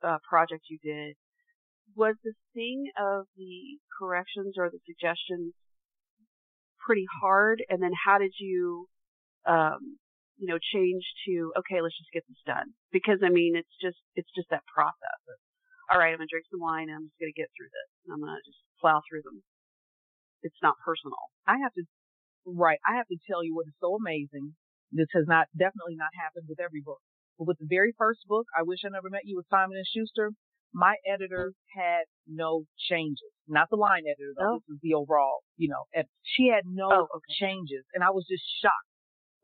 uh, 0.06 0.22
project 0.30 0.70
you 0.70 0.78
did, 0.78 1.18
was 1.96 2.14
the 2.24 2.34
thing 2.54 2.86
of 3.02 3.26
the 3.36 3.82
corrections 3.98 4.54
or 4.58 4.70
the 4.70 4.78
suggestions 4.86 5.54
pretty 6.86 7.06
hard? 7.22 7.64
And 7.70 7.82
then 7.82 7.92
how 7.94 8.20
did 8.20 8.34
you, 8.40 8.88
um, 9.48 9.98
you 10.38 10.48
know, 10.48 10.60
change 10.60 11.04
to, 11.28 11.54
okay, 11.64 11.82
let's 11.82 11.98
just 11.98 12.12
get 12.12 12.24
this 12.28 12.42
done? 12.46 12.76
Because 12.92 13.24
I 13.24 13.30
mean, 13.30 13.56
it's 13.56 13.76
just, 13.82 14.00
it's 14.16 14.30
just 14.36 14.50
that 14.52 14.68
process 14.68 15.22
of, 15.28 15.38
all 15.92 16.00
right, 16.00 16.12
I'm 16.12 16.20
to 16.20 16.28
drink 16.30 16.48
some 16.52 16.64
wine 16.64 16.88
and 16.90 16.98
I'm 17.00 17.08
just 17.08 17.20
to 17.20 17.36
get 17.36 17.52
through 17.56 17.72
this. 17.72 17.90
I'm 18.12 18.24
to 18.24 18.40
just 18.44 18.60
plow 18.80 19.02
through 19.08 19.24
them. 19.24 19.44
It's 20.44 20.60
not 20.60 20.76
personal. 20.84 21.20
I 21.48 21.60
have 21.64 21.74
to, 21.76 21.84
right. 22.48 22.80
I 22.84 23.00
have 23.00 23.08
to 23.08 23.20
tell 23.28 23.44
you 23.44 23.56
what 23.56 23.68
is 23.68 23.78
so 23.80 23.96
amazing. 23.96 24.56
This 24.92 25.12
has 25.16 25.26
not, 25.28 25.48
definitely 25.56 25.96
not 25.96 26.12
happened 26.16 26.48
with 26.52 26.60
every 26.60 26.84
book. 26.84 27.00
But 27.40 27.48
with 27.48 27.58
the 27.58 27.70
very 27.70 27.96
first 27.98 28.28
book, 28.28 28.46
I 28.52 28.62
Wish 28.64 28.86
I 28.86 28.92
Never 28.92 29.10
Met 29.10 29.26
You 29.26 29.38
with 29.40 29.50
Simon 29.50 29.80
and 29.80 29.88
Schuster, 29.88 30.32
my 30.74 30.98
editor 31.06 31.54
had 31.70 32.10
no 32.26 32.66
changes. 32.90 33.30
Not 33.46 33.70
the 33.70 33.78
line 33.78 34.10
editor, 34.10 34.34
though. 34.34 34.58
Oh. 34.58 34.60
This 34.66 34.76
is 34.78 34.82
the 34.82 34.98
overall, 34.98 35.46
you 35.56 35.70
know, 35.70 35.86
ed- 35.94 36.10
she 36.26 36.50
had 36.50 36.66
no 36.66 36.90
oh, 36.90 37.08
okay. 37.14 37.34
changes. 37.38 37.86
And 37.94 38.02
I 38.02 38.10
was 38.10 38.26
just 38.26 38.44
shocked. 38.60 38.90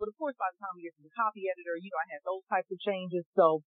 But 0.01 0.09
of 0.09 0.17
course, 0.17 0.33
by 0.41 0.49
the 0.49 0.57
time 0.57 0.73
we 0.73 0.89
get 0.89 0.97
to 0.97 1.05
the 1.05 1.13
copy 1.13 1.45
editor, 1.45 1.77
you 1.77 1.93
know, 1.93 2.01
I 2.01 2.09
had 2.09 2.23
those 2.25 2.43
types 2.49 2.69
of 2.73 2.81
changes. 2.81 3.23
So 3.37 3.61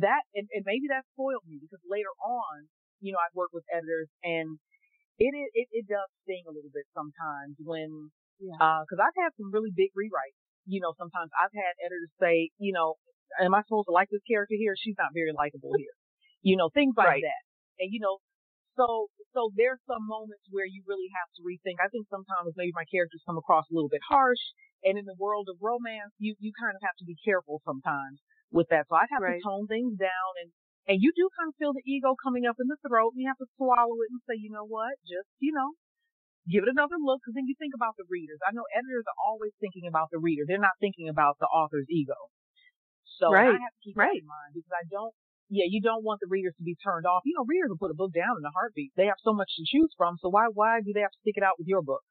that, 0.00 0.24
and, 0.32 0.48
and 0.56 0.64
maybe 0.64 0.88
that 0.88 1.04
spoiled 1.12 1.44
me 1.44 1.60
because 1.60 1.82
later 1.84 2.10
on, 2.22 2.70
you 3.04 3.12
know, 3.12 3.20
I've 3.20 3.36
worked 3.36 3.52
with 3.52 3.66
editors 3.68 4.08
and 4.24 4.56
it, 5.18 5.34
it, 5.34 5.68
it 5.70 5.84
does 5.90 6.08
sting 6.24 6.46
a 6.46 6.54
little 6.54 6.72
bit 6.72 6.86
sometimes 6.94 7.58
when, 7.58 8.14
yeah. 8.38 8.56
uh, 8.62 8.86
cause 8.86 9.02
I've 9.02 9.18
had 9.18 9.34
some 9.36 9.50
really 9.50 9.74
big 9.74 9.90
rewrites. 9.98 10.38
You 10.64 10.80
know, 10.80 10.94
sometimes 10.96 11.28
I've 11.36 11.52
had 11.52 11.74
editors 11.82 12.14
say, 12.22 12.54
you 12.56 12.72
know, 12.72 12.96
am 13.36 13.52
I 13.52 13.66
supposed 13.66 13.90
to 13.90 13.94
like 13.94 14.08
this 14.14 14.24
character 14.24 14.54
here? 14.54 14.78
She's 14.78 14.96
not 14.96 15.10
very 15.12 15.34
likable 15.34 15.74
here 15.76 15.92
you 16.44 16.60
know, 16.60 16.68
things 16.70 16.92
like 16.94 17.18
right. 17.18 17.24
that. 17.24 17.42
And 17.80 17.88
you 17.90 17.98
know, 17.98 18.20
so 18.76 19.08
so 19.32 19.50
there's 19.56 19.80
some 19.88 20.06
moments 20.06 20.44
where 20.52 20.68
you 20.68 20.84
really 20.86 21.10
have 21.16 21.30
to 21.34 21.42
rethink. 21.42 21.80
I 21.82 21.90
think 21.90 22.06
sometimes 22.12 22.54
maybe 22.54 22.76
my 22.76 22.86
characters 22.86 23.24
come 23.26 23.40
across 23.40 23.66
a 23.66 23.74
little 23.74 23.90
bit 23.90 24.04
harsh, 24.04 24.44
and 24.84 25.00
in 25.00 25.08
the 25.08 25.18
world 25.18 25.48
of 25.50 25.58
romance, 25.58 26.12
you 26.20 26.36
you 26.38 26.52
kind 26.54 26.76
of 26.76 26.84
have 26.84 26.94
to 27.00 27.08
be 27.08 27.16
careful 27.24 27.64
sometimes 27.64 28.20
with 28.52 28.68
that. 28.70 28.86
So 28.86 28.94
I 28.94 29.08
have 29.10 29.24
right. 29.24 29.40
to 29.40 29.42
tone 29.42 29.66
things 29.66 29.96
down, 29.98 30.30
and 30.44 30.52
and 30.86 31.00
you 31.00 31.10
do 31.16 31.26
kind 31.34 31.48
of 31.48 31.56
feel 31.56 31.72
the 31.72 31.82
ego 31.88 32.14
coming 32.20 32.44
up 32.44 32.60
in 32.60 32.68
the 32.68 32.78
throat, 32.84 33.16
and 33.16 33.24
you 33.24 33.28
have 33.32 33.40
to 33.40 33.50
swallow 33.56 33.96
it 34.04 34.12
and 34.12 34.20
say, 34.28 34.36
you 34.36 34.52
know 34.52 34.68
what, 34.68 34.94
just 35.08 35.26
you 35.40 35.50
know. 35.56 35.74
Give 36.44 36.60
it 36.60 36.68
another 36.68 37.00
look, 37.00 37.24
because 37.24 37.40
then 37.40 37.48
you 37.48 37.56
think 37.56 37.72
about 37.72 37.96
the 37.96 38.04
readers. 38.04 38.36
I 38.44 38.52
know 38.52 38.68
editors 38.68 39.08
are 39.08 39.16
always 39.16 39.56
thinking 39.64 39.88
about 39.88 40.12
the 40.12 40.20
reader; 40.20 40.44
they're 40.44 40.60
not 40.60 40.76
thinking 40.76 41.08
about 41.08 41.40
the 41.40 41.48
author's 41.48 41.88
ego. 41.88 42.20
So 43.16 43.32
right. 43.32 43.48
I 43.48 43.56
have 43.56 43.72
to 43.72 43.80
keep 43.80 43.96
right. 43.96 44.12
that 44.12 44.20
in 44.20 44.28
mind 44.28 44.52
because 44.52 44.76
I 44.76 44.84
don't 44.92 45.16
yeah, 45.48 45.68
you 45.68 45.80
don't 45.80 46.04
want 46.04 46.20
the 46.20 46.30
readers 46.30 46.54
to 46.56 46.64
be 46.64 46.76
turned 46.80 47.06
off. 47.06 47.22
You 47.24 47.34
know, 47.36 47.44
readers 47.44 47.68
will 47.68 47.80
put 47.80 47.92
a 47.92 47.98
book 47.98 48.12
down 48.12 48.36
in 48.38 48.44
a 48.44 48.54
heartbeat. 48.54 48.92
They 48.96 49.06
have 49.06 49.20
so 49.22 49.32
much 49.32 49.50
to 49.56 49.64
choose 49.64 49.92
from, 49.96 50.16
so 50.20 50.28
why 50.28 50.48
why 50.52 50.80
do 50.80 50.92
they 50.92 51.04
have 51.04 51.12
to 51.12 51.22
stick 51.22 51.36
it 51.36 51.44
out 51.44 51.58
with 51.58 51.68
your 51.68 51.82
book? 51.82 52.02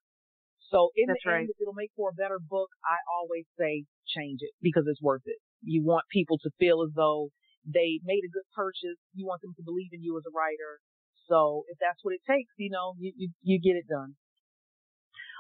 So 0.72 0.90
in 0.96 1.08
That's 1.08 1.22
the 1.22 1.30
right. 1.30 1.40
end, 1.46 1.50
if 1.54 1.62
it'll 1.62 1.78
make 1.78 1.92
for 1.96 2.10
a 2.10 2.18
better 2.18 2.40
book, 2.42 2.70
I 2.82 2.98
always 3.06 3.46
say 3.60 3.86
change 4.10 4.42
it 4.42 4.54
because 4.62 4.86
it's 4.88 5.02
worth 5.02 5.26
it. 5.26 5.38
You 5.62 5.84
want 5.84 6.06
people 6.10 6.38
to 6.42 6.50
feel 6.58 6.82
as 6.82 6.94
though 6.96 7.30
they 7.66 8.02
made 8.04 8.26
a 8.26 8.34
good 8.34 8.48
purchase. 8.56 8.98
You 9.14 9.26
want 9.26 9.42
them 9.42 9.54
to 9.56 9.64
believe 9.64 9.94
in 9.94 10.02
you 10.02 10.18
as 10.18 10.26
a 10.26 10.34
writer. 10.34 10.82
So 11.30 11.64
if 11.70 11.78
that's 11.80 12.02
what 12.04 12.14
it 12.14 12.26
takes, 12.28 12.52
you 12.58 12.70
know, 12.70 12.96
you, 12.98 13.14
you, 13.16 13.30
you 13.42 13.62
get 13.62 13.78
it 13.78 13.88
done. 13.88 14.16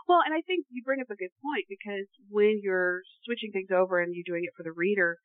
Well, 0.08 0.20
and 0.24 0.36
I 0.36 0.42
think 0.44 0.68
you 0.70 0.84
bring 0.84 1.00
up 1.02 1.10
a 1.10 1.16
good 1.16 1.32
point 1.42 1.66
because 1.68 2.08
when 2.30 2.60
you're 2.62 3.04
switching 3.24 3.52
things 3.52 3.72
over 3.72 4.00
and 4.00 4.14
you're 4.14 4.28
doing 4.28 4.44
it 4.44 4.54
for 4.56 4.64
the 4.64 4.76
reader, 4.76 5.18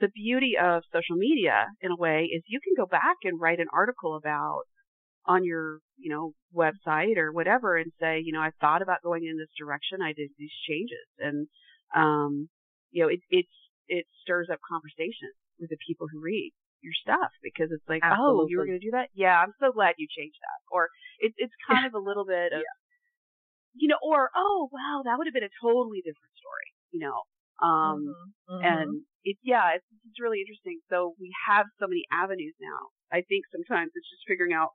the 0.00 0.08
beauty 0.08 0.54
of 0.60 0.82
social 0.92 1.16
media 1.16 1.66
in 1.80 1.90
a 1.90 1.96
way 1.96 2.28
is 2.32 2.42
you 2.46 2.60
can 2.60 2.74
go 2.76 2.86
back 2.86 3.16
and 3.24 3.40
write 3.40 3.60
an 3.60 3.68
article 3.72 4.16
about 4.16 4.62
on 5.26 5.44
your, 5.44 5.78
you 5.96 6.12
know, 6.12 6.32
website 6.54 7.16
or 7.16 7.32
whatever 7.32 7.76
and 7.76 7.92
say, 8.00 8.20
you 8.22 8.32
know, 8.32 8.40
I 8.40 8.50
thought 8.60 8.82
about 8.82 9.02
going 9.02 9.24
in 9.24 9.38
this 9.38 9.48
direction. 9.58 10.02
I 10.02 10.12
did 10.12 10.30
these 10.36 10.52
changes 10.68 11.08
and, 11.18 11.46
um, 11.94 12.48
you 12.90 13.02
know, 13.02 13.08
it, 13.08 13.20
it's, 13.30 13.56
it 13.88 14.04
stirs 14.22 14.48
up 14.52 14.58
conversation 14.68 15.32
with 15.58 15.70
the 15.70 15.78
people 15.86 16.06
who 16.12 16.20
read 16.20 16.52
your 16.82 16.92
stuff 17.00 17.32
because 17.42 17.72
it's 17.72 17.88
like, 17.88 18.04
Absolutely. 18.04 18.44
oh, 18.44 18.46
you 18.50 18.58
were 18.58 18.66
going 18.66 18.80
to 18.80 18.84
do 18.84 18.92
that? 18.92 19.08
Yeah, 19.14 19.40
I'm 19.40 19.56
so 19.60 19.72
glad 19.72 19.94
you 19.96 20.06
changed 20.12 20.38
that. 20.42 20.60
Or 20.68 20.88
it, 21.20 21.32
it's 21.38 21.54
kind 21.64 21.86
of 21.86 21.94
a 21.94 22.02
little 22.02 22.26
bit 22.26 22.52
of, 22.52 22.60
yeah. 22.60 22.76
you 23.72 23.88
know, 23.88 23.98
or, 24.04 24.28
oh, 24.36 24.68
wow, 24.70 25.02
that 25.04 25.16
would 25.16 25.26
have 25.26 25.34
been 25.34 25.48
a 25.48 25.56
totally 25.62 26.04
different 26.04 26.36
story, 26.36 26.68
you 26.92 27.00
know. 27.00 27.24
Um, 27.62 28.02
mm-hmm. 28.02 28.54
Mm-hmm. 28.54 28.64
and 28.64 28.90
it, 29.22 29.36
yeah, 29.42 29.78
it's, 29.78 29.86
it's 30.04 30.20
really 30.20 30.40
interesting. 30.40 30.80
So 30.90 31.14
we 31.20 31.32
have 31.48 31.66
so 31.80 31.86
many 31.86 32.04
avenues 32.12 32.54
now. 32.60 32.92
I 33.12 33.22
think 33.22 33.46
sometimes 33.52 33.92
it's 33.94 34.10
just 34.10 34.26
figuring 34.26 34.52
out 34.52 34.74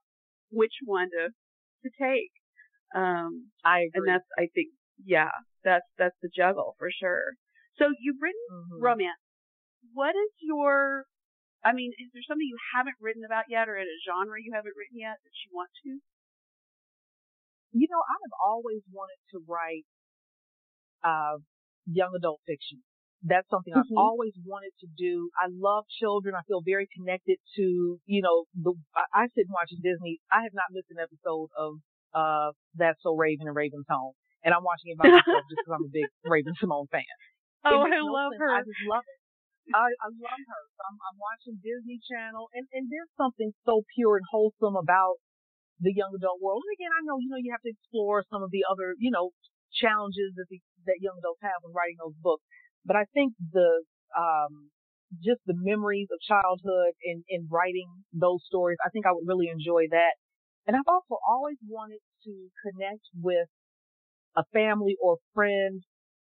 which 0.50 0.74
one 0.86 1.10
to, 1.12 1.30
to 1.30 1.90
take. 2.00 2.34
Um, 2.96 3.52
I 3.62 3.86
agree. 3.86 3.92
and 3.94 4.04
that's, 4.08 4.30
I 4.40 4.50
think, 4.56 4.74
yeah, 5.04 5.32
that's, 5.64 5.86
that's 6.00 6.18
the 6.24 6.32
juggle 6.34 6.76
for 6.80 6.90
sure. 6.90 7.36
So 7.78 7.92
you've 8.00 8.20
written 8.20 8.48
mm-hmm. 8.52 8.82
romance. 8.82 9.22
What 9.94 10.16
is 10.16 10.32
your, 10.42 11.06
I 11.64 11.76
mean, 11.76 11.92
is 12.00 12.10
there 12.16 12.26
something 12.26 12.48
you 12.48 12.60
haven't 12.74 12.98
written 13.00 13.24
about 13.28 13.52
yet 13.52 13.68
or 13.68 13.76
in 13.76 13.88
a 13.88 14.00
genre 14.08 14.40
you 14.40 14.56
haven't 14.56 14.76
written 14.76 14.98
yet 14.98 15.20
that 15.20 15.36
you 15.46 15.52
want 15.52 15.70
to? 15.84 16.00
You 17.76 17.88
know, 17.92 18.02
I 18.02 18.16
have 18.18 18.36
always 18.42 18.82
wanted 18.90 19.22
to 19.36 19.44
write, 19.46 19.86
uh, 21.06 21.38
young 21.90 22.14
adult 22.16 22.42
fiction. 22.46 22.82
That's 23.20 23.50
something 23.52 23.76
mm-hmm. 23.76 23.84
I've 23.84 24.00
always 24.00 24.32
wanted 24.48 24.72
to 24.80 24.88
do. 24.96 25.28
I 25.36 25.52
love 25.52 25.84
children. 26.00 26.40
I 26.40 26.44
feel 26.48 26.64
very 26.64 26.88
connected 26.96 27.36
to, 27.60 28.00
you 28.08 28.22
know, 28.24 28.48
the, 28.56 28.72
I, 28.96 29.04
I 29.12 29.34
sit 29.36 29.44
and 29.44 29.56
watch 29.56 29.76
Disney. 29.76 30.24
I 30.32 30.48
have 30.48 30.56
not 30.56 30.72
missed 30.72 30.88
an 30.88 31.04
episode 31.04 31.52
of, 31.60 31.84
uh, 32.16 32.56
That's 32.80 33.02
So 33.04 33.20
Raven 33.20 33.52
and 33.52 33.56
Raven-Symoné. 33.56 34.16
And 34.48 34.56
I'm 34.56 34.64
watching 34.64 34.96
it 34.96 34.98
by 34.98 35.12
myself 35.20 35.44
just 35.52 35.60
because 35.60 35.76
I'm 35.76 35.84
a 35.84 35.92
big 35.92 36.08
Raven-Symoné 36.24 36.88
fan. 36.96 37.18
Oh, 37.68 37.84
I 37.84 37.92
no 37.92 38.08
love 38.08 38.32
sense. 38.32 38.40
her. 38.40 38.50
I 38.56 38.64
just 38.64 38.84
love 38.88 39.04
it. 39.04 39.20
I, 39.76 39.92
I 40.00 40.08
love 40.16 40.42
her. 40.48 40.62
So 40.74 40.82
I'm, 40.88 40.98
I'm 41.12 41.20
watching 41.20 41.60
Disney 41.60 42.00
Channel 42.08 42.48
and, 42.56 42.66
and 42.72 42.88
there's 42.88 43.12
something 43.20 43.52
so 43.68 43.84
pure 43.94 44.18
and 44.18 44.26
wholesome 44.32 44.80
about 44.80 45.20
the 45.80 45.94
young 45.94 46.12
adult 46.16 46.42
world. 46.42 46.64
And 46.66 46.74
again, 46.76 46.92
I 46.92 47.02
know, 47.06 47.20
you 47.20 47.30
know, 47.30 47.40
you 47.40 47.52
have 47.52 47.64
to 47.64 47.72
explore 47.72 48.24
some 48.28 48.44
of 48.44 48.52
the 48.52 48.66
other, 48.68 48.96
you 48.98 49.12
know, 49.12 49.32
challenges 49.72 50.34
that 50.36 50.50
the, 50.50 50.60
that 50.90 51.00
young 51.06 51.22
adults 51.22 51.46
have 51.46 51.62
when 51.62 51.78
writing 51.78 52.02
those 52.02 52.18
books. 52.18 52.42
But 52.84 52.98
I 52.98 53.06
think 53.14 53.38
the 53.54 53.86
um, 54.18 54.74
just 55.22 55.42
the 55.46 55.58
memories 55.58 56.10
of 56.10 56.20
childhood 56.26 56.98
in 57.06 57.24
in 57.30 57.48
writing 57.50 57.88
those 58.14 58.42
stories, 58.46 58.82
I 58.82 58.90
think 58.90 59.06
I 59.06 59.14
would 59.14 59.30
really 59.30 59.50
enjoy 59.54 59.88
that. 59.94 60.18
And 60.68 60.76
I've 60.76 60.90
also 60.90 61.18
always 61.26 61.58
wanted 61.66 62.02
to 62.26 62.34
connect 62.62 63.06
with 63.18 63.48
a 64.38 64.44
family 64.54 64.96
or 65.02 65.18
friend 65.34 65.82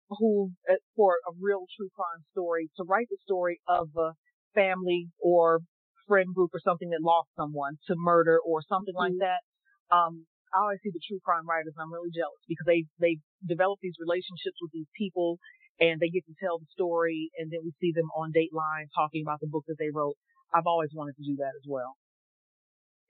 who, 0.10 0.52
uh, 0.70 0.76
for 0.96 1.18
a 1.28 1.32
real 1.40 1.66
true 1.76 1.90
crime 1.96 2.24
story, 2.32 2.70
to 2.78 2.84
write 2.84 3.08
the 3.10 3.18
story 3.24 3.60
of 3.68 3.90
a 3.98 4.14
family 4.56 5.08
or 5.20 5.60
friend 6.08 6.34
group 6.34 6.50
or 6.54 6.60
something 6.64 6.90
that 6.90 7.02
lost 7.02 7.30
someone 7.36 7.78
to 7.88 7.96
murder 7.96 8.40
or 8.40 8.62
something 8.68 8.96
mm-hmm. 8.96 9.14
like 9.14 9.20
that. 9.20 9.96
Um, 9.96 10.26
I 10.54 10.60
always 10.62 10.80
see 10.82 10.90
the 10.90 11.04
true 11.06 11.20
crime 11.24 11.46
writers 11.46 11.74
and 11.78 11.84
I'm 11.84 11.94
really 11.94 12.14
jealous 12.14 12.42
because 12.48 12.66
they, 12.66 12.86
they 13.00 13.18
develop 13.46 13.80
these 13.82 13.98
relationships 14.02 14.58
with 14.62 14.72
these 14.72 14.90
people 14.98 15.38
and 15.80 16.00
they 16.00 16.10
get 16.10 16.26
to 16.26 16.36
tell 16.42 16.60
the 16.60 16.70
story 16.74 17.30
and 17.38 17.52
then 17.52 17.62
we 17.64 17.72
see 17.80 17.94
them 17.94 18.10
on 18.18 18.34
Dateline 18.34 18.90
talking 18.96 19.22
about 19.22 19.40
the 19.40 19.48
book 19.48 19.64
that 19.68 19.78
they 19.78 19.94
wrote. 19.94 20.18
I've 20.54 20.68
always 20.68 20.90
wanted 20.94 21.16
to 21.18 21.24
do 21.24 21.38
that 21.38 21.54
as 21.54 21.66
well. 21.68 21.96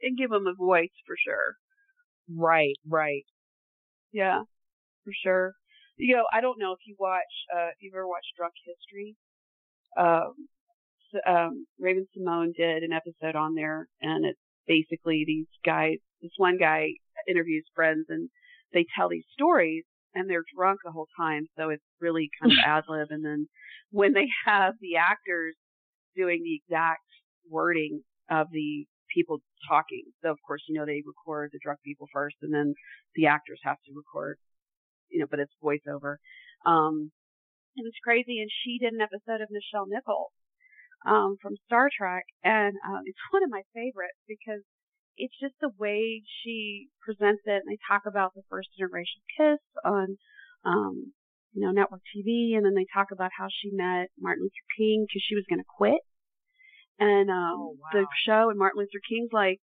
And 0.02 0.18
give 0.18 0.30
them 0.30 0.48
a 0.48 0.56
voice 0.56 0.96
for 1.08 1.16
sure. 1.16 1.56
Right, 2.30 2.76
right. 2.88 3.26
Yeah, 4.12 4.44
for 5.04 5.14
sure. 5.24 5.54
You 5.98 6.16
know, 6.16 6.26
I 6.32 6.42
don't 6.42 6.60
know 6.60 6.72
if 6.72 6.80
you 6.86 6.96
watch, 7.00 7.34
uh, 7.54 7.70
if 7.70 7.76
you've 7.80 7.94
ever 7.94 8.08
watched 8.08 8.32
Drunk 8.38 8.54
History. 8.66 9.16
Um, 9.98 10.48
so, 11.12 11.20
um, 11.26 11.66
Raven-Symoné 11.80 12.54
did 12.56 12.84
an 12.84 12.94
episode 12.94 13.36
on 13.36 13.56
there, 13.56 13.88
and 14.02 14.26
it's 14.26 14.40
basically 14.68 15.24
these 15.26 15.48
guys. 15.66 15.98
This 16.22 16.32
one 16.38 16.58
guy 16.58 16.90
interviews 17.28 17.65
friends, 17.76 18.05
and 18.09 18.30
they 18.74 18.86
tell 18.95 19.09
these 19.09 19.26
stories, 19.34 19.84
and 20.13 20.30
they're 20.30 20.43
drunk 20.55 20.80
the 20.84 20.91
whole 20.91 21.07
time, 21.17 21.45
so 21.57 21.70
it's 21.70 21.84
really 21.99 22.30
kind 22.41 22.51
of 22.51 22.57
ad 22.65 22.84
lib. 22.88 23.07
And 23.09 23.24
then 23.24 23.47
when 23.91 24.13
they 24.13 24.28
have 24.45 24.74
the 24.82 24.97
actors 24.97 25.55
doing 26.15 26.41
the 26.43 26.55
exact 26.55 27.05
wording 27.49 28.01
of 28.30 28.47
the 28.51 28.86
people 29.13 29.39
talking, 29.67 30.03
so 30.24 30.30
of 30.30 30.38
course 30.45 30.61
you 30.67 30.78
know 30.78 30.86
they 30.86 31.01
record 31.05 31.49
the 31.51 31.59
drunk 31.63 31.80
people 31.86 32.07
first, 32.13 32.36
and 32.41 32.53
then 32.53 32.74
the 33.15 33.28
actors 33.28 33.59
have 33.63 33.78
to 33.86 33.93
record, 33.95 34.38
you 35.09 35.20
know, 35.20 35.28
but 35.30 35.39
it's 35.39 35.53
voiceover. 35.63 36.17
Um, 36.65 37.11
it 37.76 37.84
was 37.84 37.93
crazy, 38.03 38.39
and 38.39 38.49
she 38.63 38.78
did 38.78 38.93
an 38.93 39.01
episode 39.01 39.41
of 39.41 39.49
Nichelle 39.49 39.88
Nichols 39.88 40.34
um, 41.05 41.38
from 41.41 41.55
Star 41.65 41.89
Trek, 41.95 42.26
and 42.43 42.76
um, 42.88 43.01
it's 43.05 43.20
one 43.32 43.43
of 43.43 43.49
my 43.49 43.63
favorites 43.74 44.20
because 44.28 44.61
it's 45.20 45.38
just 45.39 45.53
the 45.61 45.72
way 45.78 46.24
she 46.41 46.88
presents 47.03 47.43
it. 47.45 47.61
And 47.61 47.70
they 47.70 47.78
talk 47.88 48.03
about 48.07 48.34
the 48.34 48.41
first 48.49 48.70
generation 48.80 49.22
kiss 49.38 49.59
on, 49.84 50.17
um, 50.65 51.13
you 51.53 51.61
know, 51.61 51.72
network 51.72 52.01
TV, 52.15 52.55
and 52.55 52.65
then 52.65 52.74
they 52.74 52.88
talk 52.91 53.07
about 53.11 53.32
how 53.38 53.47
she 53.51 53.70
met 53.72 54.07
Martin 54.20 54.43
Luther 54.43 54.67
King 54.78 55.05
because 55.05 55.24
she 55.28 55.36
was 55.36 55.45
going 55.49 55.59
to 55.59 55.76
quit. 55.78 56.01
And 56.99 57.30
um, 57.30 57.55
oh, 57.59 57.76
wow. 57.80 57.89
the 57.93 58.05
show 58.26 58.49
and 58.49 58.57
Martin 58.57 58.80
Luther 58.80 59.03
King's 59.07 59.32
like, 59.32 59.59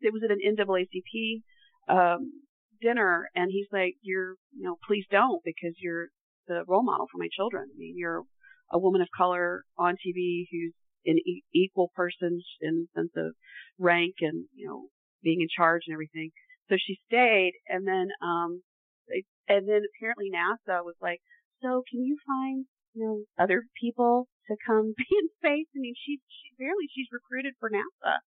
it 0.00 0.12
was 0.12 0.22
at 0.24 0.30
an 0.30 0.40
NAACP 0.40 1.42
um, 1.88 2.32
dinner, 2.80 3.28
and 3.34 3.50
he's 3.50 3.66
like, 3.72 3.96
"You're, 4.02 4.36
you 4.56 4.62
know, 4.62 4.76
please 4.86 5.04
don't 5.10 5.42
because 5.44 5.74
you're 5.80 6.08
the 6.46 6.62
role 6.66 6.84
model 6.84 7.06
for 7.10 7.18
my 7.18 7.28
children. 7.34 7.68
I 7.74 7.76
mean, 7.76 7.94
you're 7.96 8.22
a 8.70 8.78
woman 8.78 9.00
of 9.00 9.08
color 9.16 9.64
on 9.76 9.94
TV 9.94 10.44
who's 10.50 10.74
an 11.04 11.18
e- 11.18 11.44
equal 11.54 11.90
person 11.94 12.40
in 12.60 12.86
the 12.94 13.00
sense 13.00 13.12
of 13.16 13.34
rank 13.78 14.14
and 14.20 14.46
you 14.54 14.66
know 14.68 14.88
being 15.22 15.40
in 15.40 15.48
charge 15.54 15.82
and 15.86 15.94
everything. 15.94 16.30
So 16.68 16.76
she 16.78 16.98
stayed, 17.06 17.52
and 17.68 17.86
then 17.86 18.08
um, 18.22 18.62
they, 19.08 19.24
and 19.48 19.68
then 19.68 19.82
apparently 19.88 20.30
NASA 20.30 20.84
was 20.84 20.96
like, 21.00 21.20
so 21.62 21.82
can 21.90 22.04
you 22.04 22.16
find 22.26 22.66
you 22.94 23.04
know 23.04 23.42
other 23.42 23.64
people 23.80 24.28
to 24.48 24.56
come 24.66 24.94
be 24.98 25.06
in 25.10 25.28
space? 25.38 25.68
I 25.74 25.78
mean, 25.80 25.94
she 25.96 26.20
she 26.28 26.54
barely 26.58 26.86
she's 26.94 27.08
recruited 27.12 27.54
for 27.58 27.70
NASA, 27.70 28.18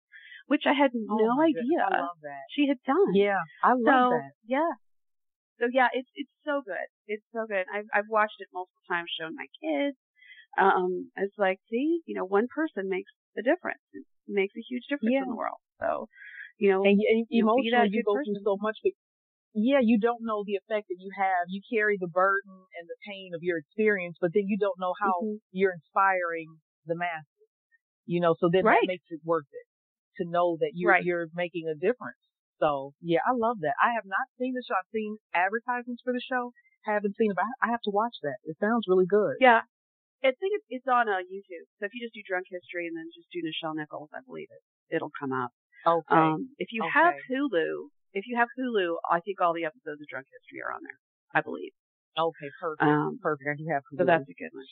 which 0.46 0.62
I 0.66 0.72
had 0.72 0.90
Oh, 0.94 1.16
no 1.16 1.42
idea 1.42 1.84
I 1.84 2.00
love 2.00 2.18
that. 2.22 2.46
she 2.50 2.68
had 2.68 2.78
done. 2.86 3.14
Yeah, 3.14 3.42
I 3.62 3.72
love 3.72 3.84
so, 3.84 4.10
that. 4.16 4.32
Yeah. 4.46 4.72
So 5.60 5.66
yeah, 5.70 5.88
it's 5.92 6.08
it's 6.14 6.32
so 6.44 6.62
good. 6.64 6.88
It's 7.06 7.24
so 7.32 7.44
good. 7.46 7.66
I've 7.68 7.86
I've 7.92 8.08
watched 8.08 8.40
it 8.40 8.48
multiple 8.52 8.80
times, 8.88 9.10
shown 9.20 9.36
my 9.36 9.46
kids. 9.60 9.96
Um, 10.58 11.10
it's 11.16 11.36
like, 11.38 11.58
see, 11.70 12.00
you 12.06 12.14
know, 12.14 12.24
one 12.24 12.46
person 12.48 12.88
makes 12.88 13.10
a 13.38 13.42
difference. 13.42 13.80
It 13.94 14.04
makes 14.28 14.54
a 14.56 14.64
huge 14.68 14.84
difference 14.88 15.12
Yeah. 15.14 15.22
in 15.22 15.28
the 15.28 15.36
world. 15.36 15.58
So, 15.80 16.08
you 16.58 16.70
know, 16.70 16.84
And, 16.84 17.00
and 17.00 17.26
you 17.30 17.42
know, 17.44 17.52
emotionally, 17.54 17.90
you 17.92 18.02
go 18.04 18.16
person. 18.16 18.34
through 18.34 18.44
so 18.44 18.56
much, 18.60 18.78
but 18.82 18.92
yeah, 19.54 19.80
you 19.82 19.98
don't 19.98 20.22
know 20.22 20.44
the 20.46 20.54
effect 20.56 20.88
that 20.88 20.98
you 20.98 21.10
have. 21.16 21.46
You 21.48 21.60
carry 21.72 21.96
the 21.98 22.08
burden 22.08 22.54
and 22.78 22.86
the 22.88 22.96
pain 23.06 23.32
of 23.34 23.42
your 23.42 23.58
experience, 23.58 24.16
but 24.20 24.30
then 24.34 24.46
you 24.46 24.56
don't 24.58 24.78
know 24.78 24.94
how 25.00 25.22
Mhm. 25.22 25.40
you're 25.52 25.72
inspiring 25.72 26.60
the 26.86 26.94
masses. 26.94 27.48
You 28.06 28.20
know, 28.20 28.34
so 28.38 28.48
then 28.52 28.64
Right. 28.64 28.80
that 28.82 28.86
makes 28.88 29.06
it 29.10 29.20
worth 29.24 29.46
it 29.52 29.66
to 30.22 30.28
know 30.28 30.56
that 30.60 30.72
you're 30.74 30.90
Right. 30.92 31.04
you're 31.04 31.28
making 31.34 31.66
a 31.68 31.74
difference. 31.74 32.18
So 32.58 32.92
yeah, 33.00 33.20
I 33.26 33.32
love 33.34 33.58
that. 33.60 33.74
I 33.82 33.92
have 33.94 34.04
not 34.06 34.26
seen 34.38 34.54
the 34.54 34.62
show. 34.66 34.74
I've 34.74 34.90
seen 34.92 35.18
advertisements 35.34 36.02
for 36.02 36.12
the 36.12 36.20
show. 36.20 36.52
Haven't 36.84 37.16
seen 37.16 37.30
it, 37.30 37.36
but 37.36 37.44
I 37.62 37.68
have 37.70 37.80
to 37.84 37.90
watch 37.90 38.16
that. 38.22 38.36
It 38.44 38.56
sounds 38.60 38.86
really 38.88 39.06
good. 39.06 39.36
yeah. 39.40 39.62
I 40.22 40.32
think 40.36 40.52
it's, 40.60 40.68
it's 40.68 40.88
on 40.88 41.08
uh, 41.08 41.24
YouTube. 41.24 41.64
So 41.80 41.88
if 41.88 41.92
you 41.96 42.04
just 42.04 42.14
do 42.14 42.20
drunk 42.26 42.46
history 42.50 42.86
and 42.86 42.96
then 42.96 43.08
just 43.16 43.28
do 43.32 43.40
Nichelle 43.40 43.76
Nichols, 43.76 44.10
I 44.12 44.20
believe 44.26 44.48
it, 44.52 44.62
it'll 44.94 45.12
come 45.16 45.32
up. 45.32 45.50
Okay. 45.86 46.12
Um, 46.12 46.52
if 46.60 46.68
you 46.72 46.84
have 46.84 47.14
Hulu, 47.30 47.88
if 48.12 48.24
you 48.28 48.36
have 48.36 48.48
Hulu, 48.58 49.00
I 49.08 49.20
think 49.20 49.40
all 49.40 49.54
the 49.56 49.64
episodes 49.64 50.00
of 50.00 50.06
Drunk 50.12 50.26
History 50.28 50.60
are 50.60 50.74
on 50.74 50.82
there. 50.84 50.98
I 51.32 51.40
believe. 51.40 51.72
okay. 52.18 52.50
Perfect. 52.60 52.82
Um, 52.82 53.18
perfect. 53.22 53.48
I 53.48 53.56
do 53.56 53.64
have. 53.72 53.82
So 53.96 54.04
that's 54.04 54.28
a 54.28 54.36
good 54.36 54.52
one. 54.52 54.66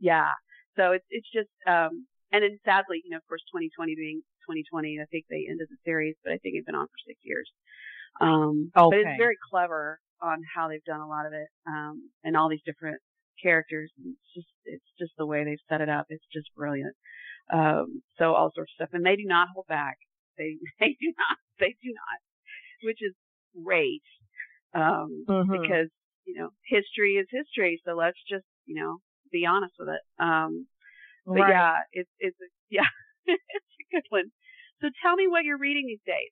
Yeah. 0.00 0.32
So 0.76 0.92
it's 0.92 1.04
it's 1.10 1.28
just 1.30 1.52
um 1.68 2.06
and 2.32 2.42
then 2.42 2.58
sadly, 2.64 3.02
you 3.04 3.10
know, 3.10 3.18
of 3.18 3.26
course 3.28 3.42
2020 3.52 3.94
being 3.94 4.22
2020, 4.48 4.98
I 4.98 5.04
think 5.12 5.26
they 5.28 5.44
ended 5.50 5.68
the 5.70 5.76
series, 5.84 6.16
but 6.24 6.32
I 6.32 6.38
think 6.40 6.56
it's 6.56 6.64
been 6.66 6.74
on 6.74 6.86
for 6.88 7.00
six 7.06 7.20
years. 7.22 7.46
Um 8.20 8.70
but 8.90 8.98
it's 9.04 9.18
very 9.18 9.36
clever 9.50 10.00
on 10.22 10.40
how 10.54 10.68
they've 10.68 10.84
done 10.84 11.00
a 11.00 11.06
lot 11.06 11.26
of 11.26 11.32
it. 11.36 11.48
Um 11.68 12.10
and 12.24 12.34
all 12.36 12.48
these 12.48 12.64
different 12.64 12.98
characters. 13.42 13.90
And 13.98 14.14
It's 14.14 14.34
just 14.34 14.48
it's 14.64 14.90
just 14.98 15.12
the 15.18 15.26
way 15.26 15.44
they've 15.44 15.58
set 15.68 15.80
it 15.80 15.88
up. 15.88 16.06
It's 16.10 16.24
just 16.32 16.48
brilliant. 16.56 16.94
Um 17.52 18.02
so 18.18 18.34
all 18.34 18.52
sorts 18.54 18.72
of 18.72 18.86
stuff. 18.86 18.94
And 18.94 19.04
they 19.04 19.16
do 19.16 19.24
not 19.26 19.48
hold 19.54 19.66
back. 19.66 19.98
They 20.38 20.56
they 20.80 20.96
do 21.00 21.12
not 21.18 21.38
they 21.58 21.76
do 21.82 21.92
not. 21.94 22.18
Which 22.82 23.02
is 23.02 23.14
great. 23.64 24.02
Um 24.74 25.26
Mhm. 25.28 25.52
because 25.52 25.88
you 26.26 26.34
know 26.38 26.50
history 26.64 27.16
is 27.16 27.26
history 27.30 27.80
so 27.84 27.94
let's 27.94 28.18
just 28.28 28.44
you 28.66 28.74
know 28.80 28.98
be 29.32 29.46
honest 29.46 29.72
with 29.78 29.88
it 29.88 30.00
um 30.22 30.66
but 31.26 31.40
Right. 31.40 31.50
yeah 31.50 31.78
it's 31.92 32.10
it's 32.18 32.36
a, 32.40 32.46
yeah 32.70 32.86
it's 33.26 33.42
a 33.80 33.94
good 33.96 34.04
one 34.10 34.30
so 34.80 34.88
tell 35.02 35.16
me 35.16 35.26
what 35.28 35.44
you're 35.44 35.58
reading 35.58 35.86
these 35.86 36.04
days 36.06 36.30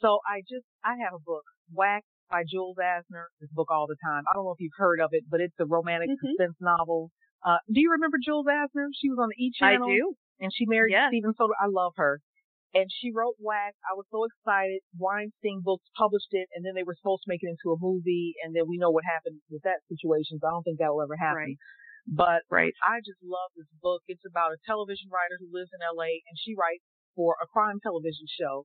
So 0.00 0.20
I 0.28 0.40
just, 0.42 0.66
I 0.84 0.96
have 1.04 1.14
a 1.14 1.18
book, 1.18 1.44
Wax 1.72 2.06
by 2.30 2.42
Jules 2.48 2.76
Asner. 2.80 3.26
This 3.40 3.50
book 3.52 3.68
all 3.70 3.86
the 3.86 3.96
time. 4.04 4.24
I 4.30 4.34
don't 4.34 4.44
know 4.44 4.52
if 4.52 4.60
you've 4.60 4.76
heard 4.76 5.00
of 5.00 5.10
it, 5.12 5.24
but 5.30 5.40
it's 5.40 5.54
a 5.60 5.66
romantic 5.66 6.10
Mhm. 6.10 6.16
suspense 6.30 6.56
novel. 6.60 7.10
Uh, 7.44 7.58
do 7.72 7.80
you 7.80 7.90
remember 7.92 8.18
Jules 8.22 8.46
Asner? 8.46 8.88
She 8.94 9.10
was 9.10 9.18
on 9.18 9.28
the 9.28 9.36
E 9.38 9.52
channel. 9.52 9.88
i 9.90 9.96
do 9.96 10.14
And 10.40 10.52
she 10.52 10.66
married 10.66 10.92
Yes. 10.92 11.10
Steven 11.10 11.32
Soderbergh. 11.34 11.60
I 11.60 11.66
love 11.66 11.94
her. 11.96 12.20
And 12.74 12.90
she 12.92 13.10
wrote 13.10 13.36
Wax. 13.38 13.76
I 13.90 13.94
was 13.94 14.04
so 14.10 14.24
excited. 14.24 14.82
Weinstein 14.98 15.62
Books 15.62 15.88
published 15.96 16.28
it, 16.34 16.48
and 16.54 16.62
then 16.64 16.74
they 16.74 16.82
were 16.82 16.94
supposed 16.96 17.22
to 17.24 17.28
make 17.30 17.42
it 17.42 17.48
into 17.48 17.72
a 17.72 17.78
movie, 17.80 18.34
and 18.44 18.54
then 18.54 18.68
we 18.68 18.76
know 18.76 18.90
what 18.90 19.04
happened 19.04 19.40
with 19.48 19.62
that 19.62 19.80
situation. 19.88 20.38
So 20.40 20.46
I 20.46 20.50
don't 20.50 20.62
think 20.62 20.78
that 20.78 20.92
will 20.92 21.00
ever 21.02 21.16
happen. 21.16 21.36
Right. 21.56 21.56
But 22.06 22.42
right 22.50 22.74
I 22.84 23.00
just 23.00 23.18
love 23.22 23.50
this 23.56 23.66
book. 23.82 24.02
It's 24.08 24.24
about 24.26 24.52
a 24.52 24.58
television 24.66 25.08
writer 25.10 25.38
who 25.40 25.48
lives 25.50 25.70
in 25.72 25.80
LA 25.80 26.20
and 26.28 26.36
she 26.38 26.54
writes 26.54 26.84
for 27.16 27.36
a 27.42 27.46
crime 27.46 27.80
television 27.82 28.26
show. 28.28 28.64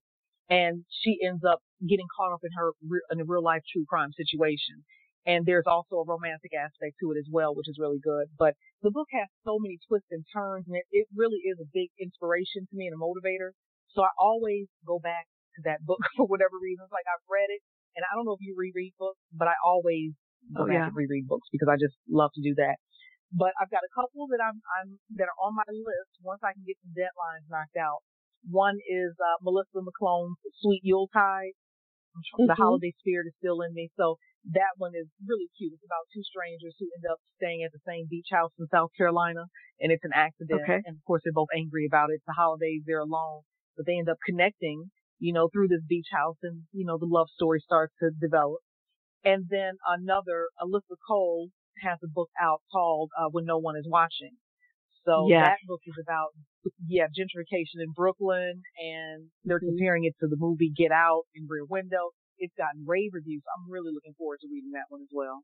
And 0.51 0.83
she 0.91 1.17
ends 1.23 1.43
up 1.47 1.63
getting 1.87 2.05
caught 2.11 2.33
up 2.35 2.43
in 2.43 2.51
her 2.59 2.75
in 3.09 3.23
a 3.23 3.25
real 3.25 3.41
life 3.41 3.63
true 3.71 3.85
crime 3.87 4.11
situation. 4.11 4.83
And 5.25 5.45
there's 5.45 5.69
also 5.69 6.03
a 6.03 6.05
romantic 6.05 6.51
aspect 6.51 6.99
to 6.99 7.13
it 7.13 7.17
as 7.17 7.29
well, 7.31 7.55
which 7.55 7.69
is 7.71 7.77
really 7.79 8.01
good. 8.03 8.27
But 8.37 8.59
the 8.83 8.91
book 8.91 9.07
has 9.15 9.29
so 9.47 9.57
many 9.63 9.79
twists 9.87 10.11
and 10.11 10.25
turns 10.33 10.67
and 10.67 10.75
it, 10.75 10.83
it 10.91 11.07
really 11.15 11.39
is 11.47 11.55
a 11.63 11.69
big 11.71 11.87
inspiration 12.01 12.67
to 12.67 12.73
me 12.75 12.89
and 12.91 12.97
a 12.97 12.99
motivator. 12.99 13.55
So 13.95 14.03
I 14.03 14.11
always 14.19 14.67
go 14.85 14.99
back 14.99 15.23
to 15.55 15.61
that 15.71 15.79
book 15.89 16.01
for 16.19 16.27
whatever 16.27 16.59
reason. 16.59 16.83
It's 16.83 16.91
like 16.93 17.07
I've 17.07 17.23
read 17.31 17.47
it 17.47 17.61
and 17.95 18.03
I 18.03 18.11
don't 18.17 18.25
know 18.27 18.35
if 18.35 18.43
you 18.43 18.53
reread 18.57 18.91
books, 18.99 19.21
but 19.31 19.47
I 19.47 19.55
always 19.63 20.11
go 20.57 20.65
Oh, 20.65 20.67
back 20.67 20.83
yeah. 20.83 20.87
and 20.91 20.97
reread 20.97 21.29
books 21.31 21.47
because 21.53 21.69
I 21.71 21.77
just 21.79 21.95
love 22.11 22.33
to 22.35 22.43
do 22.43 22.57
that. 22.59 22.75
But 23.31 23.55
I've 23.61 23.71
got 23.71 23.85
a 23.87 23.91
couple 23.95 24.27
that 24.35 24.41
I'm, 24.43 24.59
I'm, 24.81 24.99
that 25.15 25.31
are 25.31 25.39
on 25.39 25.55
my 25.55 25.63
list 25.71 26.11
once 26.19 26.41
I 26.43 26.51
can 26.51 26.65
get 26.67 26.75
some 26.83 26.91
deadlines 26.91 27.47
knocked 27.47 27.77
out. 27.79 28.03
One 28.49 28.77
is, 28.89 29.13
uh, 29.19 29.37
Melissa 29.43 29.81
McClone's 29.83 30.37
Sweet 30.61 30.81
Yuletide. 30.83 31.53
Tr- 32.25 32.45
The 32.47 32.55
holiday 32.55 32.93
spirit 32.99 33.27
is 33.27 33.33
still 33.39 33.61
in 33.61 33.73
me. 33.73 33.89
So 33.97 34.17
that 34.51 34.73
one 34.77 34.93
is 34.95 35.07
really 35.25 35.49
cute. 35.57 35.73
It's 35.73 35.85
about 35.85 36.07
two 36.13 36.23
strangers 36.23 36.75
who 36.79 36.87
end 36.97 37.05
up 37.11 37.19
staying 37.37 37.63
at 37.63 37.71
the 37.71 37.79
same 37.87 38.07
beach 38.09 38.27
house 38.31 38.51
in 38.59 38.67
South 38.67 38.91
Carolina 38.97 39.45
and 39.79 39.91
it's 39.91 40.03
an 40.03 40.11
accident. 40.13 40.61
Okay. 40.63 40.81
And 40.85 40.95
of 40.97 41.03
course 41.05 41.21
they're 41.23 41.33
both 41.33 41.53
angry 41.55 41.85
about 41.85 42.09
it. 42.09 42.15
It's 42.15 42.25
the 42.27 42.33
holidays. 42.33 42.83
They're 42.85 42.99
alone, 43.05 43.41
but 43.77 43.85
they 43.85 43.97
end 43.97 44.09
up 44.09 44.17
connecting, 44.27 44.91
you 45.19 45.33
know, 45.33 45.49
through 45.49 45.69
this 45.69 45.83
beach 45.87 46.07
house 46.11 46.37
and, 46.43 46.63
you 46.73 46.85
know, 46.85 46.97
the 46.97 47.05
love 47.09 47.29
story 47.33 47.59
starts 47.63 47.93
to 48.01 48.11
develop. 48.19 48.59
And 49.23 49.45
then 49.49 49.77
another, 49.87 50.49
Alyssa 50.61 50.97
Cole 51.07 51.49
has 51.83 51.99
a 52.03 52.07
book 52.07 52.29
out 52.41 52.61
called 52.71 53.11
uh, 53.17 53.29
When 53.31 53.45
No 53.45 53.57
One 53.59 53.77
Is 53.77 53.87
Watching. 53.87 54.35
So 55.05 55.27
Yes. 55.29 55.45
that 55.45 55.57
book 55.67 55.81
is 55.87 55.95
about, 56.01 56.29
yeah, 56.87 57.07
gentrification 57.07 57.81
in 57.81 57.91
Brooklyn 57.95 58.61
and 58.81 59.29
they're 59.45 59.59
Mhm. 59.59 59.69
comparing 59.77 60.03
it 60.05 60.15
to 60.19 60.27
the 60.27 60.37
movie 60.37 60.69
Get 60.75 60.91
Out 60.91 61.23
in 61.35 61.47
Rear 61.47 61.65
Window. 61.65 62.11
It's 62.37 62.53
gotten 62.57 62.85
rave 62.87 63.11
reviews. 63.13 63.43
I'm 63.55 63.69
really 63.71 63.91
looking 63.93 64.13
forward 64.17 64.39
to 64.41 64.47
reading 64.51 64.71
that 64.71 64.85
one 64.89 65.01
as 65.01 65.09
well. 65.11 65.41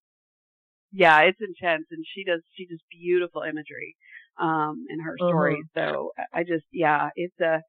yeah 0.91 1.20
it's 1.28 1.41
intense 1.41 1.86
and 1.91 2.05
she 2.07 2.24
does 2.24 2.41
she 2.55 2.65
does 2.65 2.80
beautiful 2.89 3.41
imagery 3.43 3.95
um 4.39 4.86
in 4.89 4.99
her 5.01 5.18
Uh-huh. 5.20 5.28
stories 5.30 5.65
so 5.76 6.11
I- 6.34 6.43
just 6.47 6.63
yeah 6.72 7.09
it's 7.15 7.36
uh 7.41 7.59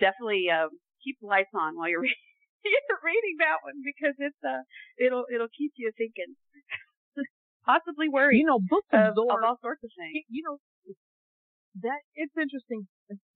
definitely 0.00 0.50
um 0.50 0.70
keep 1.04 1.16
the 1.20 1.28
lights 1.28 1.54
on 1.54 1.76
while 1.76 1.88
you're 1.88 2.00
reading 2.08 2.26
you're 2.64 3.04
reading 3.04 3.36
that 3.38 3.62
one 3.62 3.78
because 3.84 4.16
it's 4.18 4.42
uh 4.42 4.62
it'll 4.98 5.24
it'll 5.32 5.52
keep 5.56 5.70
you 5.76 5.92
thinking 5.96 6.34
possibly 7.64 8.08
worried 8.08 8.40
You 8.40 8.46
know, 8.46 8.58
books 8.58 8.88
of, 8.92 9.14
absorb 9.14 9.38
of 9.38 9.44
all 9.44 9.58
sorts 9.62 9.84
of 9.84 9.90
things 9.96 10.24
you 10.28 10.42
know, 10.42 10.58
that 11.82 12.00
it's 12.14 12.34
interesting. 12.36 12.86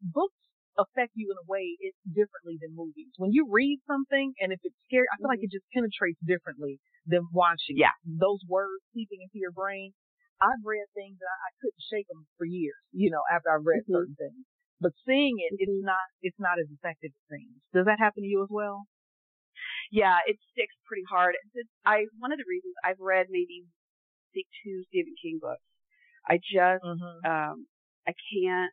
Books 0.03 0.39
affect 0.79 1.11
you 1.19 1.35
in 1.35 1.37
a 1.37 1.47
way 1.51 1.75
it's 1.83 1.99
differently 2.07 2.55
than 2.63 2.71
movies. 2.79 3.11
When 3.19 3.35
you 3.35 3.51
read 3.51 3.83
something 3.85 4.33
and 4.39 4.55
if 4.55 4.63
it's 4.63 4.79
scary, 4.87 5.11
I 5.11 5.19
feel 5.19 5.27
mm-hmm. 5.27 5.35
like 5.35 5.43
it 5.43 5.51
just 5.51 5.67
penetrates 5.75 6.23
differently 6.23 6.79
than 7.05 7.27
watching. 7.35 7.75
Yeah. 7.77 7.95
Those 8.07 8.39
words 8.47 8.79
seeping 8.95 9.19
into 9.27 9.43
your 9.43 9.51
brain. 9.51 9.91
I've 10.39 10.63
read 10.63 10.87
things 10.95 11.19
that 11.19 11.27
I, 11.27 11.51
couldn't 11.59 11.83
shake 11.91 12.07
them 12.07 12.23
for 12.39 12.47
years, 12.47 12.79
you 12.95 13.11
know, 13.11 13.27
after 13.27 13.51
I've 13.51 13.67
read 13.67 13.83
mm-hmm. 13.83 13.99
certain 13.99 14.15
things. 14.15 14.47
But 14.79 14.95
seeing 15.03 15.43
it, 15.43 15.59
mm-hmm. 15.59 15.67
it's 15.67 15.83
not, 15.83 16.07
it's 16.23 16.39
not 16.39 16.63
as 16.63 16.71
effective 16.71 17.11
as 17.11 17.25
seeing. 17.27 17.59
Does 17.75 17.91
that 17.91 17.99
happen 17.99 18.23
to 18.23 18.31
you 18.31 18.47
as 18.47 18.51
well? 18.51 18.87
Yeah, 19.91 20.23
it 20.31 20.39
sticks 20.55 20.79
pretty 20.87 21.03
hard. 21.11 21.35
I, 21.83 22.07
one 22.23 22.31
of 22.31 22.39
the 22.39 22.47
reasons 22.47 22.79
I've 22.87 23.03
read 23.03 23.27
maybe, 23.35 23.67
I 24.31 24.47
two 24.63 24.87
Stephen 24.87 25.19
King 25.19 25.43
books. 25.43 25.67
I 26.23 26.39
just, 26.39 26.87
mm-hmm. 26.87 27.27
um, 27.27 27.67
I 28.09 28.17
can't. 28.33 28.73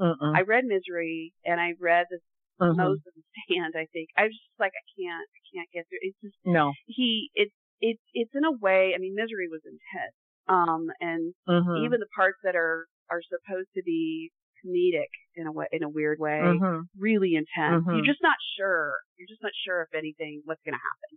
I 0.00 0.42
read 0.42 0.64
Misery 0.64 1.32
and 1.44 1.60
I 1.60 1.74
read 1.78 2.06
the 2.10 2.18
mm-hmm. 2.58 2.76
most 2.76 3.06
of 3.06 3.14
the 3.14 3.22
stand, 3.46 3.74
I 3.76 3.86
think. 3.92 4.08
I 4.18 4.24
was 4.24 4.34
just 4.34 4.58
like, 4.58 4.72
I 4.74 4.84
can't, 4.98 5.22
I 5.22 5.40
can't 5.54 5.70
get 5.70 5.86
through. 5.86 6.02
It's 6.02 6.18
just, 6.18 6.34
no. 6.44 6.72
He, 6.86 7.30
it's, 7.34 7.54
it's, 7.80 8.02
it's 8.12 8.34
in 8.34 8.44
a 8.44 8.50
way, 8.50 8.90
I 8.96 8.98
mean, 8.98 9.14
Misery 9.14 9.46
was 9.46 9.62
intense. 9.62 10.18
Um, 10.50 10.90
and 11.00 11.32
mm-hmm. 11.48 11.86
even 11.86 12.00
the 12.00 12.10
parts 12.16 12.38
that 12.42 12.56
are, 12.56 12.86
are 13.10 13.22
supposed 13.22 13.68
to 13.76 13.82
be 13.86 14.32
comedic 14.66 15.12
in 15.36 15.46
a 15.46 15.52
way, 15.52 15.66
in 15.70 15.84
a 15.84 15.88
weird 15.88 16.18
way, 16.18 16.42
mm-hmm. 16.42 16.90
really 16.98 17.38
intense. 17.38 17.86
You're 17.86 18.02
mm-hmm. 18.02 18.10
just 18.10 18.22
not 18.22 18.36
sure. 18.58 18.98
You're 19.14 19.28
just 19.30 19.42
not 19.42 19.52
sure 19.64 19.82
if 19.82 19.94
anything, 19.94 20.42
what's 20.44 20.62
going 20.66 20.74
to 20.74 20.82
happen. 20.82 21.12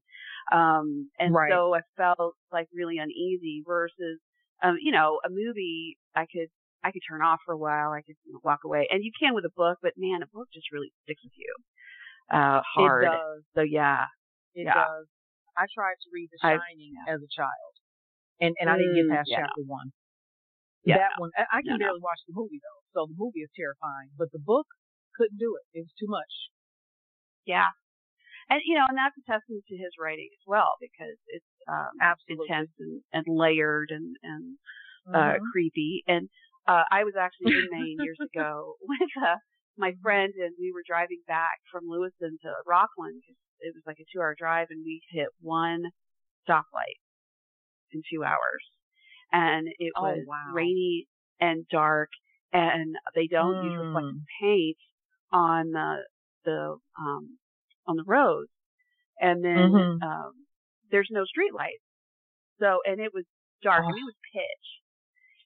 Um, 0.53 1.09
and 1.17 1.33
right. 1.33 1.49
so 1.51 1.73
I 1.73 1.81
felt 1.97 2.35
like 2.51 2.67
really 2.73 2.97
uneasy 2.99 3.63
versus, 3.65 4.19
um, 4.63 4.77
you 4.81 4.91
know, 4.91 5.19
a 5.25 5.29
movie 5.29 5.97
I 6.15 6.25
could, 6.29 6.53
I 6.83 6.91
could 6.91 7.01
turn 7.07 7.21
off 7.21 7.39
for 7.45 7.53
a 7.53 7.57
while. 7.57 7.91
I 7.91 8.01
could 8.01 8.15
you 8.25 8.33
know, 8.33 8.39
walk 8.43 8.61
away 8.63 8.87
and 8.91 9.03
you 9.03 9.11
can 9.19 9.33
with 9.33 9.45
a 9.45 9.53
book, 9.55 9.79
but 9.81 9.93
man, 9.97 10.21
a 10.21 10.29
book 10.29 10.47
just 10.53 10.71
really 10.71 10.93
sticks 11.03 11.23
with 11.23 11.33
you, 11.35 11.53
uh, 12.31 12.61
hard. 12.61 13.03
It 13.03 13.07
does. 13.07 13.41
So 13.55 13.61
yeah. 13.61 14.05
It 14.53 14.65
yeah. 14.65 14.73
does. 14.73 15.05
I 15.57 15.65
tried 15.73 15.97
to 16.05 16.09
read 16.13 16.29
The 16.33 16.37
Shining 16.41 16.93
I, 17.01 17.09
yeah. 17.09 17.13
as 17.13 17.19
a 17.21 17.29
child 17.33 17.73
and, 18.41 18.53
and 18.61 18.69
I 18.69 18.77
didn't 18.77 18.97
get 18.97 19.09
past 19.09 19.29
yeah. 19.29 19.45
chapter 19.45 19.65
one. 19.65 19.89
Yeah, 20.85 21.01
that 21.01 21.17
no. 21.17 21.29
one, 21.29 21.31
I, 21.37 21.45
I 21.49 21.59
can 21.65 21.77
no, 21.77 21.81
barely 21.81 22.01
no. 22.01 22.05
watch 22.05 22.21
the 22.29 22.37
movie 22.37 22.61
though. 22.61 22.81
So 22.93 22.99
the 23.09 23.17
movie 23.17 23.41
is 23.41 23.51
terrifying, 23.57 24.13
but 24.17 24.29
the 24.31 24.41
book 24.41 24.69
couldn't 25.17 25.41
do 25.41 25.57
it. 25.57 25.65
It 25.77 25.85
was 25.85 25.93
too 25.97 26.09
much. 26.09 26.53
Yeah. 27.45 27.73
And, 28.49 28.61
you 28.63 28.77
know, 28.77 28.85
and 28.87 28.95
that's 28.95 29.17
a 29.17 29.25
testament 29.25 29.65
to 29.67 29.75
his 29.75 29.97
writing 29.99 30.29
as 30.31 30.45
well 30.47 30.77
because 30.79 31.19
it's, 31.27 31.51
um, 31.67 31.91
Absolutely. 31.99 32.47
intense 32.47 32.71
and, 32.79 33.01
and 33.11 33.25
layered 33.27 33.91
and, 33.91 34.15
and, 34.23 34.43
uh, 35.09 35.35
mm-hmm. 35.35 35.51
creepy. 35.51 36.05
And, 36.07 36.29
uh, 36.67 36.83
I 36.91 37.03
was 37.03 37.13
actually 37.19 37.53
in 37.53 37.67
Maine 37.71 37.97
years 38.03 38.17
ago 38.21 38.75
with, 38.87 39.09
uh, 39.23 39.35
my 39.77 39.93
friend 40.01 40.33
and 40.35 40.53
we 40.59 40.71
were 40.73 40.81
driving 40.87 41.21
back 41.27 41.59
from 41.71 41.83
Lewiston 41.87 42.37
to 42.41 42.49
Rockland. 42.65 43.21
It 43.59 43.73
was 43.75 43.83
like 43.85 43.97
a 43.99 44.05
two 44.11 44.19
hour 44.19 44.35
drive 44.37 44.67
and 44.71 44.83
we 44.83 45.01
hit 45.11 45.27
one 45.39 45.83
stoplight 46.49 46.97
in 47.91 48.01
two 48.11 48.23
hours. 48.23 48.65
And 49.31 49.67
it 49.79 49.93
oh, 49.95 50.01
was 50.01 50.25
wow. 50.27 50.53
rainy 50.53 51.07
and 51.39 51.65
dark 51.69 52.09
and 52.51 52.95
they 53.13 53.27
don't 53.27 53.55
mm. 53.55 53.65
use 53.65 53.85
reflective 53.85 54.21
paint 54.41 54.77
on 55.31 55.71
the, 55.71 55.97
the, 56.45 56.77
um, 56.99 57.37
on 57.87 57.97
the 57.97 58.03
roads. 58.05 58.49
And 59.19 59.43
then, 59.43 59.71
mm-hmm. 59.71 60.03
um, 60.03 60.31
there's 60.91 61.09
no 61.11 61.25
street 61.25 61.53
lights. 61.53 61.83
So, 62.59 62.79
and 62.85 62.99
it 62.99 63.11
was 63.13 63.25
dark 63.61 63.83
oh. 63.85 63.89
and 63.89 63.97
it 63.97 64.05
was 64.05 64.15
pitch. 64.33 64.67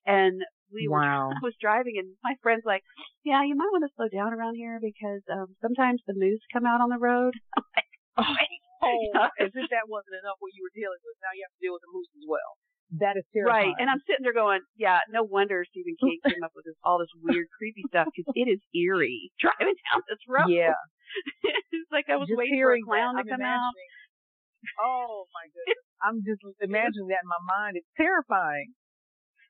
And 0.05 0.41
we 0.73 0.87
wow. 0.87 1.29
were, 1.29 1.35
I 1.35 1.43
was 1.43 1.55
driving 1.59 1.99
and 1.99 2.15
my 2.23 2.35
friend's 2.41 2.65
like, 2.65 2.83
yeah, 3.23 3.43
you 3.43 3.55
might 3.55 3.71
want 3.71 3.83
to 3.83 3.93
slow 3.95 4.07
down 4.07 4.33
around 4.33 4.55
here 4.55 4.79
because, 4.81 5.21
um, 5.31 5.53
sometimes 5.61 6.01
the 6.07 6.15
moose 6.15 6.41
come 6.51 6.65
out 6.65 6.81
on 6.81 6.89
the 6.89 6.99
road. 6.99 7.35
I'm 7.57 7.67
like, 7.67 7.91
oh, 8.83 8.87
oh 8.87 9.29
as 9.39 9.51
if 9.53 9.67
that 9.71 9.87
wasn't 9.87 10.19
enough 10.19 10.39
what 10.39 10.55
you 10.55 10.63
were 10.63 10.75
dealing 10.75 10.99
with. 11.03 11.17
Now 11.21 11.35
you 11.35 11.43
have 11.45 11.55
to 11.55 11.61
deal 11.61 11.75
with 11.75 11.83
the 11.85 11.93
moose 11.93 12.11
as 12.17 12.25
well. 12.27 12.51
That 12.99 13.15
is 13.15 13.23
terrifying. 13.31 13.71
Right. 13.71 13.79
And 13.79 13.87
I'm 13.87 14.03
sitting 14.03 14.27
there 14.27 14.35
going, 14.35 14.59
yeah, 14.75 14.99
no 15.07 15.23
wonder 15.23 15.63
Stephen 15.63 15.95
King 15.95 16.19
came 16.27 16.43
up 16.43 16.51
with 16.51 16.67
this, 16.67 16.75
all 16.83 16.99
this 16.99 17.11
weird, 17.23 17.47
creepy 17.55 17.87
stuff 17.87 18.11
because 18.11 18.27
it 18.35 18.51
is 18.51 18.59
eerie 18.75 19.31
driving 19.39 19.79
down 19.87 20.03
this 20.11 20.19
road. 20.27 20.51
Yeah. 20.51 20.75
it's 21.71 21.91
like 21.91 22.11
I 22.11 22.19
was 22.19 22.27
just 22.27 22.35
waiting 22.35 22.59
for 22.59 22.75
a 22.75 22.83
clown 22.83 23.15
that, 23.15 23.27
to 23.27 23.31
come 23.31 23.43
out. 23.43 23.71
Oh 24.79 25.23
my 25.31 25.47
goodness. 25.55 25.83
I'm 26.03 26.19
just 26.27 26.43
imagining 26.59 27.07
that 27.15 27.23
in 27.23 27.31
my 27.31 27.43
mind. 27.47 27.79
It's 27.79 27.93
terrifying. 27.95 28.75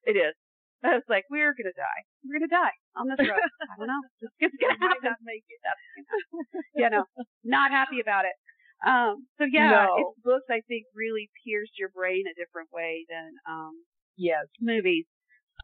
It 0.06 0.18
is. 0.18 0.38
I 0.86 0.98
was 0.98 1.08
like, 1.10 1.26
we're 1.30 1.54
gonna 1.54 1.78
die. 1.78 2.02
We're 2.26 2.40
gonna 2.42 2.50
die 2.50 2.76
on 2.98 3.06
this 3.08 3.22
road. 3.22 3.38
I 3.70 3.74
don't 3.78 3.88
know. 3.88 4.02
It's, 4.22 4.34
it's 4.40 4.58
gonna 4.58 4.80
happen. 4.82 5.14
Not 5.14 5.22
make 5.22 5.46
it. 5.46 5.62
yeah, 6.76 6.90
no, 6.90 7.06
not 7.44 7.72
happy 7.72 8.00
about 8.02 8.26
it. 8.26 8.34
Um, 8.82 9.30
so 9.38 9.46
yeah, 9.46 9.86
no. 9.86 10.02
it's 10.02 10.18
books 10.26 10.50
I 10.50 10.66
think 10.66 10.90
really 10.98 11.30
pierce 11.46 11.70
your 11.78 11.90
brain 11.94 12.26
a 12.26 12.34
different 12.34 12.74
way 12.74 13.06
than 13.10 13.38
um 13.46 13.78
yes 14.18 14.50
movies. 14.60 15.06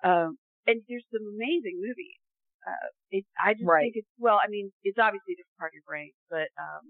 Um, 0.03 0.38
and 0.68 0.82
there's 0.86 1.05
some 1.09 1.26
amazing 1.26 1.82
movies. 1.82 2.22
Uh, 2.61 2.89
it, 3.09 3.26
I 3.39 3.53
just 3.53 3.65
right. 3.65 3.89
think 3.89 4.05
it's 4.05 4.13
well, 4.20 4.38
I 4.38 4.49
mean, 4.49 4.70
it's 4.84 4.99
obviously 5.01 5.34
a 5.34 5.39
different 5.41 5.57
part 5.57 5.72
of 5.74 5.82
your 5.82 5.88
brain, 5.88 6.11
but 6.30 6.51
um, 6.61 6.84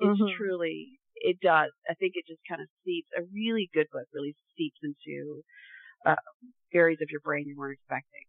it's 0.00 0.18
mm-hmm. 0.18 0.34
truly 0.34 0.98
it 1.20 1.38
does. 1.42 1.70
I 1.86 1.94
think 1.94 2.14
it 2.14 2.26
just 2.26 2.42
kind 2.48 2.62
of 2.62 2.68
seeps. 2.82 3.10
A 3.14 3.22
really 3.30 3.70
good 3.74 3.86
book 3.92 4.06
really 4.14 4.34
seeps 4.56 4.78
into 4.82 5.42
uh, 6.06 6.22
areas 6.74 7.00
of 7.02 7.08
your 7.10 7.20
brain 7.20 7.46
you 7.46 7.56
weren't 7.56 7.78
expecting. 7.78 8.26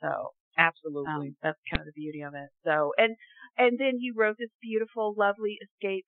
So 0.00 0.32
absolutely, 0.58 1.32
um, 1.32 1.36
that's 1.42 1.58
kind 1.70 1.80
of 1.80 1.86
the 1.86 1.96
beauty 1.96 2.22
of 2.22 2.34
it. 2.34 2.50
So 2.64 2.92
and 2.96 3.16
and 3.58 3.78
then 3.78 3.98
you 4.00 4.14
wrote 4.16 4.36
this 4.38 4.52
beautiful, 4.62 5.14
lovely 5.16 5.58
escape 5.62 6.06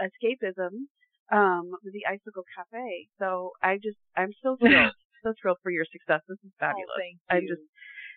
escapism 0.00 0.90
um, 1.32 1.70
with 1.82 1.92
the 1.92 2.06
Icicle 2.06 2.44
Cafe. 2.56 3.08
So 3.18 3.52
I 3.62 3.76
just 3.76 3.98
I'm 4.16 4.32
so 4.42 4.56
thrilled, 4.60 4.94
so 5.22 5.32
thrilled 5.40 5.58
for 5.62 5.70
your 5.70 5.86
success. 5.90 6.20
This 6.28 6.38
is 6.44 6.52
fabulous. 6.58 6.86
Oh, 6.90 7.00
thank 7.00 7.16
you. 7.18 7.30
I'm 7.30 7.46
just, 7.48 7.66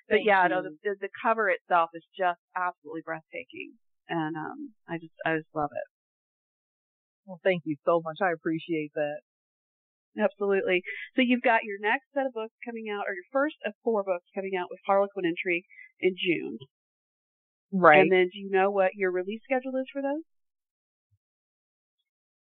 but 0.10 0.24
yeah, 0.24 0.48
no, 0.48 0.64
the, 0.64 0.76
the 0.84 0.96
the 1.02 1.10
cover 1.22 1.50
itself 1.50 1.90
is 1.94 2.04
just 2.18 2.40
absolutely 2.56 3.02
breathtaking, 3.04 3.74
and 4.10 4.36
um, 4.36 4.72
I 4.88 4.98
just 4.98 5.16
I 5.26 5.38
just 5.38 5.52
love 5.54 5.72
it. 5.72 5.88
Well, 7.26 7.40
thank 7.44 7.64
you 7.66 7.76
so 7.84 8.02
much. 8.04 8.18
I 8.22 8.32
appreciate 8.32 8.92
that. 8.96 9.20
Absolutely. 10.18 10.82
So 11.16 11.22
you've 11.22 11.46
got 11.46 11.64
your 11.64 11.78
next 11.80 12.06
set 12.14 12.26
of 12.26 12.34
books 12.34 12.56
coming 12.66 12.90
out, 12.90 13.06
or 13.08 13.14
your 13.14 13.30
first 13.32 13.58
of 13.66 13.74
four 13.84 14.04
books 14.04 14.26
coming 14.34 14.54
out 14.58 14.68
with 14.70 14.80
Harlequin 14.86 15.26
Intrigue 15.26 15.66
in 16.00 16.16
June. 16.18 16.58
Right. 17.72 18.00
And 18.00 18.12
then 18.12 18.30
do 18.32 18.40
you 18.40 18.50
know 18.50 18.72
what 18.72 18.92
your 18.96 19.12
release 19.12 19.42
schedule 19.44 19.76
is 19.76 19.88
for 19.92 20.02
those? 20.02 20.24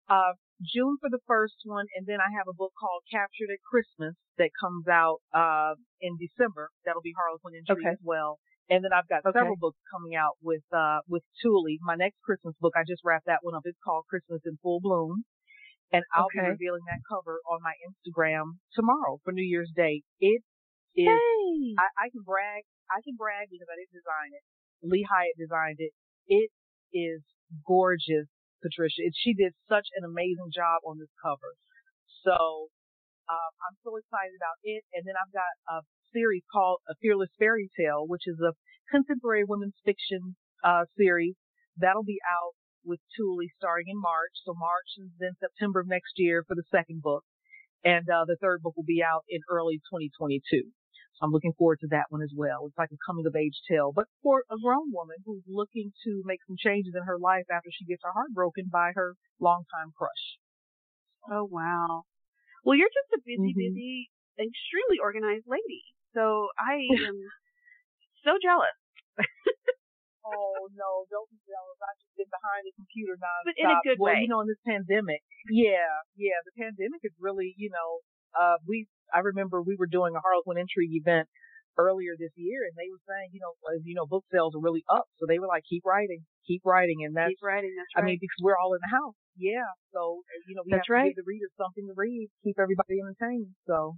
uh, 0.08 0.34
June 0.64 0.96
for 1.00 1.08
the 1.08 1.22
first 1.28 1.62
one, 1.64 1.86
and 1.94 2.06
then 2.06 2.18
I 2.18 2.34
have 2.34 2.48
a 2.48 2.56
book 2.56 2.72
called 2.74 3.04
Captured 3.12 3.52
at 3.52 3.62
Christmas 3.62 4.16
that 4.40 4.50
comes 4.58 4.88
out 4.88 5.20
uh, 5.30 5.78
in 6.00 6.18
December. 6.18 6.70
That'll 6.84 7.04
be 7.04 7.14
Harlequin 7.14 7.54
Intrigue 7.54 7.86
okay. 7.86 7.94
as 7.94 8.02
well. 8.02 8.40
And 8.68 8.84
then 8.84 8.92
I've 8.92 9.08
got 9.08 9.24
okay. 9.24 9.32
several 9.32 9.56
books 9.56 9.78
coming 9.88 10.12
out 10.12 10.36
with 10.42 10.64
uh, 10.74 11.00
with 11.08 11.22
Tule. 11.40 11.64
My 11.80 11.94
next 11.94 12.20
Christmas 12.20 12.52
book, 12.60 12.74
I 12.76 12.84
just 12.84 13.00
wrapped 13.04 13.24
that 13.24 13.40
one 13.40 13.54
up. 13.54 13.64
It's 13.64 13.80
called 13.80 14.04
Christmas 14.10 14.42
in 14.44 14.58
Full 14.60 14.80
Bloom, 14.80 15.24
and 15.92 16.04
I'll 16.12 16.28
okay. 16.28 16.44
be 16.44 16.56
revealing 16.56 16.84
that 16.86 17.00
cover 17.08 17.40
on 17.48 17.64
my 17.64 17.72
Instagram 17.80 18.60
tomorrow 18.74 19.20
for 19.24 19.32
New 19.32 19.46
Year's 19.46 19.72
Day. 19.74 20.02
It 20.20 20.42
is. 20.96 21.08
Hey. 21.08 21.74
I, 21.80 21.86
I 21.96 22.06
can 22.12 22.22
brag. 22.24 22.64
I 22.92 23.00
can 23.04 23.16
brag 23.16 23.48
because 23.48 23.68
I 23.68 23.76
didn't 23.76 23.96
design 23.96 24.30
it. 24.36 24.44
Lee 24.84 25.04
Hyatt 25.04 25.36
designed 25.36 25.80
it. 25.80 25.92
It 26.28 26.50
is 26.92 27.22
gorgeous 27.66 28.28
Patricia. 28.62 29.06
It, 29.06 29.14
she 29.16 29.34
did 29.34 29.52
such 29.68 29.86
an 29.96 30.04
amazing 30.04 30.50
job 30.52 30.84
on 30.84 30.98
this 30.98 31.12
cover. 31.22 31.56
So 32.24 32.68
um, 33.28 33.52
I'm 33.64 33.76
so 33.84 33.96
excited 33.96 34.34
about 34.34 34.58
it. 34.64 34.82
And 34.92 35.06
then 35.06 35.14
I've 35.16 35.32
got 35.32 35.52
a 35.70 35.86
series 36.12 36.42
called 36.50 36.80
A 36.88 36.94
Fearless 37.00 37.32
Fairy 37.38 37.70
Tale, 37.78 38.04
which 38.08 38.26
is 38.26 38.40
a 38.40 38.56
contemporary 38.90 39.44
women's 39.44 39.76
fiction 39.84 40.36
uh, 40.64 40.84
series. 40.96 41.36
That'll 41.78 42.06
be 42.06 42.18
out 42.26 42.57
with 42.88 43.00
Tule 43.14 43.44
starting 43.56 43.86
in 43.88 44.00
March. 44.00 44.32
So 44.44 44.54
March 44.56 44.96
and 44.96 45.10
then 45.20 45.36
September 45.38 45.80
of 45.80 45.86
next 45.86 46.16
year 46.16 46.42
for 46.48 46.56
the 46.56 46.64
second 46.72 47.02
book. 47.02 47.22
And 47.84 48.08
uh, 48.08 48.24
the 48.24 48.40
third 48.40 48.62
book 48.62 48.74
will 48.76 48.88
be 48.88 49.04
out 49.04 49.22
in 49.28 49.40
early 49.48 49.76
2022. 49.92 50.40
So 51.18 51.20
I'm 51.22 51.30
looking 51.30 51.52
forward 51.58 51.78
to 51.80 51.88
that 51.90 52.06
one 52.10 52.22
as 52.22 52.30
well. 52.34 52.66
It's 52.66 52.78
like 52.78 52.90
a 52.90 53.04
coming 53.06 53.26
of 53.26 53.36
age 53.36 53.58
tale, 53.68 53.92
but 53.94 54.06
for 54.22 54.42
a 54.50 54.56
grown 54.62 54.90
woman 54.90 55.16
who's 55.26 55.42
looking 55.46 55.92
to 56.04 56.22
make 56.24 56.40
some 56.46 56.56
changes 56.58 56.94
in 56.96 57.02
her 57.04 57.18
life 57.18 57.46
after 57.50 57.70
she 57.70 57.84
gets 57.84 58.02
her 58.04 58.12
heart 58.12 58.32
broken 58.32 58.70
by 58.70 58.92
her 58.94 59.14
longtime 59.40 59.92
crush. 59.96 60.38
Oh 61.30 61.44
wow. 61.50 62.02
Well, 62.64 62.76
you're 62.76 62.88
just 62.88 63.14
a 63.14 63.20
busy, 63.26 63.50
mm-hmm. 63.50 63.74
busy, 63.74 64.10
extremely 64.38 64.98
organized 65.02 65.46
lady. 65.46 65.82
So 66.14 66.48
I 66.58 66.86
am 67.06 67.18
so 68.24 68.38
jealous. 68.42 68.78
oh 70.34 70.68
no, 70.76 71.08
don't 71.08 71.28
be 71.32 71.38
jealous. 71.46 71.78
I've 71.80 71.98
just 72.00 72.14
been 72.18 72.30
behind 72.30 72.62
the 72.68 72.74
computer 72.76 73.16
nonstop. 73.16 73.48
But 73.48 73.56
in 73.56 73.68
a 73.68 73.78
good 73.84 73.98
well, 73.98 74.12
way. 74.12 74.24
you 74.24 74.28
know, 74.28 74.44
in 74.44 74.48
this 74.48 74.60
pandemic. 74.66 75.24
Yeah, 75.48 75.88
yeah. 76.16 76.38
The 76.44 76.54
pandemic 76.56 77.00
is 77.04 77.14
really, 77.16 77.54
you 77.56 77.72
know, 77.72 78.04
uh, 78.36 78.60
we 78.66 78.86
I 79.12 79.24
remember 79.24 79.62
we 79.62 79.76
were 79.76 79.88
doing 79.88 80.12
a 80.14 80.20
Harlequin 80.20 80.60
Intrigue 80.60 80.92
event 80.92 81.28
earlier 81.78 82.18
this 82.18 82.34
year, 82.34 82.66
and 82.66 82.74
they 82.74 82.90
were 82.90 83.00
saying, 83.06 83.30
you 83.32 83.40
know, 83.40 83.54
as 83.72 83.80
you 83.86 83.94
know, 83.94 84.04
book 84.04 84.26
sales 84.28 84.52
are 84.58 84.62
really 84.62 84.84
up, 84.90 85.06
so 85.16 85.24
they 85.24 85.38
were 85.38 85.46
like, 85.46 85.62
keep 85.64 85.86
writing, 85.86 86.26
keep 86.44 86.62
writing, 86.66 87.06
and 87.06 87.14
that's 87.14 87.38
keep 87.38 87.42
writing. 87.42 87.72
That's 87.78 87.94
right. 87.94 88.02
I 88.02 88.06
mean, 88.06 88.18
because 88.20 88.42
we're 88.42 88.58
all 88.58 88.74
in 88.74 88.82
the 88.82 88.92
house, 88.92 89.16
yeah. 89.38 89.70
So 89.94 90.20
you 90.50 90.58
know, 90.58 90.62
we 90.66 90.74
that's 90.74 90.90
have 90.90 90.92
right. 90.92 91.08
to 91.08 91.14
give 91.14 91.22
the 91.24 91.28
readers 91.28 91.54
something 91.56 91.86
to 91.86 91.94
read, 91.96 92.28
keep 92.42 92.58
everybody 92.58 92.98
entertained. 93.00 93.54
So 93.64 93.96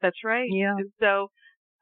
that's 0.00 0.22
right. 0.24 0.48
Yeah. 0.48 0.78
And 0.78 0.90
so 1.00 1.28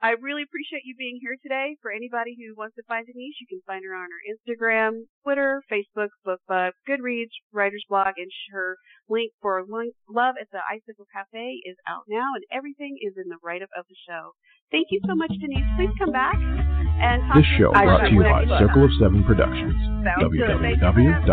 I 0.04 0.20
really 0.20 0.44
appreciate 0.44 0.84
you 0.84 0.92
being 1.00 1.16
here 1.16 1.32
today. 1.40 1.80
For 1.80 1.88
anybody 1.88 2.36
who 2.36 2.52
wants 2.60 2.76
to 2.76 2.84
find 2.84 3.08
Denise, 3.08 3.40
you 3.40 3.48
can 3.48 3.64
find 3.64 3.80
her 3.88 3.96
on 3.96 4.12
her 4.12 4.20
Instagram, 4.28 5.08
Twitter, 5.24 5.64
Facebook, 5.72 6.12
BookBub, 6.28 6.76
Goodreads, 6.84 7.32
Writer's 7.56 7.88
Blog, 7.88 8.12
and 8.20 8.28
her 8.52 8.76
link 9.08 9.32
for 9.40 9.64
Love 9.64 10.36
at 10.36 10.52
the 10.52 10.60
Icicle 10.60 11.08
Cafe 11.08 11.64
is 11.64 11.80
out 11.88 12.04
now, 12.04 12.36
and 12.36 12.44
everything 12.52 13.00
is 13.00 13.16
in 13.16 13.32
the 13.32 13.40
write-up 13.42 13.72
of 13.72 13.88
the 13.88 13.96
show. 14.04 14.36
Thank 14.70 14.92
you 14.92 15.00
so 15.08 15.16
much, 15.16 15.32
Denise. 15.40 15.64
Please 15.80 15.96
come 15.96 16.12
back 16.12 16.36
and 16.36 17.24
talk 17.24 17.40
This 17.40 17.48
show 17.56 17.72
to 17.72 17.80
brought 17.80 18.04
to 18.04 18.12
you 18.12 18.20
by. 18.28 18.44
Circle 18.60 18.84
of 18.84 18.92
Seven 19.00 19.24
Productions. 19.24 19.72
Sounds 20.04 20.20
good. 20.36 20.52
Thank 20.60 20.84
you 20.84 20.84
for 20.84 21.00
having 21.00 21.32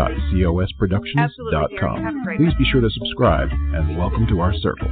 Absolutely, 1.20 1.76
dear. 1.76 1.76
You 1.76 1.92
have 1.92 2.00
a 2.00 2.16
www.cosproductions.com. 2.16 2.40
Please 2.40 2.56
be 2.56 2.64
sure 2.72 2.80
to 2.80 2.88
subscribe 2.88 3.52
and 3.52 4.00
welcome 4.00 4.24
to 4.32 4.40
our 4.40 4.56
circle. 4.64 4.88